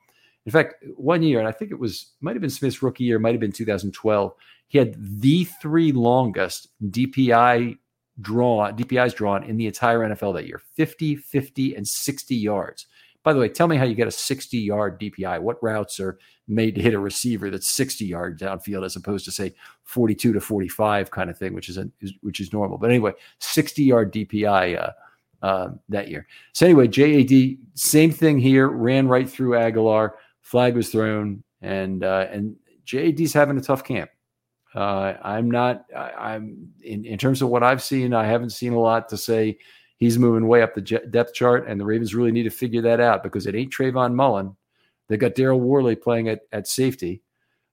In 0.47 0.53
fact, 0.53 0.85
one 0.95 1.25
year, 1.25 1.41
and 1.41 1.49
I 1.49 1.53
think 1.53 1.73
it 1.73 1.81
was 1.81 2.13
might 2.21 2.37
have 2.37 2.43
been 2.43 2.49
Smith's 2.49 2.81
rookie 2.81 3.03
year, 3.03 3.19
might 3.19 3.33
have 3.33 3.41
been 3.41 3.51
2012. 3.51 4.33
He 4.69 4.79
had 4.79 4.95
the 4.97 5.45
three 5.61 5.91
longest 5.91 6.69
DPI 6.81 7.77
draw 8.21 8.71
DPIs 8.71 9.17
drawn 9.17 9.43
in 9.43 9.57
the 9.57 9.67
entire 9.67 9.99
NFL 9.99 10.35
that 10.35 10.47
year 10.47 10.63
50, 10.77 11.17
50, 11.17 11.75
and 11.75 11.89
60 11.89 12.37
yards. 12.37 12.87
By 13.25 13.33
the 13.33 13.41
way, 13.41 13.49
tell 13.49 13.67
me 13.67 13.77
how 13.77 13.85
you 13.85 13.97
get 13.97 14.07
a 14.07 14.13
60 14.13 14.59
yard 14.59 15.01
DPI. 15.01 15.41
What 15.41 15.61
routes 15.61 15.99
are 15.99 16.19
made 16.47 16.75
to 16.75 16.83
hit 16.83 16.95
a 16.95 16.99
receiver 16.99 17.51
that's 17.51 17.71
60 17.71 18.05
yards 18.05 18.43
downfield 18.43 18.85
as 18.85 18.97
opposed 18.97 19.25
to 19.25 19.33
say 19.33 19.55
42 19.85 20.33
to 20.33 20.41
45 20.41 21.11
kind 21.11 21.31
of 21.31 21.39
thing, 21.39 21.55
which 21.55 21.69
is, 21.69 21.79
a, 21.79 21.89
which 22.21 22.41
is 22.41 22.53
normal. 22.53 22.79
But 22.79 22.91
anyway, 22.91 23.13
60 23.39 23.83
yard 23.83 24.13
DPI 24.13 24.79
uh, 24.81 24.91
uh, 25.45 25.71
that 25.91 26.09
year. 26.09 26.27
So 26.53 26.67
anyway, 26.67 26.89
JAD 26.89 27.59
same 27.75 28.11
thing 28.11 28.39
here. 28.39 28.69
Ran 28.69 29.09
right 29.09 29.29
through 29.29 29.57
Aguilar, 29.57 30.17
Flag 30.41 30.75
was 30.75 30.91
thrown, 30.91 31.43
and 31.61 32.03
uh, 32.03 32.27
and 32.31 32.57
JAD's 32.85 33.33
having 33.33 33.59
a 33.59 33.61
tough 33.61 33.85
camp. 33.85 34.11
Uh, 34.75 35.15
I'm 35.23 35.51
not. 35.51 35.85
I, 35.95 36.35
am 36.35 36.69
in 36.83 37.05
in 37.05 37.19
terms 37.19 37.43
of 37.43 37.49
what 37.49 37.63
I've 37.63 37.83
seen. 37.83 38.15
I 38.15 38.25
haven't 38.25 38.51
seen 38.51 38.73
a 38.73 38.79
lot 38.79 39.09
to 39.11 39.17
say 39.17 39.59
he's 39.99 40.19
moving 40.19 40.49
way 40.49 40.63
up 40.63 40.75
the 40.75 40.81
depth 40.81 41.35
chart, 41.35 41.69
and 41.69 41.79
the 41.79 41.85
Ravens 41.85 42.15
really 42.15 42.33
need 42.33 42.45
to 42.45 42.51
figure 42.51 42.83
that 42.83 43.01
out 43.01 43.23
because 43.23 43.47
it 43.47 43.55
ain't 43.55 43.73
Trayvon 43.73 44.15
Mullen. 44.15 44.57
They 45.09 45.17
got 45.17 45.35
Daryl 45.35 45.61
Worley 45.61 45.97
playing 45.97 46.29
at, 46.29 46.41
at 46.53 46.67
safety. 46.67 47.23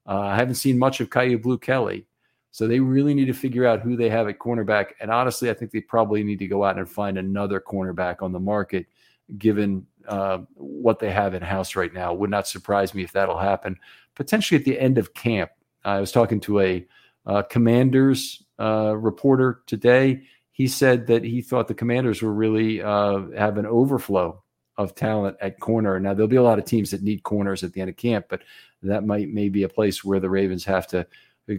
Uh, 0.08 0.20
I 0.20 0.36
haven't 0.36 0.56
seen 0.56 0.78
much 0.78 1.00
of 1.00 1.10
Kyu 1.10 1.38
Blu 1.38 1.58
Kelly. 1.58 2.06
So 2.52 2.68
they 2.68 2.80
really 2.82 3.14
need 3.14 3.26
to 3.26 3.34
figure 3.34 3.66
out 3.66 3.80
who 3.80 3.96
they 3.96 4.10
have 4.10 4.28
at 4.28 4.40
cornerback. 4.40 4.88
And 5.00 5.10
honestly, 5.10 5.50
I 5.50 5.54
think 5.54 5.72
they 5.72 5.80
probably 5.80 6.22
need 6.24 6.40
to 6.40 6.48
go 6.48 6.66
out 6.66 6.78
and 6.78 6.90
find 6.90 7.18
another 7.18 7.62
cornerback 7.62 8.22
on 8.22 8.34
the 8.34 8.40
market, 8.40 8.88
given 9.38 9.86
uh, 10.08 10.40
what 10.56 11.00
they 11.00 11.12
have 11.12 11.34
in 11.34 11.42
house 11.42 11.78
right 11.78 11.94
now. 11.94 12.14
Would 12.14 12.30
not 12.30 12.48
surprise 12.48 12.94
me 12.94 13.04
if 13.04 13.14
that'll 13.14 13.38
happen 13.38 13.78
potentially 14.16 14.60
at 14.60 14.66
the 14.66 14.78
end 14.78 14.98
of 14.98 15.14
camp. 15.14 15.52
I 15.86 16.02
was 16.02 16.12
talking 16.12 16.42
to 16.42 16.60
a 16.60 16.86
uh, 17.26 17.44
Commanders 17.44 18.44
uh, 18.60 18.98
reporter 18.98 19.62
today 19.66 20.24
he 20.62 20.68
said 20.68 21.08
that 21.08 21.24
he 21.24 21.42
thought 21.42 21.68
the 21.68 21.74
Commanders 21.74 22.22
were 22.22 22.34
really 22.34 22.84
uh, 22.84 23.22
have 23.36 23.58
an 23.58 23.66
overflow 23.66 24.44
of 24.82 24.96
talent 24.96 25.38
at 25.42 25.60
corner. 25.60 26.00
Now 26.00 26.14
there'll 26.14 26.28
be 26.28 26.36
a 26.36 26.44
lot 26.44 26.60
of 26.60 26.66
teams 26.66 26.92
that 26.92 27.04
need 27.04 27.24
corners 27.24 27.64
at 27.64 27.74
the 27.74 27.82
end 27.82 27.90
of 27.90 27.98
camp, 27.98 28.26
but 28.30 28.42
that 28.84 29.06
might 29.06 29.30
may 29.30 29.50
be 29.50 29.64
a 29.64 29.70
place 29.70 30.04
where 30.04 30.20
the 30.20 30.30
Ravens 30.30 30.66
have 30.66 30.88
to 30.88 31.06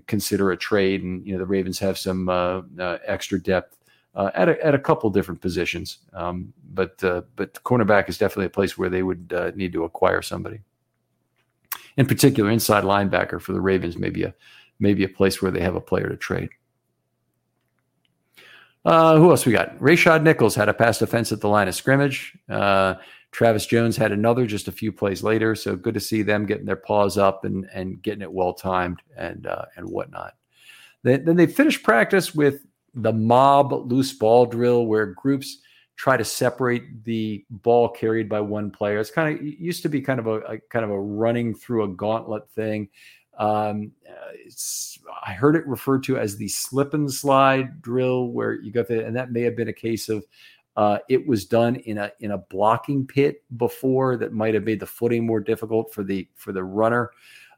consider 0.07 0.53
a 0.53 0.57
trade, 0.57 1.03
and 1.03 1.27
you 1.27 1.33
know 1.33 1.39
the 1.39 1.47
Ravens 1.47 1.79
have 1.79 1.99
some 1.99 2.29
uh, 2.29 2.63
uh, 2.79 2.99
extra 3.07 3.41
depth 3.41 3.79
uh, 4.15 4.31
at 4.35 4.49
a, 4.49 4.65
at 4.65 4.75
a 4.75 4.79
couple 4.79 5.11
different 5.11 5.41
positions. 5.41 5.99
Um, 6.13 6.53
but 6.73 7.03
uh, 7.05 7.23
but 7.37 7.55
cornerback 7.65 8.09
is 8.09 8.19
definitely 8.19 8.47
a 8.47 8.51
place 8.51 8.77
where 8.77 8.91
they 8.91 9.03
would 9.03 9.33
uh, 9.35 9.53
need 9.55 9.73
to 9.73 9.85
acquire 9.85 10.23
somebody. 10.23 10.61
In 11.97 12.07
particular, 12.07 12.51
inside 12.51 12.85
linebacker 12.85 13.41
for 13.41 13.53
the 13.53 13.61
Ravens, 13.61 13.97
maybe 13.97 14.25
a 14.25 14.35
maybe 14.79 15.05
a 15.05 15.09
place 15.09 15.41
where 15.41 15.51
they 15.51 15.61
have 15.61 15.77
a 15.77 15.81
player 15.81 16.09
to 16.09 16.17
trade. 16.17 16.51
Uh, 18.85 19.17
who 19.17 19.31
else 19.31 19.47
we 19.47 19.53
got? 19.53 19.79
Rayshad 19.79 20.23
Nichols 20.23 20.55
had 20.55 20.69
a 20.69 20.75
pass 20.75 20.99
defense 20.99 21.31
at 21.31 21.41
the 21.41 21.49
line 21.49 21.69
of 21.69 21.75
scrimmage. 21.75 22.37
Uh, 22.49 22.95
Travis 23.31 23.65
Jones 23.67 23.97
had 23.97 24.13
another 24.13 24.45
just 24.45 24.69
a 24.69 24.73
few 24.73 24.93
plays 24.93 25.23
later. 25.23 25.55
So 25.55 25.77
good 25.77 25.95
to 25.95 26.01
see 26.01 26.23
them 26.23 26.47
getting 26.47 26.67
their 26.67 26.77
paws 26.77 27.17
up 27.17 27.45
and 27.45 27.67
and 27.73 28.03
getting 28.03 28.23
it 28.23 28.33
well 28.33 28.53
timed 28.53 29.01
and 29.17 29.47
uh, 29.47 29.67
and 29.77 29.89
whatnot. 29.89 30.35
Then, 31.03 31.25
then 31.25 31.37
they 31.37 31.47
finished 31.47 31.83
practice 31.83 32.35
with 32.35 32.67
the 32.95 33.13
mob 33.13 33.73
loose 33.91 34.13
ball 34.13 34.47
drill, 34.47 34.87
where 34.87 35.07
groups 35.07 35.59
try 35.97 36.17
to 36.17 36.25
separate 36.25 37.05
the 37.05 37.45
ball 37.49 37.89
carried 37.89 38.29
by 38.29 38.41
one 38.41 38.71
player. 38.71 38.99
It's 38.99 39.11
kind 39.11 39.39
of 39.39 39.45
it 39.45 39.59
used 39.59 39.83
to 39.83 39.89
be 39.89 40.01
kind 40.01 40.21
of 40.21 40.27
a, 40.27 40.41
a 40.41 40.59
kind 40.71 40.85
of 40.85 40.91
a 40.91 41.01
running 41.01 41.55
through 41.55 41.85
a 41.85 41.89
gauntlet 41.89 42.51
thing. 42.51 42.89
Um, 43.39 43.93
I 45.25 45.33
heard 45.33 45.57
it 45.57 45.67
referred 45.67 46.05
to 46.05 46.19
as 46.19 46.37
the 46.37 46.49
slip 46.49 46.95
and 46.95 47.11
slide 47.11 47.81
drill, 47.81 48.29
where 48.29 48.55
you 48.55 48.71
got 48.73 48.89
the, 48.89 49.05
and 49.05 49.17
that 49.17 49.33
may 49.33 49.43
have 49.43 49.57
been 49.57 49.69
a 49.69 49.73
case 49.73 50.09
of 50.09 50.25
uh, 50.77 50.99
it 51.09 51.27
was 51.27 51.45
done 51.45 51.77
in 51.77 51.99
a 51.99 52.11
in 52.21 52.33
a 52.33 52.39
blocking 52.39 53.07
pit 53.07 53.43
before 53.57 54.17
that 54.17 54.33
might 54.33 54.55
have 54.55 54.65
made 54.65 54.81
the 54.81 54.87
footing 54.87 55.27
more 55.27 55.41
difficult 55.41 55.93
for 55.93 56.03
the 56.03 56.29
for 56.35 56.53
the 56.53 56.65
runner. 56.65 57.11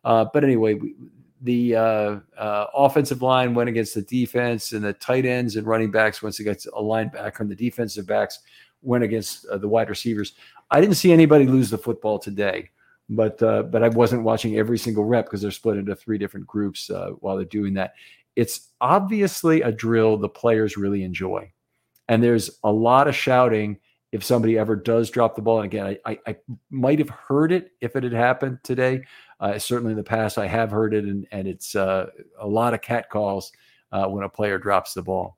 Uh, 0.05 0.25
but 0.33 0.45
anyway, 0.45 0.75
we, 0.75 0.95
the 1.43 1.77
uh, 1.77 2.17
uh 2.39 2.67
offensive 2.75 3.23
line 3.23 3.55
went 3.55 3.69
against 3.69 3.95
the 3.95 4.03
defense, 4.03 4.73
and 4.73 4.85
the 4.85 4.93
tight 4.95 5.27
ends 5.27 5.57
and 5.57 5.67
running 5.67 5.91
backs 5.91 6.23
once 6.23 6.41
against 6.41 6.67
a 6.67 6.71
linebacker, 6.71 7.41
and 7.41 7.51
the 7.51 7.57
defensive 7.57 8.07
backs 8.07 8.41
went 8.83 9.05
against 9.05 9.47
uh, 9.47 9.59
the 9.59 9.69
wide 9.69 9.89
receivers. 9.89 10.35
I 10.71 10.81
didn't 10.81 10.97
see 10.97 11.13
anybody 11.13 11.47
lose 11.47 11.71
the 11.71 11.79
football 11.79 12.19
today 12.19 12.71
but 13.09 13.43
uh, 13.43 13.65
but 13.65 13.83
I 13.83 13.89
wasn't 13.89 14.25
watching 14.25 14.57
every 14.57 14.79
single 14.79 15.05
rep 15.05 15.27
because 15.27 15.43
they're 15.43 15.51
split 15.51 15.77
into 15.77 15.95
three 15.95 16.19
different 16.19 16.47
groups 16.47 16.91
uh, 16.91 17.11
while 17.21 17.37
they're 17.37 17.45
doing 17.45 17.75
that. 17.75 17.95
It's 18.37 18.71
obviously 18.81 19.63
a 19.63 19.71
drill 19.71 20.17
the 20.17 20.29
players 20.29 20.77
really 20.77 21.03
enjoy, 21.03 21.53
and 22.09 22.23
there's 22.23 22.59
a 22.65 22.73
lot 22.73 23.09
of 23.09 23.15
shouting 23.15 23.79
if 24.13 24.23
somebody 24.23 24.57
ever 24.57 24.77
does 24.77 25.11
drop 25.11 25.35
the 25.35 25.43
ball. 25.43 25.61
And 25.61 25.67
again, 25.67 25.87
I, 25.87 26.13
I, 26.13 26.19
I 26.27 26.37
might 26.71 27.01
have 27.01 27.11
heard 27.11 27.51
it 27.51 27.73
if 27.81 27.97
it 27.97 28.05
had 28.05 28.13
happened 28.13 28.59
today. 28.63 29.03
Uh, 29.41 29.59
certainly 29.59 29.91
in 29.91 29.97
the 29.97 30.05
past, 30.05 30.39
I 30.39 30.47
have 30.47 30.71
heard 30.71 30.95
it, 30.95 31.05
and 31.05 31.27
and 31.31 31.47
it's 31.47 31.75
uh, 31.75 32.07
a 32.39 32.47
lot 32.47 32.75
of 32.75 32.81
cat 32.81 33.11
calls 33.11 33.53
uh, 33.93 34.07
when 34.07 34.25
a 34.25 34.29
player 34.29 34.59
drops 34.59 34.95
the 34.95 35.03
ball. 35.03 35.37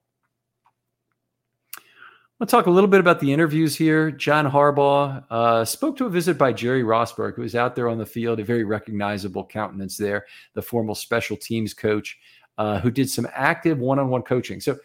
We'll 2.38 2.46
talk 2.46 2.66
a 2.66 2.70
little 2.70 2.88
bit 2.88 3.01
about 3.01 3.20
the 3.20 3.33
interviews 3.33 3.75
here. 3.75 4.11
John 4.11 4.44
Harbaugh 4.51 5.25
uh, 5.31 5.64
spoke 5.64 5.96
to 5.96 6.05
a 6.05 6.11
visit 6.11 6.37
by 6.37 6.53
Jerry 6.53 6.83
Rosburg, 6.83 7.35
who 7.35 7.40
was 7.40 7.55
out 7.55 7.75
there 7.75 7.88
on 7.88 7.96
the 7.96 8.05
field, 8.05 8.40
a 8.40 8.44
very 8.44 8.62
recognizable 8.62 9.42
countenance 9.42 9.96
there, 9.96 10.27
the 10.53 10.61
formal 10.61 10.94
special 10.94 11.38
teams 11.38 11.72
coach, 11.72 12.19
uh, 12.58 12.79
who 12.81 12.90
did 12.90 13.08
some 13.08 13.27
active 13.33 13.79
one 13.79 13.98
on 13.98 14.11
one 14.11 14.21
coaching. 14.21 14.61
So 14.61 14.77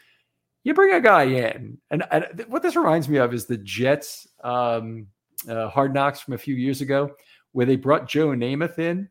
you 0.64 0.74
bring 0.74 0.94
a 0.94 1.02
guy 1.02 1.24
in, 1.24 1.78
and, 1.90 2.04
and, 2.10 2.46
what 2.48 2.62
this 2.62 2.78
reminds 2.78 3.10
me 3.10 3.18
of 3.18 3.34
is 3.34 3.48
the 3.48 3.58
Jets 3.58 4.30
um, 4.46 5.08
uh, 5.50 5.68
hard 5.68 5.94
knocks 5.94 6.22
from 6.22 6.36
a 6.36 6.38
few 6.38 6.56
years 6.56 6.80
ago, 6.80 7.12
where 7.52 7.66
they 7.66 7.76
brought 7.76 8.08
Joe 8.08 8.30
Namath 8.30 8.80
in. 8.80 9.10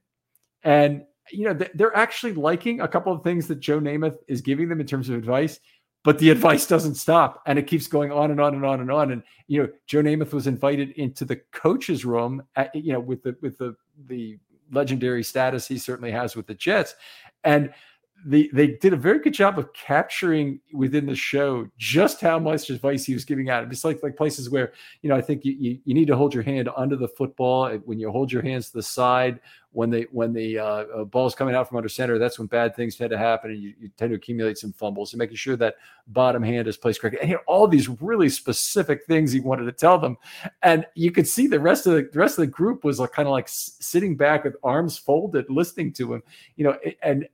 And, 0.63 1.03
you 1.31 1.45
know, 1.45 1.59
they're 1.75 1.95
actually 1.95 2.33
liking 2.33 2.81
a 2.81 2.89
couple 2.89 3.13
of 3.13 3.23
things 3.23 3.49
that 3.49 3.61
Joe 3.61 3.81
Namath 3.81 4.17
is 4.29 4.41
giving 4.41 4.71
them 4.71 4.81
in 4.81 4.87
terms 4.87 5.11
of 5.11 5.17
advice 5.17 5.61
but 6.03 6.19
the 6.19 6.31
advice 6.31 6.67
doesn't 6.67 6.95
stop 6.95 7.43
and 7.47 7.59
it 7.59 7.67
keeps 7.67 7.87
going 7.87 8.11
on 8.11 8.31
and 8.31 8.41
on 8.41 8.55
and 8.55 8.65
on 8.65 8.81
and 8.81 8.91
on. 8.91 9.13
And 9.13 9.23
you 9.49 9.63
know 9.63 9.69
joe 9.87 10.03
namath 10.03 10.33
was 10.33 10.47
invited 10.47 10.91
into 10.93 11.25
the 11.25 11.37
coach's 11.53 12.05
room 12.05 12.43
at, 12.57 12.75
you 12.75 12.93
know 12.93 13.01
with 13.01 13.23
the 13.23 13.37
with 13.41 13.59
the 13.59 13.77
the 14.07 14.39
legendary 14.73 15.25
status 15.25 15.67
he 15.67 15.79
certainly 15.79 16.11
has 16.11 16.37
with 16.37 16.47
the 16.47 16.55
jets. 16.55 16.95
And 17.45 17.73
they 18.25 18.49
they 18.53 18.69
did 18.69 18.93
a 18.93 18.97
very 18.97 19.19
good 19.19 19.35
job 19.35 19.59
of 19.59 19.73
capturing 19.73 20.61
within 20.73 21.07
the 21.07 21.15
show 21.15 21.69
just 21.79 22.21
how 22.21 22.39
much 22.39 22.71
advice 22.71 23.05
he 23.05 23.15
was 23.15 23.25
giving 23.25 23.51
out. 23.51 23.65
It's 23.71 23.85
like 23.85 24.03
like 24.03 24.17
places 24.17 24.51
where 24.51 24.73
you 25.03 25.09
know 25.09 25.17
I 25.17 25.21
think 25.21 25.45
you, 25.45 25.53
you, 25.59 25.79
you 25.85 25.95
need 25.95 26.07
to 26.09 26.17
hold 26.17 26.35
your 26.35 26.43
hand 26.43 26.69
under 26.77 26.97
the 26.97 27.09
football 27.09 27.71
when 27.85 27.99
you 27.99 28.11
hold 28.11 28.31
your 28.33 28.43
hands 28.43 28.69
to 28.71 28.79
the 28.79 28.83
side 28.83 29.41
when 29.73 29.91
they 29.91 30.03
when 30.11 30.33
the 30.33 30.59
uh, 30.59 30.65
uh, 30.65 31.05
ball's 31.05 31.35
coming 31.35 31.55
out 31.55 31.69
from 31.69 31.77
under 31.77 31.89
center. 31.89 32.19
That's 32.19 32.39
when 32.39 32.49
bad 32.49 32.75
things 32.75 32.97
tend 32.97 33.11
to 33.11 33.19
happen, 33.19 33.53
and 33.53 33.63
you, 33.63 33.75
you 33.79 33.91
tend 33.97 34.11
to 34.11 34.17
accumulate 34.17 34.59
some 34.59 34.73
fumbles. 34.73 35.13
And 35.13 35.19
making 35.19 35.37
sure 35.37 35.57
that 35.57 35.77
bottom 36.09 36.43
hand 36.43 36.67
is 36.67 36.77
placed 36.77 37.01
correctly, 37.01 37.21
and 37.23 37.37
all 37.47 37.69
these 37.69 37.89
really 37.89 38.29
specific 38.29 39.05
things 39.07 39.33
he 39.33 39.41
wanted 39.41 39.65
to 39.65 39.73
tell 39.73 39.99
them, 39.99 40.17
and 40.63 40.87
you 40.95 41.13
could 41.13 41.29
see 41.29 41.47
the 41.47 41.61
rest 41.61 41.87
of 41.87 41.95
the, 41.95 42.09
the 42.13 42.19
rest 42.19 42.39
of 42.39 42.43
the 42.43 42.51
group 42.51 42.85
was 42.85 42.99
like, 42.99 43.13
kind 43.13 43.29
of 43.29 43.33
like 43.33 43.49
sitting 43.49 44.17
back 44.17 44.45
with 44.45 44.57
arms 44.63 44.99
folded, 44.99 45.49
listening 45.49 45.93
to 45.93 46.15
him. 46.15 46.23
You 46.57 46.65
know, 46.65 46.79
and 47.03 47.29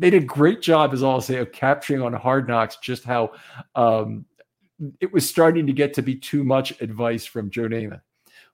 they 0.00 0.08
did 0.08 0.22
a 0.22 0.26
great 0.26 0.62
job, 0.62 0.94
as 0.94 1.02
I'll 1.02 1.20
say, 1.20 1.36
of 1.36 1.52
capturing 1.52 2.00
on 2.00 2.14
Hard 2.14 2.48
Knocks 2.48 2.78
just 2.82 3.04
how 3.04 3.32
um, 3.74 4.24
it 4.98 5.12
was 5.12 5.28
starting 5.28 5.66
to 5.66 5.74
get 5.74 5.92
to 5.94 6.02
be 6.02 6.16
too 6.16 6.42
much 6.42 6.80
advice 6.80 7.26
from 7.26 7.50
Joe 7.50 7.68
Namath. 7.68 8.00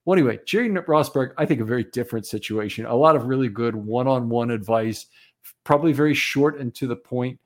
Well, 0.04 0.18
anyway, 0.18 0.40
Jerry 0.44 0.68
Rosburg, 0.70 1.32
I 1.38 1.46
think 1.46 1.60
a 1.60 1.64
very 1.64 1.84
different 1.84 2.26
situation. 2.26 2.84
A 2.84 2.94
lot 2.94 3.14
of 3.14 3.26
really 3.26 3.48
good 3.48 3.76
one-on-one 3.76 4.50
advice, 4.50 5.06
probably 5.62 5.92
very 5.92 6.14
short 6.14 6.58
and 6.58 6.74
to 6.74 6.88
the 6.88 6.96
point. 6.96 7.38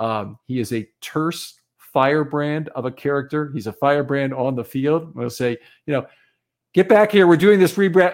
Um, 0.00 0.38
he 0.46 0.58
is 0.58 0.72
a 0.72 0.88
terse 1.00 1.60
firebrand 1.78 2.70
of 2.70 2.86
a 2.86 2.90
character. 2.90 3.52
He's 3.54 3.68
a 3.68 3.72
firebrand 3.72 4.34
on 4.34 4.56
the 4.56 4.64
field. 4.64 5.14
We'll 5.14 5.30
say, 5.30 5.56
you 5.86 5.92
know, 5.92 6.06
get 6.74 6.88
back 6.88 7.12
here. 7.12 7.26
We're 7.26 7.36
doing 7.36 7.58
this 7.58 7.78
re- 7.78 7.88
we're 7.88 8.10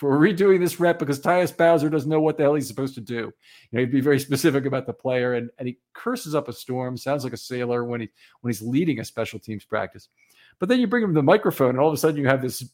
redoing 0.00 0.58
this 0.58 0.80
rep 0.80 0.98
because 0.98 1.20
Tyus 1.20 1.56
Bowser 1.56 1.88
doesn't 1.88 2.10
know 2.10 2.20
what 2.20 2.36
the 2.36 2.42
hell 2.42 2.54
he's 2.54 2.66
supposed 2.66 2.94
to 2.96 3.00
do. 3.00 3.14
You 3.14 3.32
know, 3.72 3.80
he'd 3.80 3.92
be 3.92 4.00
very 4.00 4.18
specific 4.18 4.64
about 4.64 4.86
the 4.86 4.92
player, 4.92 5.34
and, 5.34 5.50
and 5.58 5.68
he 5.68 5.78
curses 5.92 6.34
up 6.34 6.48
a 6.48 6.52
storm. 6.52 6.96
Sounds 6.96 7.22
like 7.22 7.34
a 7.34 7.38
sailor 7.38 7.84
when 7.84 8.00
he 8.00 8.08
when 8.40 8.50
he's 8.50 8.62
leading 8.62 8.98
a 8.98 9.04
special 9.04 9.38
teams 9.38 9.64
practice. 9.64 10.08
But 10.58 10.68
then 10.68 10.80
you 10.80 10.86
bring 10.86 11.04
him 11.04 11.14
the 11.14 11.22
microphone, 11.22 11.70
and 11.70 11.80
all 11.80 11.88
of 11.88 11.94
a 11.94 11.96
sudden 11.96 12.20
you 12.20 12.26
have 12.26 12.42
this 12.42 12.64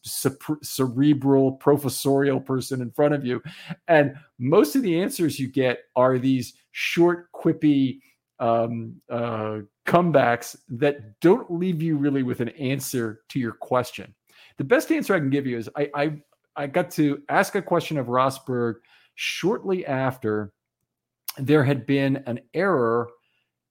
cerebral, 0.62 1.52
professorial 1.52 2.40
person 2.40 2.80
in 2.80 2.90
front 2.90 3.14
of 3.14 3.24
you, 3.24 3.42
and 3.88 4.14
most 4.38 4.76
of 4.76 4.82
the 4.82 5.00
answers 5.00 5.38
you 5.38 5.48
get 5.48 5.80
are 5.96 6.18
these 6.18 6.54
short, 6.72 7.30
quippy 7.32 8.00
um, 8.40 9.00
uh, 9.10 9.60
comebacks 9.86 10.56
that 10.68 11.18
don't 11.20 11.50
leave 11.50 11.82
you 11.82 11.96
really 11.96 12.22
with 12.22 12.40
an 12.40 12.50
answer 12.50 13.22
to 13.30 13.38
your 13.38 13.52
question. 13.52 14.14
The 14.58 14.64
best 14.64 14.92
answer 14.92 15.14
I 15.14 15.18
can 15.18 15.30
give 15.30 15.46
you 15.46 15.56
is 15.56 15.70
I 15.76 15.88
I, 15.94 16.20
I 16.56 16.66
got 16.66 16.90
to 16.92 17.22
ask 17.28 17.54
a 17.54 17.62
question 17.62 17.96
of 17.96 18.06
Rosburg 18.06 18.76
shortly 19.14 19.86
after 19.86 20.52
there 21.38 21.64
had 21.64 21.86
been 21.86 22.22
an 22.26 22.40
error 22.54 23.08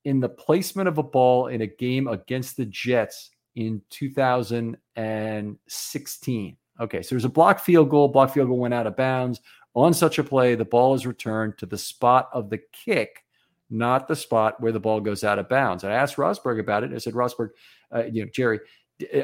in 0.05 0.21
the 0.21 0.29
placement 0.29 0.87
of 0.87 0.97
a 0.97 1.03
ball 1.03 1.47
in 1.47 1.61
a 1.61 1.67
game 1.67 2.07
against 2.07 2.55
the 2.55 2.65
Jets 2.65 3.31
in 3.55 3.81
2016. 3.89 6.57
Okay, 6.79 7.01
so 7.01 7.09
there's 7.09 7.25
a 7.25 7.29
block 7.29 7.59
field 7.59 7.89
goal. 7.89 8.07
Block 8.07 8.33
field 8.33 8.47
goal 8.47 8.59
went 8.59 8.73
out 8.73 8.87
of 8.87 8.95
bounds. 8.95 9.41
On 9.73 9.93
such 9.93 10.17
a 10.17 10.23
play, 10.23 10.55
the 10.55 10.63
ball 10.63 10.93
is 10.93 11.05
returned 11.05 11.57
to 11.57 11.65
the 11.65 11.77
spot 11.77 12.29
of 12.31 12.49
the 12.49 12.61
kick, 12.71 13.25
not 13.69 14.07
the 14.07 14.15
spot 14.15 14.61
where 14.61 14.71
the 14.71 14.79
ball 14.79 15.01
goes 15.01 15.23
out 15.23 15.39
of 15.39 15.49
bounds. 15.49 15.83
I 15.83 15.91
asked 15.91 16.15
Rosburg 16.15 16.59
about 16.59 16.83
it. 16.83 16.93
I 16.93 16.99
said, 16.99 17.13
Rosburg, 17.13 17.49
uh, 17.93 18.05
you 18.05 18.23
know, 18.23 18.29
Jerry, 18.33 18.59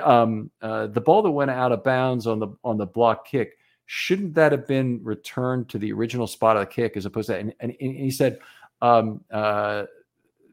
um, 0.01 0.51
uh, 0.61 0.87
the 0.87 1.01
ball 1.01 1.21
that 1.21 1.31
went 1.31 1.51
out 1.51 1.71
of 1.71 1.83
bounds 1.83 2.27
on 2.27 2.39
the 2.39 2.47
on 2.63 2.77
the 2.77 2.85
block 2.85 3.27
kick 3.27 3.57
shouldn't 3.85 4.33
that 4.33 4.51
have 4.51 4.67
been 4.67 4.99
returned 5.03 5.69
to 5.69 5.77
the 5.77 5.91
original 5.91 6.27
spot 6.27 6.55
of 6.55 6.61
the 6.61 6.67
kick 6.67 6.95
as 6.95 7.05
opposed 7.05 7.27
to 7.27 7.37
and, 7.37 7.53
and, 7.59 7.75
and 7.79 7.95
he 7.95 8.11
said 8.11 8.39
um, 8.81 9.21
uh, 9.31 9.83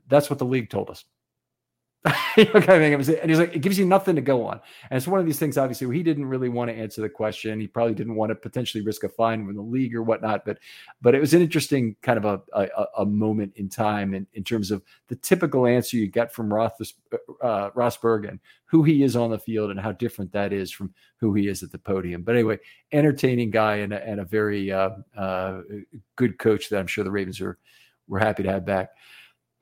that's 0.09 0.31
what 0.31 0.39
the 0.39 0.45
league 0.45 0.71
told 0.71 0.91
us 0.91 1.05
okay, 2.39 2.95
and 2.95 3.05
he's 3.31 3.39
like, 3.39 3.55
it 3.55 3.59
gives 3.59 3.79
you 3.79 3.85
nothing 3.85 4.17
to 4.17 4.23
go 4.23 4.47
on. 4.47 4.59
And 4.91 4.97
it's 4.97 5.07
one 5.07 5.21
of 5.21 5.27
these 5.27 5.39
things, 5.39 5.59
obviously, 5.59 5.87
where 5.87 5.95
he 5.95 6.03
didn't 6.03 6.25
really 6.25 6.49
want 6.49 6.71
to 6.71 6.75
answer 6.75 7.03
the 7.03 7.11
question. 7.11 7.61
He 7.61 7.67
probably 7.67 7.93
didn't 7.95 8.15
want 8.15 8.31
to 8.31 8.35
potentially 8.37 8.83
risk 8.83 9.05
a 9.05 9.09
fine 9.11 9.45
from 9.45 9.55
the 9.55 9.61
league 9.61 9.95
or 9.95 10.03
whatnot. 10.03 10.47
But, 10.47 10.61
but 11.03 11.15
it 11.15 11.21
was 11.21 11.35
an 11.35 11.43
interesting 11.43 11.97
kind 12.01 12.17
of 12.17 12.25
a 12.25 12.41
a, 12.59 12.87
a 12.99 13.05
moment 13.07 13.53
in 13.57 13.69
time 13.69 14.15
in, 14.15 14.27
in 14.33 14.45
terms 14.45 14.71
of 14.71 14.83
the 15.09 15.17
typical 15.17 15.67
answer 15.67 15.99
you 15.99 16.07
get 16.07 16.33
from 16.33 16.53
Roth, 16.53 16.81
uh, 17.43 17.71
Rosburg 17.73 18.27
and 18.27 18.41
who 18.65 18.83
he 18.83 19.03
is 19.03 19.15
on 19.15 19.31
the 19.31 19.39
field 19.39 19.71
and 19.71 19.79
how 19.79 19.93
different 19.93 20.33
that 20.33 20.55
is 20.55 20.71
from 20.71 20.95
who 21.19 21.35
he 21.35 21.49
is 21.49 21.63
at 21.63 21.71
the 21.71 21.79
podium. 21.79 22.23
But 22.23 22.35
anyway, 22.35 22.61
entertaining 22.93 23.51
guy 23.51 23.77
and 23.77 23.93
a, 23.93 24.03
and 24.07 24.21
a 24.21 24.25
very 24.25 24.73
uh, 24.73 24.91
uh, 25.15 25.61
good 26.17 26.39
coach 26.39 26.71
that 26.71 26.79
I'm 26.79 26.87
sure 26.87 27.05
the 27.05 27.11
Ravens 27.11 27.43
are 27.43 27.59
were 28.09 28.21
happy 28.21 28.43
to 28.43 28.51
have 28.51 28.65
back. 28.65 28.91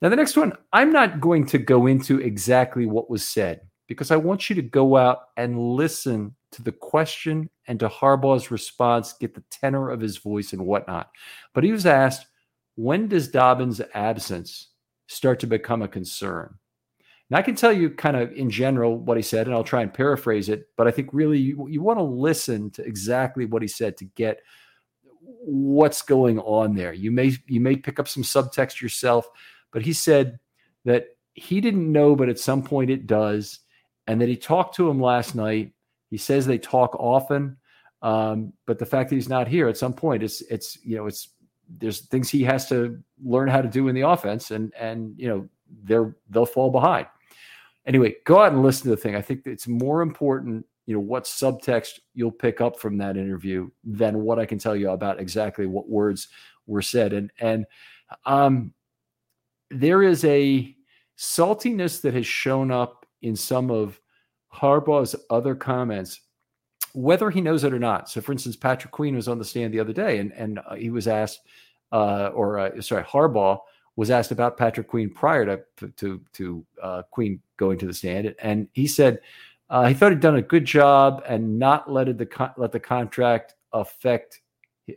Now, 0.00 0.08
the 0.08 0.16
next 0.16 0.36
one, 0.36 0.52
I'm 0.72 0.92
not 0.92 1.20
going 1.20 1.46
to 1.46 1.58
go 1.58 1.86
into 1.86 2.20
exactly 2.20 2.86
what 2.86 3.10
was 3.10 3.26
said 3.26 3.62
because 3.88 4.10
I 4.10 4.16
want 4.16 4.48
you 4.48 4.56
to 4.56 4.62
go 4.62 4.96
out 4.96 5.18
and 5.36 5.58
listen 5.58 6.34
to 6.52 6.62
the 6.62 6.72
question 6.72 7.50
and 7.66 7.80
to 7.80 7.88
Harbaugh's 7.88 8.50
response, 8.50 9.12
get 9.14 9.34
the 9.34 9.42
tenor 9.50 9.90
of 9.90 10.00
his 10.00 10.18
voice 10.18 10.52
and 10.52 10.64
whatnot. 10.64 11.10
But 11.52 11.64
he 11.64 11.72
was 11.72 11.86
asked, 11.86 12.26
when 12.76 13.08
does 13.08 13.28
Dobbins' 13.28 13.80
absence 13.94 14.68
start 15.08 15.40
to 15.40 15.46
become 15.46 15.82
a 15.82 15.88
concern? 15.88 16.54
And 17.30 17.36
I 17.36 17.42
can 17.42 17.54
tell 17.54 17.72
you 17.72 17.90
kind 17.90 18.16
of 18.16 18.32
in 18.32 18.50
general 18.50 18.96
what 18.96 19.16
he 19.16 19.22
said, 19.22 19.46
and 19.46 19.54
I'll 19.54 19.64
try 19.64 19.82
and 19.82 19.92
paraphrase 19.92 20.48
it, 20.48 20.68
but 20.76 20.86
I 20.86 20.90
think 20.90 21.10
really 21.12 21.38
you, 21.38 21.66
you 21.68 21.82
want 21.82 21.98
to 21.98 22.04
listen 22.04 22.70
to 22.70 22.84
exactly 22.84 23.44
what 23.44 23.62
he 23.62 23.68
said 23.68 23.96
to 23.98 24.04
get 24.04 24.40
what's 25.20 26.02
going 26.02 26.38
on 26.38 26.74
there. 26.74 26.92
You 26.92 27.10
may 27.10 27.36
you 27.46 27.60
may 27.60 27.76
pick 27.76 27.98
up 27.98 28.08
some 28.08 28.22
subtext 28.22 28.80
yourself, 28.80 29.28
but 29.72 29.82
he 29.82 29.92
said 29.92 30.38
that 30.84 31.08
he 31.34 31.60
didn't 31.60 31.90
know, 31.90 32.16
but 32.16 32.28
at 32.28 32.38
some 32.38 32.62
point 32.62 32.90
it 32.90 33.06
does, 33.06 33.60
and 34.06 34.20
that 34.20 34.28
he 34.28 34.36
talked 34.36 34.76
to 34.76 34.88
him 34.88 35.00
last 35.00 35.34
night. 35.34 35.72
He 36.10 36.16
says 36.16 36.46
they 36.46 36.58
talk 36.58 36.94
often, 36.94 37.56
um, 38.02 38.52
but 38.66 38.78
the 38.78 38.86
fact 38.86 39.10
that 39.10 39.16
he's 39.16 39.28
not 39.28 39.48
here 39.48 39.68
at 39.68 39.76
some 39.76 39.92
point, 39.92 40.22
it's 40.22 40.40
it's 40.42 40.78
you 40.84 40.96
know 40.96 41.06
it's 41.06 41.28
there's 41.68 42.00
things 42.06 42.30
he 42.30 42.42
has 42.44 42.68
to 42.68 42.98
learn 43.22 43.48
how 43.48 43.60
to 43.60 43.68
do 43.68 43.88
in 43.88 43.94
the 43.94 44.08
offense, 44.08 44.50
and 44.50 44.72
and 44.74 45.14
you 45.16 45.28
know 45.28 45.48
they're 45.84 46.16
they'll 46.30 46.46
fall 46.46 46.70
behind. 46.70 47.06
Anyway, 47.86 48.16
go 48.24 48.40
out 48.40 48.52
and 48.52 48.62
listen 48.62 48.84
to 48.84 48.90
the 48.90 48.96
thing. 48.96 49.16
I 49.16 49.22
think 49.22 49.46
it's 49.46 49.66
more 49.66 50.02
important, 50.02 50.66
you 50.86 50.94
know, 50.94 51.00
what 51.00 51.24
subtext 51.24 52.00
you'll 52.14 52.30
pick 52.30 52.60
up 52.60 52.78
from 52.78 52.98
that 52.98 53.16
interview 53.16 53.70
than 53.82 54.20
what 54.20 54.38
I 54.38 54.44
can 54.44 54.58
tell 54.58 54.76
you 54.76 54.90
about 54.90 55.20
exactly 55.20 55.66
what 55.66 55.88
words 55.88 56.28
were 56.66 56.82
said. 56.82 57.12
And 57.12 57.32
and 57.40 57.66
um, 58.26 58.72
there 59.70 60.02
is 60.02 60.24
a 60.24 60.74
saltiness 61.16 62.00
that 62.02 62.14
has 62.14 62.26
shown 62.26 62.70
up 62.70 63.06
in 63.22 63.36
some 63.36 63.70
of 63.70 64.00
Harbaugh's 64.54 65.14
other 65.30 65.54
comments, 65.54 66.20
whether 66.94 67.30
he 67.30 67.40
knows 67.40 67.64
it 67.64 67.72
or 67.72 67.78
not. 67.78 68.08
So, 68.08 68.20
for 68.20 68.32
instance, 68.32 68.56
Patrick 68.56 68.92
Queen 68.92 69.14
was 69.14 69.28
on 69.28 69.38
the 69.38 69.44
stand 69.44 69.74
the 69.74 69.80
other 69.80 69.92
day, 69.92 70.18
and 70.18 70.32
and 70.32 70.60
uh, 70.66 70.74
he 70.74 70.90
was 70.90 71.08
asked, 71.08 71.40
uh, 71.92 72.28
or 72.28 72.58
uh, 72.58 72.80
sorry, 72.80 73.04
Harbaugh 73.04 73.58
was 73.96 74.10
asked 74.10 74.30
about 74.30 74.56
Patrick 74.56 74.88
Queen 74.88 75.10
prior 75.10 75.44
to 75.76 75.88
to 75.88 76.20
to 76.32 76.64
uh, 76.82 77.02
Queen 77.10 77.40
going 77.56 77.78
to 77.78 77.86
the 77.86 77.94
stand, 77.94 78.34
and 78.40 78.68
he 78.72 78.86
said 78.86 79.20
uh, 79.70 79.86
he 79.86 79.94
thought 79.94 80.12
he'd 80.12 80.20
done 80.20 80.36
a 80.36 80.42
good 80.42 80.64
job 80.64 81.22
and 81.26 81.58
not 81.58 81.90
let 81.90 82.16
the 82.16 82.52
let 82.56 82.72
the 82.72 82.80
contract 82.80 83.54
affect 83.72 84.40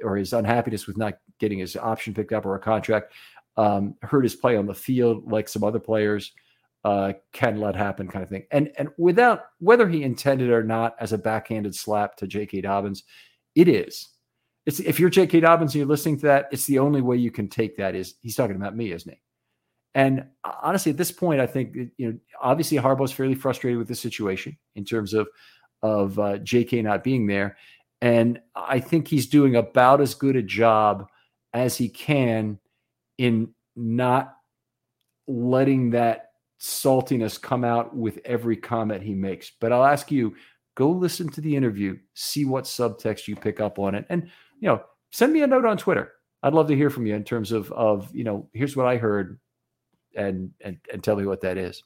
or 0.04 0.16
his 0.16 0.32
unhappiness 0.32 0.88
with 0.88 0.98
not 0.98 1.16
getting 1.40 1.60
his 1.60 1.76
option 1.76 2.14
picked 2.14 2.32
up 2.32 2.46
or 2.46 2.56
a 2.56 2.60
contract 2.60 3.12
um, 3.58 3.96
hurt 4.02 4.24
his 4.24 4.36
play 4.36 4.56
on 4.58 4.66
the 4.66 4.74
field 4.74 5.30
like 5.32 5.50
some 5.50 5.64
other 5.64 5.80
players 5.80 6.32
uh, 6.84 7.14
can 7.32 7.60
let 7.60 7.76
happen, 7.76 8.08
kind 8.08 8.24
of 8.24 8.30
thing. 8.30 8.46
And 8.52 8.72
and 8.78 8.90
without 8.98 9.44
whether 9.60 9.88
he 9.88 10.04
intended 10.04 10.50
or 10.50 10.64
not 10.64 10.96
as 11.00 11.14
a 11.14 11.18
backhanded 11.18 11.76
slap 11.76 12.16
to 12.18 12.28
J.K. 12.28 12.62
Dobbins, 12.62 13.04
it 13.56 13.68
is. 13.68 14.10
It's 14.66 14.80
if 14.80 15.00
you're 15.00 15.10
J.K. 15.10 15.42
Dobbins 15.42 15.74
and 15.74 15.80
you're 15.80 15.88
listening 15.88 16.18
to 16.18 16.28
that, 16.28 16.50
it's 16.52 16.66
the 16.66 16.80
only 16.80 17.02
way 17.02 17.18
you 17.18 17.32
can 17.32 17.48
take 17.48 17.78
that. 17.78 17.96
Is 17.96 18.16
he's 18.22 18.36
talking 18.36 18.56
about 18.56 18.76
me, 18.76 18.92
isn't 18.92 19.12
he? 19.12 19.22
And 19.94 20.26
honestly, 20.44 20.92
at 20.92 20.98
this 20.98 21.12
point, 21.12 21.42
I 21.42 21.48
think 21.48 21.76
you 21.98 22.12
know 22.12 22.18
obviously 22.42 22.78
Harbaugh's 22.78 23.12
fairly 23.12 23.36
frustrated 23.36 23.78
with 23.78 23.88
the 23.88 23.96
situation 23.96 24.58
in 24.76 24.86
terms 24.86 25.14
of 25.14 25.28
of 25.84 26.18
uh, 26.18 26.38
J.K. 26.40 26.82
not 26.82 27.04
being 27.04 27.28
there, 27.28 27.58
and 28.02 28.40
I 28.56 28.80
think 28.80 29.08
he's 29.08 29.28
doing 29.28 29.56
about 29.56 30.02
as 30.02 30.16
good 30.16 30.36
a 30.36 30.42
job 30.42 31.08
as 31.54 31.78
he 31.78 31.90
can 31.90 32.58
in 33.22 33.54
not 33.76 34.36
letting 35.28 35.92
that 35.92 36.32
saltiness 36.60 37.40
come 37.40 37.64
out 37.64 37.96
with 37.96 38.20
every 38.26 38.58
comment 38.58 39.04
he 39.04 39.14
makes. 39.14 39.52
But 39.60 39.72
I'll 39.72 39.86
ask 39.86 40.12
you 40.12 40.36
go 40.74 40.90
listen 40.90 41.30
to 41.30 41.42
the 41.42 41.56
interview, 41.56 41.98
see 42.16 42.46
what 42.46 42.64
subtext 42.64 43.28
you 43.28 43.36
pick 43.36 43.60
up 43.60 43.78
on 43.78 43.94
it. 43.94 44.06
And, 44.10 44.24
you 44.60 44.70
know, 44.70 44.82
send 45.12 45.34
me 45.34 45.44
a 45.44 45.48
note 45.48 45.66
on 45.66 45.78
Twitter. 45.78 46.14
I'd 46.42 46.56
love 46.56 46.68
to 46.70 46.76
hear 46.76 46.90
from 46.90 47.06
you 47.06 47.14
in 47.14 47.24
terms 47.24 47.52
of, 47.52 47.72
of 47.74 48.10
you 48.12 48.24
know, 48.24 48.50
here's 48.54 48.76
what 48.76 48.88
I 48.88 48.98
heard 48.98 49.40
and, 50.16 50.50
and, 50.62 50.80
and 50.92 51.04
tell 51.04 51.16
me 51.16 51.28
what 51.28 51.42
that 51.42 51.60
is. 51.60 51.84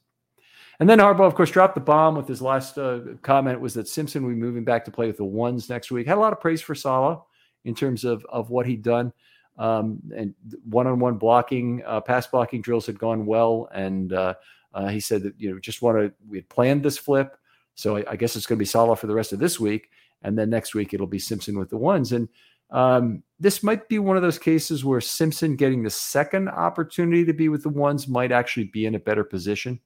And 0.80 0.90
then 0.90 1.00
Harbaugh, 1.00 1.28
of 1.28 1.36
course, 1.36 1.52
dropped 1.52 1.76
the 1.76 1.82
bomb 1.82 2.16
with 2.16 2.30
his 2.30 2.42
last 2.42 2.78
uh, 2.78 3.00
comment 3.22 3.60
was 3.60 3.74
that 3.74 3.90
Simpson 3.90 4.24
will 4.24 4.30
be 4.30 4.36
moving 4.36 4.64
back 4.64 4.86
to 4.86 4.92
play 4.92 5.08
with 5.08 5.18
the 5.18 5.26
ones 5.26 5.70
next 5.70 5.92
week. 5.92 6.08
Had 6.08 6.18
a 6.18 6.22
lot 6.22 6.32
of 6.32 6.40
praise 6.40 6.62
for 6.62 6.76
Sala 6.76 7.22
in 7.66 7.76
terms 7.76 8.06
of, 8.06 8.26
of 8.30 8.50
what 8.50 8.66
he'd 8.66 8.84
done. 8.84 9.12
Um, 9.58 9.99
and 10.16 10.34
one-on-one 10.70 11.18
blocking, 11.18 11.82
uh, 11.86 12.01
pass 12.01 12.28
blocking 12.28 12.62
drills 12.62 12.86
had 12.86 12.99
gone 12.99 13.26
well, 13.26 13.70
and 13.74 14.12
uh, 14.12 14.34
uh, 14.74 14.88
he 14.88 14.99
said 14.99 15.24
that 15.24 15.34
you 15.38 15.49
know 15.49 15.60
just 15.60 15.82
want 15.82 15.97
to 15.97 16.14
we 16.28 16.38
had 16.38 16.49
planned 16.49 16.84
this 16.84 16.97
flip, 16.97 17.38
so 17.74 17.97
I, 17.97 18.03
I 18.12 18.16
guess 18.18 18.36
it's 18.36 18.45
going 18.45 18.58
to 18.58 18.62
be 18.62 18.66
Sala 18.66 18.95
for 18.97 19.08
the 19.08 19.16
rest 19.16 19.32
of 19.32 19.39
this 19.39 19.60
week, 19.60 19.89
and 20.24 20.38
then 20.38 20.49
next 20.49 20.76
week 20.76 20.93
it'll 20.93 21.08
be 21.08 21.20
Simpson 21.20 21.58
with 21.58 21.70
the 21.70 21.78
ones. 21.78 22.12
And 22.12 22.28
um, 22.72 23.24
this 23.39 23.64
might 23.64 23.88
be 23.88 23.99
one 23.99 24.18
of 24.18 24.24
those 24.24 24.39
cases 24.39 24.84
where 24.84 24.99
Simpson 24.99 25.56
getting 25.56 25.84
the 25.84 25.89
second 25.89 26.49
opportunity 26.49 27.24
to 27.26 27.34
be 27.34 27.47
with 27.47 27.64
the 27.64 27.70
ones 27.70 28.08
might 28.08 28.32
actually 28.32 28.66
be 28.66 28.86
in 28.86 28.95
a 28.95 28.99
better 28.99 29.24
position 29.24 29.80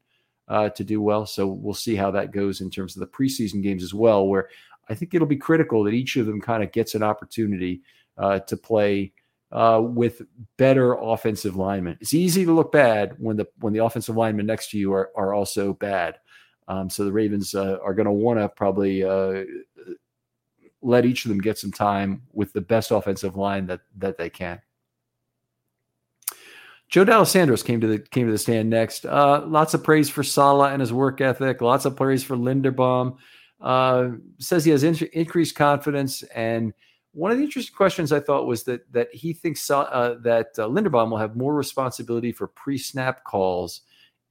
uh, 0.47 0.70
to 0.70 0.84
do 0.84 1.01
well. 1.01 1.26
So 1.26 1.47
we'll 1.47 1.74
see 1.74 1.95
how 1.95 2.11
that 2.11 2.32
goes 2.32 2.61
in 2.61 2.72
terms 2.72 2.95
of 2.95 3.01
the 3.01 3.07
preseason 3.07 3.61
games 3.61 3.84
as 3.84 3.93
well, 3.93 4.28
where 4.28 4.49
I 4.89 4.95
think 4.95 5.13
it'll 5.13 5.28
be 5.28 5.38
critical 5.38 5.84
that 5.84 5.93
each 5.93 6.15
of 6.15 6.26
them 6.26 6.41
kind 6.41 6.63
of 6.63 6.72
gets 6.72 6.95
an 6.95 7.03
opportunity 7.03 7.82
uh, 8.17 8.39
to 8.39 8.57
play 8.57 9.13
uh, 9.52 9.82
with 9.84 10.22
better 10.58 10.93
offensive 10.93 11.56
linemen. 11.56 11.97
It's 12.02 12.14
easy 12.14 12.45
to 12.45 12.52
look 12.52 12.72
bad 12.72 13.16
when 13.18 13.38
the 13.38 13.47
when 13.60 13.74
the 13.74 13.84
offensive 13.84 14.16
linemen 14.16 14.45
next 14.45 14.72
to 14.72 14.78
you 14.78 14.93
are 14.93 15.12
are 15.16 15.34
also 15.34 15.74
bad. 15.74 16.20
Um, 16.68 16.89
so 16.89 17.04
the 17.04 17.12
Ravens 17.12 17.56
uh, 17.56 17.80
are 17.84 17.95
going 17.95 18.06
to 18.06 18.12
want 18.12 18.39
to 18.39 18.47
probably 18.50 19.04
uh, 19.04 19.43
let 20.82 21.06
each 21.06 21.26
of 21.26 21.30
them 21.30 21.39
get 21.39 21.58
some 21.58 21.72
time 21.72 22.22
with 22.32 22.54
the 22.54 22.62
best 22.62 22.91
offensive 22.91 23.36
line 23.36 23.66
that 23.68 23.82
that 23.97 24.18
they 24.18 24.30
can. 24.30 24.62
Joe 26.89 27.04
D'Alessandris 27.04 27.64
came 27.64 27.82
to 27.82 27.88
the 27.88 28.00
came 28.00 28.26
to 28.26 28.32
the 28.32 28.38
stand 28.38 28.70
next. 28.70 29.06
Uh, 29.06 29.43
lots 29.45 29.74
of 29.74 29.84
praise 29.84 30.10
for 30.10 30.24
Sala 30.24 30.72
and 30.72 30.80
his 30.80 30.91
work 30.91 31.22
ethic. 31.22 31.62
Lots 31.62 31.86
of 31.86 31.95
praise 31.95 32.24
for 32.24 32.36
Linderbaum. 32.36 33.18
Uh, 33.62 34.12
says 34.39 34.66
he 34.66 34.72
has 34.72 34.84
in- 34.84 35.10
increased 35.14 35.56
confidence. 35.56 36.24
And 36.24 36.74
one 37.20 37.32
of 37.32 37.38
the 37.38 37.43
interesting 37.43 37.76
questions 37.76 38.13
I 38.13 38.22
thought 38.22 38.47
was 38.47 38.63
that 38.63 38.91
that 38.93 39.13
he 39.13 39.34
thinks 39.34 39.70
uh, 39.70 40.15
that 40.22 40.47
uh, 40.57 40.67
Linderbaum 40.67 41.09
will 41.09 41.17
have 41.17 41.36
more 41.36 41.53
responsibility 41.53 42.32
for 42.32 42.47
pre-snap 42.47 43.26
calls 43.26 43.82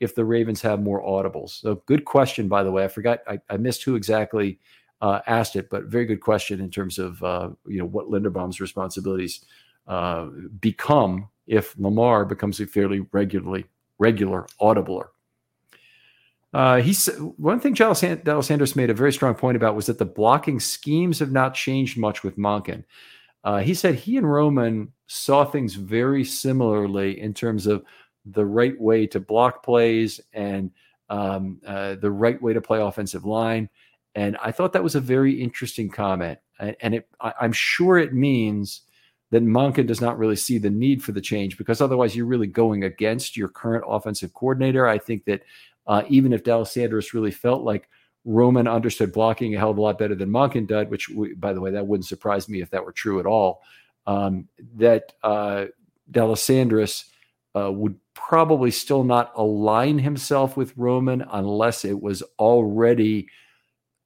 if 0.01 0.14
the 0.14 0.24
Ravens 0.24 0.62
have 0.62 0.80
more 0.80 1.03
audibles. 1.03 1.51
So 1.61 1.82
good 1.86 2.07
question, 2.07 2.49
by 2.49 2.62
the 2.62 2.72
way. 2.72 2.84
I 2.84 2.89
forgot 2.89 3.20
I, 3.28 3.41
I 3.51 3.59
missed 3.59 3.82
who 3.82 3.95
exactly 3.95 4.59
uh, 5.03 5.20
asked 5.26 5.55
it, 5.55 5.68
but 5.68 5.84
very 5.84 6.07
good 6.07 6.20
question 6.20 6.61
in 6.61 6.70
terms 6.70 6.99
of 6.99 7.22
uh, 7.22 7.51
you 7.66 7.78
know 7.78 7.84
what 7.84 8.07
Linderbaum's 8.07 8.61
responsibilities 8.61 9.45
uh, 9.86 10.26
become 10.61 11.28
if 11.47 11.78
Lamar 11.78 12.24
becomes 12.24 12.59
a 12.59 12.66
fairly 12.66 13.01
regularly 13.12 13.66
regular 13.99 14.47
audibler. 14.62 15.09
Uh, 16.55 16.80
he 16.80 16.92
said 16.92 17.14
one 17.36 17.61
thing 17.61 17.74
D'Alessandris 17.74 18.76
made 18.76 18.90
a 18.90 18.94
very 18.94 19.12
strong 19.12 19.34
point 19.34 19.57
about 19.57 19.76
was 19.76 19.86
that 19.86 19.99
the 19.99 20.05
blocking 20.05 20.61
schemes 20.61 21.18
have 21.18 21.32
not 21.32 21.55
changed 21.55 21.99
much 21.99 22.22
with 22.22 22.38
Monken. 22.38 22.84
Uh, 23.44 23.59
he 23.59 23.74
said 23.74 23.94
he 23.94 24.16
and 24.16 24.30
Roman 24.30 24.92
saw 25.07 25.44
things 25.44 25.74
very 25.74 26.24
similarly 26.24 27.20
in 27.20 27.34
terms 27.34 27.66
of 27.66 27.84
the 28.24 28.44
right 28.44 28.78
way 28.80 29.07
to 29.07 29.20
block 29.20 29.62
plays 29.62 30.20
and 30.32 30.70
um, 31.11 31.61
uh, 31.66 31.94
the 31.96 32.11
right 32.11 32.40
way 32.42 32.53
to 32.53 32.61
play 32.61 32.80
offensive 32.80 33.24
line. 33.24 33.68
And 34.14 34.36
I 34.42 34.53
thought 34.53 34.72
that 34.72 34.82
was 34.82 34.94
a 34.94 35.01
very 35.01 35.40
interesting 35.40 35.88
comment. 35.88 36.38
And 36.59 36.94
it, 36.94 37.09
I'm 37.20 37.53
sure 37.53 37.99
it 37.99 38.12
means 38.12 38.82
that 39.30 39.44
Monken 39.44 39.86
does 39.86 40.01
not 40.01 40.18
really 40.18 40.36
see 40.36 40.59
the 40.59 40.70
need 40.70 41.03
for 41.03 41.12
the 41.12 41.20
change 41.20 41.57
because 41.57 41.80
otherwise 41.80 42.16
you're 42.16 42.26
really 42.26 42.46
going 42.46 42.84
against 42.84 43.36
your 43.36 43.49
current 43.49 43.84
offensive 43.86 44.34
coordinator. 44.34 44.88
I 44.88 44.99
think 44.99 45.24
that 45.26 45.42
uh, 45.89 46.05
even 46.09 46.32
if 46.32 46.45
D'Alessandris 46.45 47.12
really 47.12 47.30
felt 47.30 47.62
like 47.62 47.89
Roman 48.24 48.68
understood 48.68 49.12
blocking 49.12 49.55
a 49.55 49.59
hell 49.59 49.70
of 49.70 49.78
a 49.78 49.80
lot 49.80 49.99
better 49.99 50.14
than 50.14 50.30
Monken 50.30 50.66
did, 50.66 50.91
which, 50.91 51.09
we, 51.09 51.34
by 51.34 51.53
the 51.53 51.61
way, 51.61 51.72
that 51.72 51.86
wouldn't 51.86 52.07
surprise 52.07 52.49
me 52.49 52.61
if 52.61 52.70
that 52.70 52.84
were 52.84 52.93
true 52.93 53.18
at 53.18 53.26
all, 53.26 53.62
um, 54.07 54.49
that 54.76 55.12
uh, 55.24 55.66
Sanders 56.34 57.07
uh, 57.57 57.72
would 57.72 57.97
probably 58.14 58.70
still 58.70 59.03
not 59.03 59.32
align 59.34 59.99
himself 59.99 60.57
with 60.57 60.76
Roman 60.76 61.24
unless 61.32 61.84
it 61.84 62.01
was 62.01 62.22
already– 62.39 63.26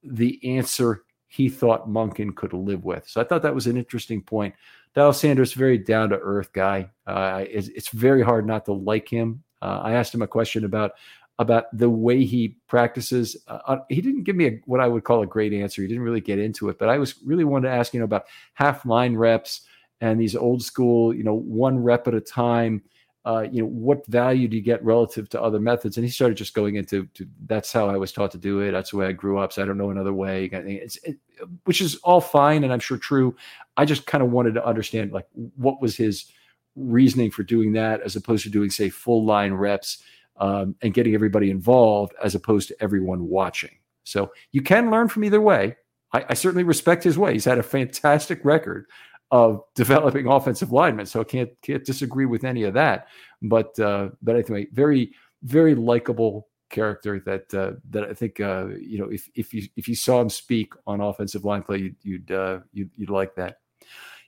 the 0.02 0.56
answer 0.56 1.04
he 1.28 1.48
thought 1.48 1.88
Monken 1.88 2.34
could 2.34 2.52
live 2.52 2.84
with. 2.84 3.08
So 3.08 3.20
I 3.20 3.24
thought 3.24 3.42
that 3.42 3.54
was 3.54 3.66
an 3.66 3.76
interesting 3.76 4.20
point. 4.20 4.54
D'Alessandris, 4.94 5.54
very 5.54 5.78
down 5.78 6.10
to 6.10 6.18
earth 6.18 6.52
guy. 6.52 6.90
Uh, 7.06 7.44
it's, 7.48 7.68
it's, 7.68 7.88
very 7.88 8.22
hard 8.22 8.46
not 8.46 8.66
to 8.66 8.72
like 8.72 9.08
him. 9.08 9.42
Uh, 9.62 9.80
I 9.82 9.92
asked 9.92 10.14
him 10.14 10.20
a 10.20 10.26
question 10.26 10.64
about 10.64 10.92
about 11.38 11.64
the 11.76 11.90
way 11.90 12.24
he 12.24 12.56
practices. 12.68 13.36
Uh, 13.48 13.58
uh, 13.66 13.78
he 13.88 14.00
didn't 14.00 14.24
give 14.24 14.36
me 14.36 14.46
a, 14.46 14.60
what 14.66 14.80
I 14.80 14.88
would 14.88 15.04
call 15.04 15.22
a 15.22 15.26
great 15.26 15.52
answer. 15.52 15.82
He 15.82 15.88
didn't 15.88 16.02
really 16.02 16.20
get 16.20 16.38
into 16.38 16.68
it, 16.68 16.78
but 16.78 16.88
I 16.88 16.98
was 16.98 17.14
really 17.24 17.44
wanted 17.44 17.68
to 17.68 17.74
ask 17.74 17.94
you 17.94 18.00
know 18.00 18.04
about 18.04 18.26
half 18.54 18.84
line 18.84 19.16
reps 19.16 19.62
and 20.00 20.20
these 20.20 20.36
old 20.36 20.62
school, 20.62 21.14
you 21.14 21.22
know, 21.22 21.34
one 21.34 21.82
rep 21.82 22.08
at 22.08 22.14
a 22.14 22.20
time 22.20 22.82
uh, 23.24 23.46
you 23.52 23.62
know, 23.62 23.68
what 23.68 24.04
value 24.06 24.48
do 24.48 24.56
you 24.56 24.62
get 24.62 24.84
relative 24.84 25.28
to 25.28 25.40
other 25.40 25.60
methods? 25.60 25.96
And 25.96 26.04
he 26.04 26.10
started 26.10 26.36
just 26.36 26.54
going 26.54 26.74
into 26.74 27.06
to, 27.14 27.26
that's 27.46 27.72
how 27.72 27.88
I 27.88 27.96
was 27.96 28.10
taught 28.10 28.32
to 28.32 28.38
do 28.38 28.60
it. 28.60 28.72
That's 28.72 28.90
the 28.90 28.96
way 28.96 29.06
I 29.06 29.12
grew 29.12 29.38
up. 29.38 29.52
So 29.52 29.62
I 29.62 29.64
don't 29.64 29.78
know 29.78 29.90
another 29.90 30.12
way. 30.12 30.46
It's, 30.46 30.96
it, 31.04 31.18
which 31.64 31.80
is 31.80 31.96
all 31.96 32.20
fine 32.20 32.64
and 32.64 32.72
I'm 32.72 32.80
sure 32.80 32.96
true. 32.96 33.36
I 33.76 33.84
just 33.84 34.06
kind 34.06 34.24
of 34.24 34.32
wanted 34.32 34.54
to 34.54 34.66
understand 34.66 35.12
like 35.12 35.26
what 35.56 35.80
was 35.80 35.96
his 35.96 36.32
reasoning 36.74 37.30
for 37.30 37.44
doing 37.44 37.72
that 37.74 38.00
as 38.00 38.16
opposed 38.16 38.42
to 38.44 38.50
doing 38.50 38.70
say 38.70 38.88
full 38.88 39.24
line 39.24 39.52
reps 39.52 40.02
um, 40.36 40.74
and 40.82 40.94
getting 40.94 41.14
everybody 41.14 41.50
involved 41.50 42.14
as 42.22 42.34
opposed 42.34 42.68
to 42.68 42.76
everyone 42.82 43.28
watching. 43.28 43.70
So 44.04 44.32
you 44.52 44.62
can 44.62 44.90
learn 44.90 45.08
from 45.08 45.24
either 45.24 45.40
way. 45.40 45.76
I, 46.12 46.24
I 46.30 46.34
certainly 46.34 46.64
respect 46.64 47.04
his 47.04 47.18
way. 47.18 47.32
He's 47.32 47.44
had 47.44 47.58
a 47.58 47.62
fantastic 47.62 48.44
record 48.44 48.86
of 49.30 49.62
developing 49.74 50.26
offensive 50.26 50.72
linemen. 50.72 51.06
So 51.06 51.20
I 51.20 51.24
can't 51.24 51.50
can't 51.62 51.84
disagree 51.84 52.26
with 52.26 52.44
any 52.44 52.64
of 52.64 52.74
that. 52.74 53.08
But 53.42 53.78
uh, 53.78 54.10
but 54.22 54.36
anyway, 54.36 54.66
very 54.72 55.12
very 55.42 55.74
likable 55.74 56.48
character 56.70 57.20
that 57.26 57.54
uh, 57.54 57.72
that 57.90 58.04
I 58.04 58.14
think 58.14 58.40
uh, 58.40 58.68
you 58.78 58.98
know 58.98 59.08
if 59.08 59.28
if 59.34 59.54
you 59.54 59.68
if 59.76 59.88
you 59.88 59.94
saw 59.94 60.20
him 60.20 60.30
speak 60.30 60.72
on 60.86 61.00
offensive 61.00 61.44
line 61.44 61.62
play, 61.62 61.78
you'd 61.78 61.96
you'd, 62.02 62.30
uh, 62.32 62.60
you'd, 62.72 62.90
you'd 62.96 63.10
like 63.10 63.34
that. 63.36 63.58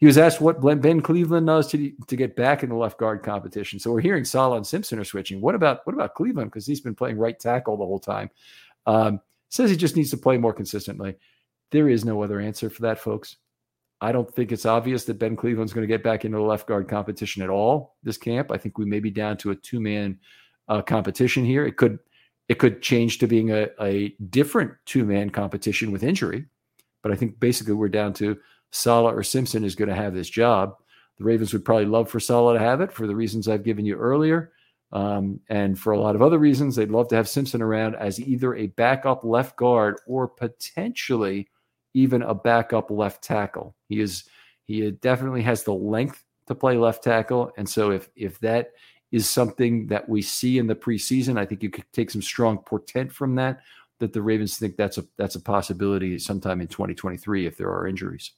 He 0.01 0.07
was 0.07 0.18
asked 0.18 0.40
what 0.40 0.61
Ben 0.61 1.01
Cleveland 1.01 1.47
does 1.47 1.68
to 1.70 1.92
to 2.07 2.16
get 2.16 2.36
back 2.36 2.62
in 2.62 2.68
the 2.68 2.74
left 2.74 2.99
guard 2.99 3.22
competition. 3.22 3.78
So 3.78 3.92
we're 3.92 4.01
hearing 4.01 4.24
Sala 4.24 4.57
and 4.57 4.66
Simpson 4.66 4.99
are 4.99 5.05
switching. 5.05 5.40
What 5.40 5.55
about 5.55 5.80
what 5.84 5.95
about 5.95 6.14
Cleveland? 6.14 6.51
Because 6.51 6.66
he's 6.66 6.80
been 6.80 6.95
playing 6.95 7.18
right 7.18 7.38
tackle 7.38 7.76
the 7.76 7.86
whole 7.86 8.01
time. 8.01 8.30
Um, 8.86 9.20
says 9.49 9.70
he 9.70 9.76
just 9.76 9.97
needs 9.97 10.11
to 10.11 10.16
play 10.16 10.36
more 10.36 10.53
consistently. 10.53 11.16
There 11.70 11.88
is 11.88 12.05
no 12.05 12.22
other 12.22 12.40
answer 12.40 12.68
for 12.68 12.82
that, 12.82 12.99
folks. 12.99 13.36
I 14.01 14.12
don't 14.12 14.32
think 14.32 14.53
it's 14.53 14.66
obvious 14.66 15.05
that 15.05 15.18
Ben 15.18 15.36
Cleveland's 15.36 15.72
going 15.72 15.86
to 15.86 15.92
get 15.92 16.03
back 16.03 16.24
into 16.24 16.36
the 16.36 16.42
left 16.42 16.66
guard 16.66 16.88
competition 16.88 17.42
at 17.42 17.49
all 17.49 17.97
this 18.03 18.18
camp. 18.18 18.51
I 18.51 18.59
think 18.59 18.76
we 18.76 18.84
may 18.84 19.01
be 19.01 19.11
down 19.11 19.36
to 19.38 19.53
a 19.53 19.55
two 19.55 19.80
man 19.80 20.18
uh, 20.68 20.82
competition 20.82 21.45
here. 21.45 21.64
It 21.64 21.76
could 21.76 21.99
it 22.49 22.59
could 22.59 22.82
change 22.82 23.18
to 23.18 23.26
being 23.26 23.51
a, 23.51 23.68
a 23.80 24.14
different 24.28 24.72
two 24.84 25.05
man 25.05 25.30
competition 25.30 25.92
with 25.92 26.03
injury, 26.03 26.47
but 27.03 27.12
I 27.12 27.14
think 27.14 27.40
basically 27.40 27.74
we're 27.74 27.88
down 27.88 28.12
to 28.14 28.36
Sala 28.75 29.14
or 29.14 29.22
Simpson 29.22 29.64
is 29.64 29.75
going 29.75 29.89
to 29.89 29.95
have 29.95 30.14
this 30.14 30.29
job. 30.29 30.77
The 31.18 31.25
Ravens 31.25 31.53
would 31.53 31.64
probably 31.64 31.87
love 31.87 32.11
for 32.11 32.18
Sala 32.18 32.55
to 32.55 32.59
have 32.59 32.81
it 32.81 32.93
for 32.93 33.07
the 33.07 33.14
reasons 33.14 33.49
I've 33.49 33.62
given 33.62 33.87
you 33.87 33.97
earlier. 33.97 34.53
Um, 34.93 35.41
and 35.49 35.79
for 35.79 35.93
a 35.93 36.01
lot 36.01 36.16
of 36.16 36.22
other 36.22 36.39
reasons, 36.39 36.75
they'd 36.75 36.91
love 36.91 37.09
to 37.09 37.16
have 37.16 37.29
Simpson 37.29 37.62
around 37.62 37.95
as 37.97 38.20
either 38.20 38.55
a 38.55 38.68
backup 38.68 39.25
left 39.25 39.57
guard 39.57 39.99
or 40.07 40.29
potentially 40.29 41.49
even 41.95 42.22
a 42.22 42.35
backup 42.35 42.91
left 42.91 43.22
tackle. 43.22 43.77
He 43.89 44.01
is 44.01 44.25
he 44.66 44.91
definitely 44.91 45.43
has 45.43 45.62
the 45.62 45.75
length 45.75 46.25
to 46.47 46.55
play 46.55 46.77
left 46.77 47.05
tackle, 47.05 47.53
and 47.57 47.68
so 47.68 47.91
if 47.91 48.09
if 48.16 48.39
that 48.41 48.72
is 49.12 49.29
something 49.29 49.87
that 49.89 50.09
we 50.09 50.22
see 50.22 50.59
in 50.59 50.66
the 50.66 50.75
preseason, 50.75 51.39
I 51.39 51.45
think 51.45 51.62
you 51.62 51.70
could 51.70 51.85
take 51.93 52.11
some 52.11 52.22
strong 52.22 52.59
portent 52.59 53.12
from 53.12 53.37
that. 53.37 53.61
That 54.01 54.12
the 54.12 54.22
Ravens 54.22 54.59
think 54.59 54.77
that's 54.77 54.99
a 54.99 55.05
that's 55.16 55.37
a 55.37 55.41
possibility 55.41 56.18
sometime 56.18 56.61
in 56.61 56.66
2023 56.66 57.47
if 57.47 57.57
there 57.57 57.70
are 57.70 57.87
injuries. 57.87 58.33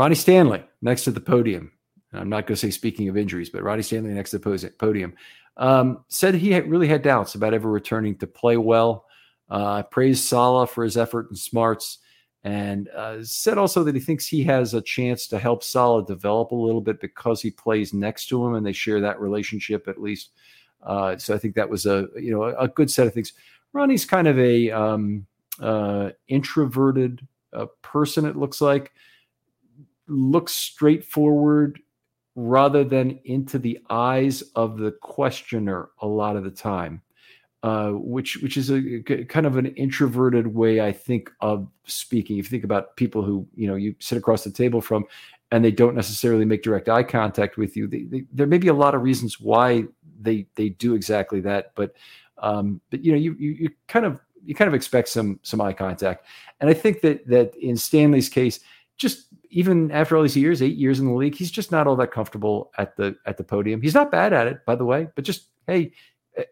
Ronnie 0.00 0.14
Stanley 0.14 0.64
next 0.80 1.04
to 1.04 1.10
the 1.10 1.20
podium. 1.20 1.72
I'm 2.14 2.30
not 2.30 2.46
going 2.46 2.54
to 2.54 2.56
say 2.56 2.70
speaking 2.70 3.10
of 3.10 3.18
injuries, 3.18 3.50
but 3.50 3.62
Ronnie 3.62 3.82
Stanley 3.82 4.14
next 4.14 4.30
to 4.30 4.38
the 4.38 4.72
podium 4.78 5.12
um, 5.58 6.06
said 6.08 6.34
he 6.34 6.52
had 6.52 6.70
really 6.70 6.88
had 6.88 7.02
doubts 7.02 7.34
about 7.34 7.52
ever 7.52 7.70
returning 7.70 8.16
to 8.16 8.26
play 8.26 8.56
well. 8.56 9.04
Uh, 9.50 9.82
praised 9.82 10.24
Sala 10.24 10.66
for 10.66 10.84
his 10.84 10.96
effort 10.96 11.28
and 11.28 11.38
smarts, 11.38 11.98
and 12.44 12.88
uh, 12.96 13.18
said 13.22 13.58
also 13.58 13.84
that 13.84 13.94
he 13.94 14.00
thinks 14.00 14.26
he 14.26 14.42
has 14.44 14.72
a 14.72 14.80
chance 14.80 15.26
to 15.26 15.38
help 15.38 15.62
Sala 15.62 16.02
develop 16.06 16.52
a 16.52 16.54
little 16.54 16.80
bit 16.80 16.98
because 16.98 17.42
he 17.42 17.50
plays 17.50 17.92
next 17.92 18.28
to 18.28 18.42
him 18.42 18.54
and 18.54 18.64
they 18.64 18.72
share 18.72 19.02
that 19.02 19.20
relationship 19.20 19.86
at 19.86 20.00
least. 20.00 20.30
Uh, 20.82 21.18
so 21.18 21.34
I 21.34 21.38
think 21.38 21.56
that 21.56 21.68
was 21.68 21.84
a 21.84 22.08
you 22.16 22.32
know 22.32 22.44
a, 22.44 22.68
good 22.68 22.90
set 22.90 23.06
of 23.06 23.12
things. 23.12 23.34
Ronnie's 23.74 24.06
kind 24.06 24.28
of 24.28 24.38
a 24.38 24.70
um, 24.70 25.26
uh, 25.60 26.12
introverted 26.26 27.28
uh, 27.52 27.66
person. 27.82 28.24
It 28.24 28.36
looks 28.36 28.62
like 28.62 28.92
looks 30.10 30.52
straightforward 30.52 31.80
rather 32.36 32.84
than 32.84 33.18
into 33.24 33.58
the 33.58 33.78
eyes 33.90 34.42
of 34.54 34.78
the 34.78 34.92
questioner 35.02 35.90
a 36.00 36.06
lot 36.06 36.36
of 36.36 36.44
the 36.44 36.50
time 36.50 37.02
uh, 37.62 37.90
which 37.90 38.38
which 38.38 38.56
is 38.56 38.70
a 38.70 39.02
kind 39.28 39.44
of 39.44 39.56
an 39.56 39.66
introverted 39.66 40.46
way 40.46 40.80
I 40.80 40.92
think 40.92 41.30
of 41.40 41.68
speaking. 41.84 42.38
If 42.38 42.46
you 42.46 42.50
think 42.50 42.64
about 42.64 42.96
people 42.96 43.22
who 43.22 43.46
you 43.54 43.66
know 43.66 43.74
you 43.74 43.94
sit 43.98 44.16
across 44.16 44.44
the 44.44 44.50
table 44.50 44.80
from, 44.80 45.04
and 45.50 45.62
they 45.62 45.70
don't 45.70 45.94
necessarily 45.94 46.46
make 46.46 46.62
direct 46.62 46.88
eye 46.88 47.02
contact 47.02 47.58
with 47.58 47.76
you. 47.76 47.86
They, 47.86 48.04
they, 48.04 48.24
there 48.32 48.46
may 48.46 48.58
be 48.58 48.68
a 48.68 48.74
lot 48.74 48.94
of 48.94 49.02
reasons 49.02 49.40
why 49.40 49.84
they 50.20 50.46
they 50.54 50.70
do 50.70 50.94
exactly 50.94 51.40
that, 51.42 51.72
but 51.74 51.94
um, 52.38 52.80
but 52.90 53.04
you 53.04 53.12
know 53.12 53.18
you, 53.18 53.36
you 53.38 53.50
you 53.50 53.70
kind 53.88 54.06
of 54.06 54.20
you 54.42 54.54
kind 54.54 54.68
of 54.68 54.74
expect 54.74 55.08
some 55.08 55.38
some 55.42 55.60
eye 55.60 55.74
contact, 55.74 56.24
and 56.60 56.70
I 56.70 56.74
think 56.74 57.02
that 57.02 57.26
that 57.26 57.54
in 57.56 57.76
Stanley's 57.76 58.30
case, 58.30 58.60
just 58.96 59.26
even 59.50 59.90
after 59.90 60.16
all 60.16 60.22
these 60.22 60.36
years, 60.36 60.62
eight 60.62 60.76
years 60.76 61.00
in 61.00 61.06
the 61.06 61.12
league, 61.12 61.34
he's 61.34 61.50
just 61.50 61.72
not 61.72 61.86
all 61.86 61.96
that 61.96 62.12
comfortable 62.12 62.70
at 62.78 62.96
the 62.96 63.16
at 63.26 63.36
the 63.36 63.44
podium. 63.44 63.82
He's 63.82 63.94
not 63.94 64.10
bad 64.10 64.32
at 64.32 64.46
it, 64.46 64.64
by 64.64 64.76
the 64.76 64.84
way, 64.84 65.08
but 65.14 65.24
just 65.24 65.48
hey, 65.66 65.92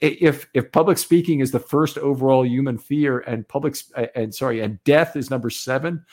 if 0.00 0.48
if 0.54 0.72
public 0.72 0.98
speaking 0.98 1.40
is 1.40 1.52
the 1.52 1.60
first 1.60 1.96
overall 1.98 2.44
human 2.44 2.76
fear 2.76 3.20
and 3.20 3.46
public 3.46 3.76
and 4.16 4.34
sorry 4.34 4.60
and 4.60 4.82
death 4.84 5.16
is 5.16 5.30
number 5.30 5.50
seven, 5.50 6.04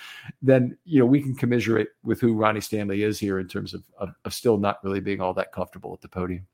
then 0.41 0.77
you 0.85 0.99
know 0.99 1.05
we 1.05 1.21
can 1.21 1.35
commiserate 1.35 1.89
with 2.03 2.21
who 2.21 2.35
Ronnie 2.35 2.61
Stanley 2.61 3.03
is 3.03 3.19
here 3.19 3.39
in 3.39 3.47
terms 3.47 3.73
of 3.73 3.83
of, 3.97 4.09
of 4.23 4.33
still 4.33 4.57
not 4.57 4.83
really 4.83 4.99
being 4.99 5.21
all 5.21 5.33
that 5.33 5.51
comfortable 5.51 5.93
at 5.93 6.01
the 6.01 6.07
podium. 6.07 6.45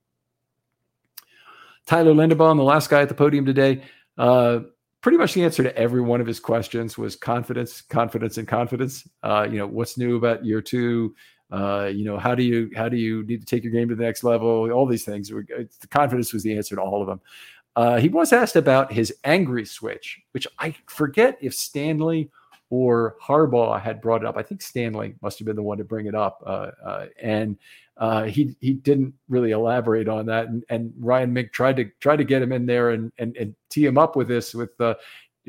Tyler 1.86 2.14
Linderbaum, 2.14 2.58
the 2.58 2.64
last 2.64 2.90
guy 2.90 3.02
at 3.02 3.10
the 3.10 3.16
podium 3.16 3.46
today, 3.46 3.82
uh, 4.18 4.60
pretty 5.02 5.18
much 5.18 5.34
the 5.34 5.44
answer 5.44 5.64
to 5.64 5.76
every 5.76 6.02
one 6.02 6.22
of 6.22 6.28
his 6.28 6.40
questions 6.40 6.98
was 6.98 7.16
confidence, 7.16 7.82
confidence, 7.82 8.38
and 8.38 8.48
confidence. 8.48 9.08
Uh, 9.24 9.48
you 9.50 9.58
know, 9.58 9.68
what's 9.68 9.98
new 9.98 10.16
about 10.16 10.46
year 10.46 10.62
two? 10.62 11.16
Uh, 11.52 11.92
you 11.94 12.06
know, 12.06 12.18
how 12.18 12.34
do 12.34 12.44
you 12.44 12.72
how 12.76 12.88
do 12.88 12.96
you 12.96 13.24
need 13.24 13.42
to 13.42 13.46
take 13.46 13.64
your 13.64 13.74
game 13.74 13.90
to 13.90 13.96
the 13.96 14.04
next 14.04 14.24
level? 14.24 14.72
All 14.72 14.86
these 14.86 15.04
things. 15.04 15.30
The 15.30 15.68
confidence 15.90 16.34
was 16.34 16.44
the 16.44 16.56
answer 16.56 16.76
to 16.76 16.82
all 16.82 17.02
of 17.02 17.08
them. 17.08 17.20
Uh, 17.76 17.98
he 17.98 18.10
was 18.10 18.32
asked 18.32 18.56
about 18.56 18.92
his 18.92 19.14
angry 19.24 19.66
switch, 19.66 20.22
which 20.32 20.48
I 20.60 20.76
forget 20.88 21.38
if 21.42 21.54
Stanley 21.54 22.30
or 22.70 23.18
Harbaugh 23.22 23.82
had 23.82 24.02
brought 24.02 24.22
it 24.22 24.28
up. 24.28 24.38
I 24.38 24.44
think 24.44 24.62
Stanley 24.62 25.16
must 25.22 25.40
have 25.40 25.46
been 25.46 25.56
the 25.56 25.64
one 25.64 25.78
to 25.78 25.84
bring 25.84 26.06
it 26.06 26.16
up, 26.16 26.42
uh, 26.46 26.72
uh 26.86 27.06
and 27.22 27.58
uh, 28.02 28.24
he 28.24 28.56
he 28.60 28.74
didn't 28.74 29.14
really 29.30 29.52
elaborate 29.52 30.10
on 30.10 30.26
that. 30.26 30.48
And, 30.48 30.64
and, 30.70 30.92
Ryan 31.00 31.32
Mink 31.32 31.54
tried 31.54 31.76
to 31.76 31.86
try 32.00 32.16
to 32.16 32.24
get 32.24 32.42
him 32.42 32.52
in 32.52 32.66
there 32.66 32.90
and 32.90 33.12
and, 33.20 33.38
and 33.38 33.56
tee 33.70 33.86
him 33.86 34.00
up 34.00 34.16
with 34.16 34.28
this 34.28 34.56
with 34.56 34.72
uh, 34.82 34.96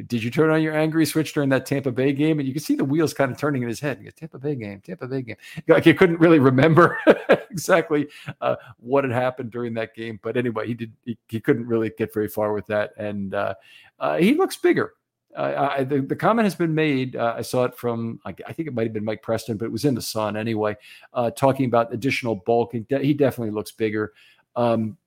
did 0.07 0.23
you 0.23 0.31
turn 0.31 0.51
on 0.51 0.63
your 0.63 0.75
angry 0.75 1.07
switch 1.07 1.33
during 1.33 1.49
that 1.49 1.65
Tampa 1.65 1.91
Bay 1.91 2.13
game? 2.13 2.39
And 2.39 2.47
you 2.47 2.55
can 2.55 2.63
see 2.63 2.75
the 2.75 2.85
wheels 2.85 3.15
kind 3.15 3.33
of 3.33 3.39
turning 3.39 3.63
in 3.63 3.69
his 3.69 3.81
head. 3.81 4.07
Tampa 4.17 4.39
Bay 4.39 4.55
game, 4.55 4.81
Tampa 4.81 5.07
Bay 5.07 5.23
game. 5.23 5.37
Like 5.69 5.85
he 5.85 5.95
couldn't 5.95 6.21
really 6.21 6.39
remember 6.39 6.99
exactly 7.51 8.09
uh, 8.43 8.57
what 8.79 9.05
had 9.05 9.13
happened 9.15 9.51
during 9.51 9.73
that 9.75 9.95
game. 9.95 10.21
But 10.23 10.37
anyway, 10.37 10.67
he 10.67 10.75
did. 10.75 10.93
He, 11.05 11.17
he 11.29 11.41
couldn't 11.41 11.67
really 11.67 11.91
get 11.97 12.13
very 12.13 12.29
far 12.29 12.53
with 12.53 12.67
that, 12.67 12.93
and 12.99 13.35
uh, 13.35 13.55
uh, 13.99 14.19
he 14.19 14.35
looks 14.35 14.57
bigger. 14.57 14.93
I, 15.37 15.85
the, 15.85 16.01
the 16.01 16.17
comment 16.17 16.45
has 16.45 16.55
been 16.55 16.75
made. 16.75 17.17
Uh, 17.17 17.35
I 17.37 17.43
saw 17.43 17.65
it 17.65 17.75
from, 17.77 18.21
I, 18.25 18.35
I, 18.47 18.53
think 18.53 18.69
it 18.69 18.75
might 18.75 18.85
have 18.85 18.93
been 18.93 19.05
Mike 19.05 19.23
Preston, 19.23 19.57
but 19.57 19.65
it 19.65 19.73
was 19.73 19.85
in 19.85 19.95
the 19.95 20.03
Sun 20.03 20.37
anyway, 20.37 20.77
uh, 21.15 21.31
talking 21.31 21.67
about 21.67 21.93
additional 21.93 22.37
bulk. 22.37 22.73
He, 22.73 22.81
de- 22.81 23.03
he 23.03 23.15
definitely 23.15 23.53
looks 23.53 23.73
bigger. 23.73 24.13
Um, 24.57 24.99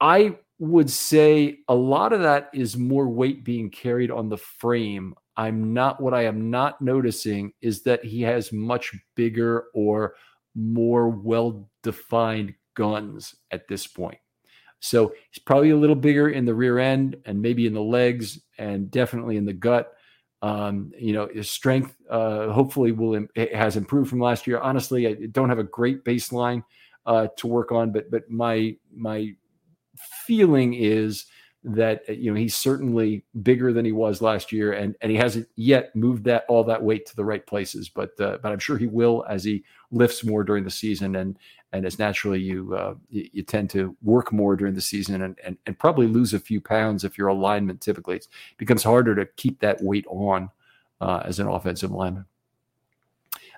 I 0.00 0.36
would 0.58 0.90
say 0.90 1.60
a 1.68 1.74
lot 1.74 2.12
of 2.12 2.20
that 2.22 2.50
is 2.52 2.76
more 2.76 3.08
weight 3.08 3.44
being 3.44 3.70
carried 3.70 4.10
on 4.10 4.28
the 4.28 4.36
frame. 4.36 5.14
I'm 5.36 5.72
not 5.72 6.00
what 6.00 6.12
I 6.12 6.24
am 6.24 6.50
not 6.50 6.80
noticing 6.82 7.52
is 7.62 7.82
that 7.82 8.04
he 8.04 8.20
has 8.22 8.52
much 8.52 8.92
bigger 9.14 9.64
or 9.74 10.14
more 10.54 11.08
well 11.08 11.68
defined 11.82 12.54
guns 12.74 13.34
at 13.50 13.66
this 13.66 13.86
point. 13.86 14.18
So 14.82 15.14
he's 15.30 15.42
probably 15.42 15.70
a 15.70 15.76
little 15.76 15.96
bigger 15.96 16.28
in 16.28 16.44
the 16.44 16.54
rear 16.54 16.80
end 16.80 17.16
and 17.24 17.40
maybe 17.40 17.66
in 17.66 17.72
the 17.72 17.80
legs 17.80 18.40
and 18.58 18.90
definitely 18.90 19.36
in 19.36 19.44
the 19.44 19.52
gut. 19.52 19.92
Um, 20.42 20.90
you 20.98 21.12
know, 21.12 21.28
his 21.32 21.48
strength 21.48 21.94
uh, 22.10 22.48
hopefully 22.48 22.90
will 22.90 23.14
Im- 23.14 23.28
has 23.54 23.76
improved 23.76 24.10
from 24.10 24.18
last 24.18 24.44
year. 24.44 24.58
Honestly, 24.58 25.06
I 25.06 25.14
don't 25.30 25.48
have 25.48 25.60
a 25.60 25.64
great 25.64 26.04
baseline 26.04 26.64
uh, 27.06 27.28
to 27.36 27.46
work 27.46 27.70
on, 27.70 27.92
but 27.92 28.10
but 28.10 28.28
my 28.28 28.76
my 28.92 29.34
feeling 30.26 30.74
is 30.74 31.26
that 31.62 32.02
uh, 32.08 32.12
you 32.12 32.32
know 32.32 32.36
he's 32.36 32.56
certainly 32.56 33.24
bigger 33.42 33.72
than 33.72 33.84
he 33.84 33.92
was 33.92 34.20
last 34.20 34.50
year, 34.50 34.72
and 34.72 34.96
and 35.00 35.12
he 35.12 35.16
hasn't 35.16 35.46
yet 35.54 35.94
moved 35.94 36.24
that 36.24 36.44
all 36.48 36.64
that 36.64 36.82
weight 36.82 37.06
to 37.06 37.14
the 37.14 37.24
right 37.24 37.46
places. 37.46 37.88
But 37.88 38.18
uh, 38.20 38.38
but 38.42 38.50
I'm 38.50 38.58
sure 38.58 38.76
he 38.76 38.88
will 38.88 39.24
as 39.28 39.44
he 39.44 39.62
lifts 39.92 40.24
more 40.24 40.42
during 40.42 40.64
the 40.64 40.70
season, 40.70 41.14
and 41.14 41.38
and 41.72 41.86
as 41.86 41.98
naturally 41.98 42.40
you 42.40 42.74
uh, 42.74 42.94
you, 43.08 43.28
you, 43.32 43.42
tend 43.42 43.70
to 43.70 43.96
work 44.02 44.32
more 44.32 44.56
during 44.56 44.74
the 44.74 44.80
season, 44.80 45.22
and, 45.22 45.38
and 45.44 45.56
and 45.66 45.78
probably 45.78 46.06
lose 46.06 46.34
a 46.34 46.38
few 46.38 46.60
pounds 46.60 47.04
if 47.04 47.16
your 47.16 47.28
alignment 47.28 47.80
typically 47.80 48.16
it 48.16 48.28
becomes 48.58 48.82
harder 48.82 49.14
to 49.14 49.26
keep 49.36 49.60
that 49.60 49.82
weight 49.82 50.06
on 50.08 50.50
uh, 51.00 51.22
as 51.24 51.38
an 51.38 51.48
offensive 51.48 51.90
lineman. 51.90 52.24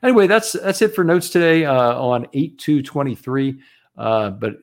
Anyway, 0.02 0.26
that's 0.26 0.52
that's 0.52 0.82
it 0.82 0.94
for 0.94 1.04
notes 1.04 1.30
today 1.30 1.64
uh, 1.64 1.94
on 1.98 2.26
eight 2.32 2.58
two 2.58 2.82
twenty 2.82 3.14
three. 3.14 3.60
Uh, 3.96 4.30
but 4.30 4.56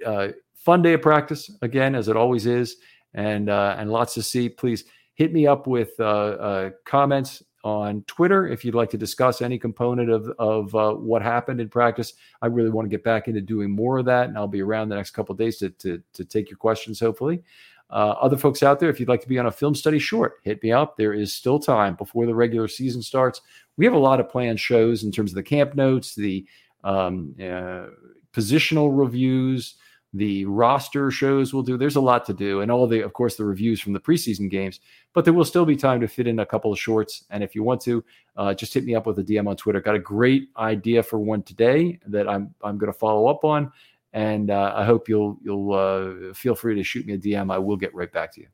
fun 0.62 0.82
day 0.82 0.94
of 0.94 1.02
practice 1.02 1.52
again, 1.62 1.96
as 1.96 2.08
it 2.08 2.16
always 2.16 2.46
is, 2.46 2.78
and 3.14 3.50
uh, 3.50 3.76
and 3.78 3.92
lots 3.92 4.14
to 4.14 4.24
see. 4.24 4.48
Please 4.48 4.86
hit 5.16 5.34
me 5.34 5.48
up 5.48 5.68
with 5.68 5.92
uh, 6.00 6.04
uh, 6.04 6.70
comments 6.86 7.44
on 7.64 8.04
Twitter 8.08 8.48
if 8.48 8.66
you'd 8.66 8.76
like 8.76 8.90
to 8.90 8.98
discuss 8.98 9.42
any 9.42 9.58
component 9.58 10.10
of 10.10 10.30
of 10.40 10.74
uh, 10.76 10.94
what 10.94 11.22
happened 11.22 11.62
in 11.62 11.70
practice. 11.70 12.14
I 12.42 12.48
really 12.48 12.70
want 12.70 12.86
to 12.86 12.90
get 12.90 13.04
back 13.04 13.28
into 13.28 13.42
doing 13.42 13.72
more 13.72 14.00
of 14.00 14.06
that, 14.06 14.30
and 14.30 14.38
I'll 14.38 14.48
be 14.48 14.62
around 14.62 14.90
the 14.90 14.96
next 14.96 15.12
couple 15.12 15.36
days 15.36 15.58
to, 15.58 15.70
to 15.70 16.02
to 16.14 16.26
take 16.26 16.50
your 16.50 16.58
questions. 16.58 17.00
Hopefully. 17.00 17.44
Uh, 17.90 18.16
other 18.22 18.38
folks 18.38 18.64
out 18.64 18.80
there, 18.80 18.90
if 18.90 19.02
you'd 19.02 19.10
like 19.10 19.22
to 19.22 19.28
be 19.28 19.38
on 19.38 19.48
a 19.48 19.52
film 19.52 19.76
study 19.76 20.00
short, 20.00 20.36
hit 20.44 20.64
me 20.64 20.72
up. 20.72 20.96
There 20.96 21.12
is 21.12 21.34
still 21.34 21.60
time 21.60 21.96
before 21.96 22.26
the 22.26 22.34
regular 22.34 22.70
season 22.70 23.02
starts. 23.02 23.42
We 23.76 23.84
have 23.84 23.94
a 23.94 24.00
lot 24.00 24.22
of 24.22 24.30
planned 24.30 24.62
shows 24.62 25.04
in 25.04 25.12
terms 25.12 25.32
of 25.32 25.36
the 25.36 25.44
camp 25.44 25.76
notes, 25.76 26.16
the 26.16 26.46
um, 26.86 27.36
uh, 27.38 27.88
positional 28.32 28.98
reviews, 28.98 29.76
the 30.14 30.46
roster 30.46 31.10
shows 31.10 31.54
we'll 31.54 31.64
do. 31.64 31.78
There's 31.78 31.96
a 31.96 32.02
lot 32.02 32.26
to 32.26 32.34
do, 32.34 32.62
and 32.62 32.72
all 32.72 32.86
the, 32.86 33.02
of 33.02 33.14
course, 33.14 33.36
the 33.36 33.46
reviews 33.46 33.80
from 33.80 33.94
the 33.94 34.00
preseason 34.00 34.50
games. 34.50 34.82
But 35.14 35.24
there 35.24 35.34
will 35.34 35.46
still 35.46 35.66
be 35.66 35.76
time 35.76 36.02
to 36.02 36.08
fit 36.08 36.28
in 36.28 36.40
a 36.40 36.46
couple 36.46 36.72
of 36.72 36.80
shorts. 36.80 37.24
And 37.30 37.44
if 37.44 37.56
you 37.56 37.64
want 37.64 37.82
to, 37.82 38.04
uh, 38.36 38.54
just 38.54 38.74
hit 38.74 38.84
me 38.84 38.96
up 38.96 39.06
with 39.06 39.20
a 39.20 39.24
DM 39.24 39.48
on 39.48 39.56
Twitter. 39.56 39.80
Got 39.80 39.96
a 39.96 40.00
great 40.00 40.50
idea 40.58 41.02
for 41.02 41.20
one 41.20 41.44
today 41.44 42.00
that 42.08 42.28
I'm 42.28 42.54
I'm 42.62 42.78
going 42.78 42.92
to 42.92 42.98
follow 42.98 43.28
up 43.28 43.46
on, 43.46 43.72
and 44.14 44.52
uh, 44.52 44.74
I 44.76 44.84
hope 44.84 45.08
you'll 45.08 45.38
you'll 45.44 45.74
uh, 45.74 46.34
feel 46.34 46.56
free 46.56 46.76
to 46.76 46.84
shoot 46.84 47.06
me 47.06 47.14
a 47.14 47.18
DM. 47.18 47.52
I 47.52 47.58
will 47.58 47.78
get 47.78 47.96
right 47.96 48.12
back 48.12 48.34
to 48.34 48.42
you. 48.42 48.48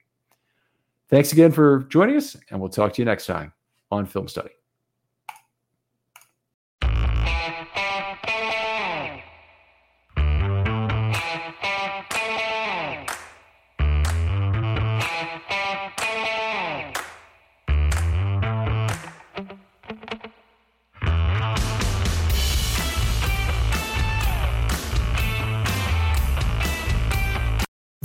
Thanks 1.10 1.32
again 1.32 1.52
for 1.52 1.86
joining 1.90 2.18
us, 2.18 2.36
and 2.52 2.60
we'll 2.60 2.70
talk 2.70 2.94
to 2.94 3.02
you 3.02 3.06
next 3.06 3.26
time 3.26 3.54
on 3.92 4.06
Film 4.06 4.28
Study. 4.28 4.57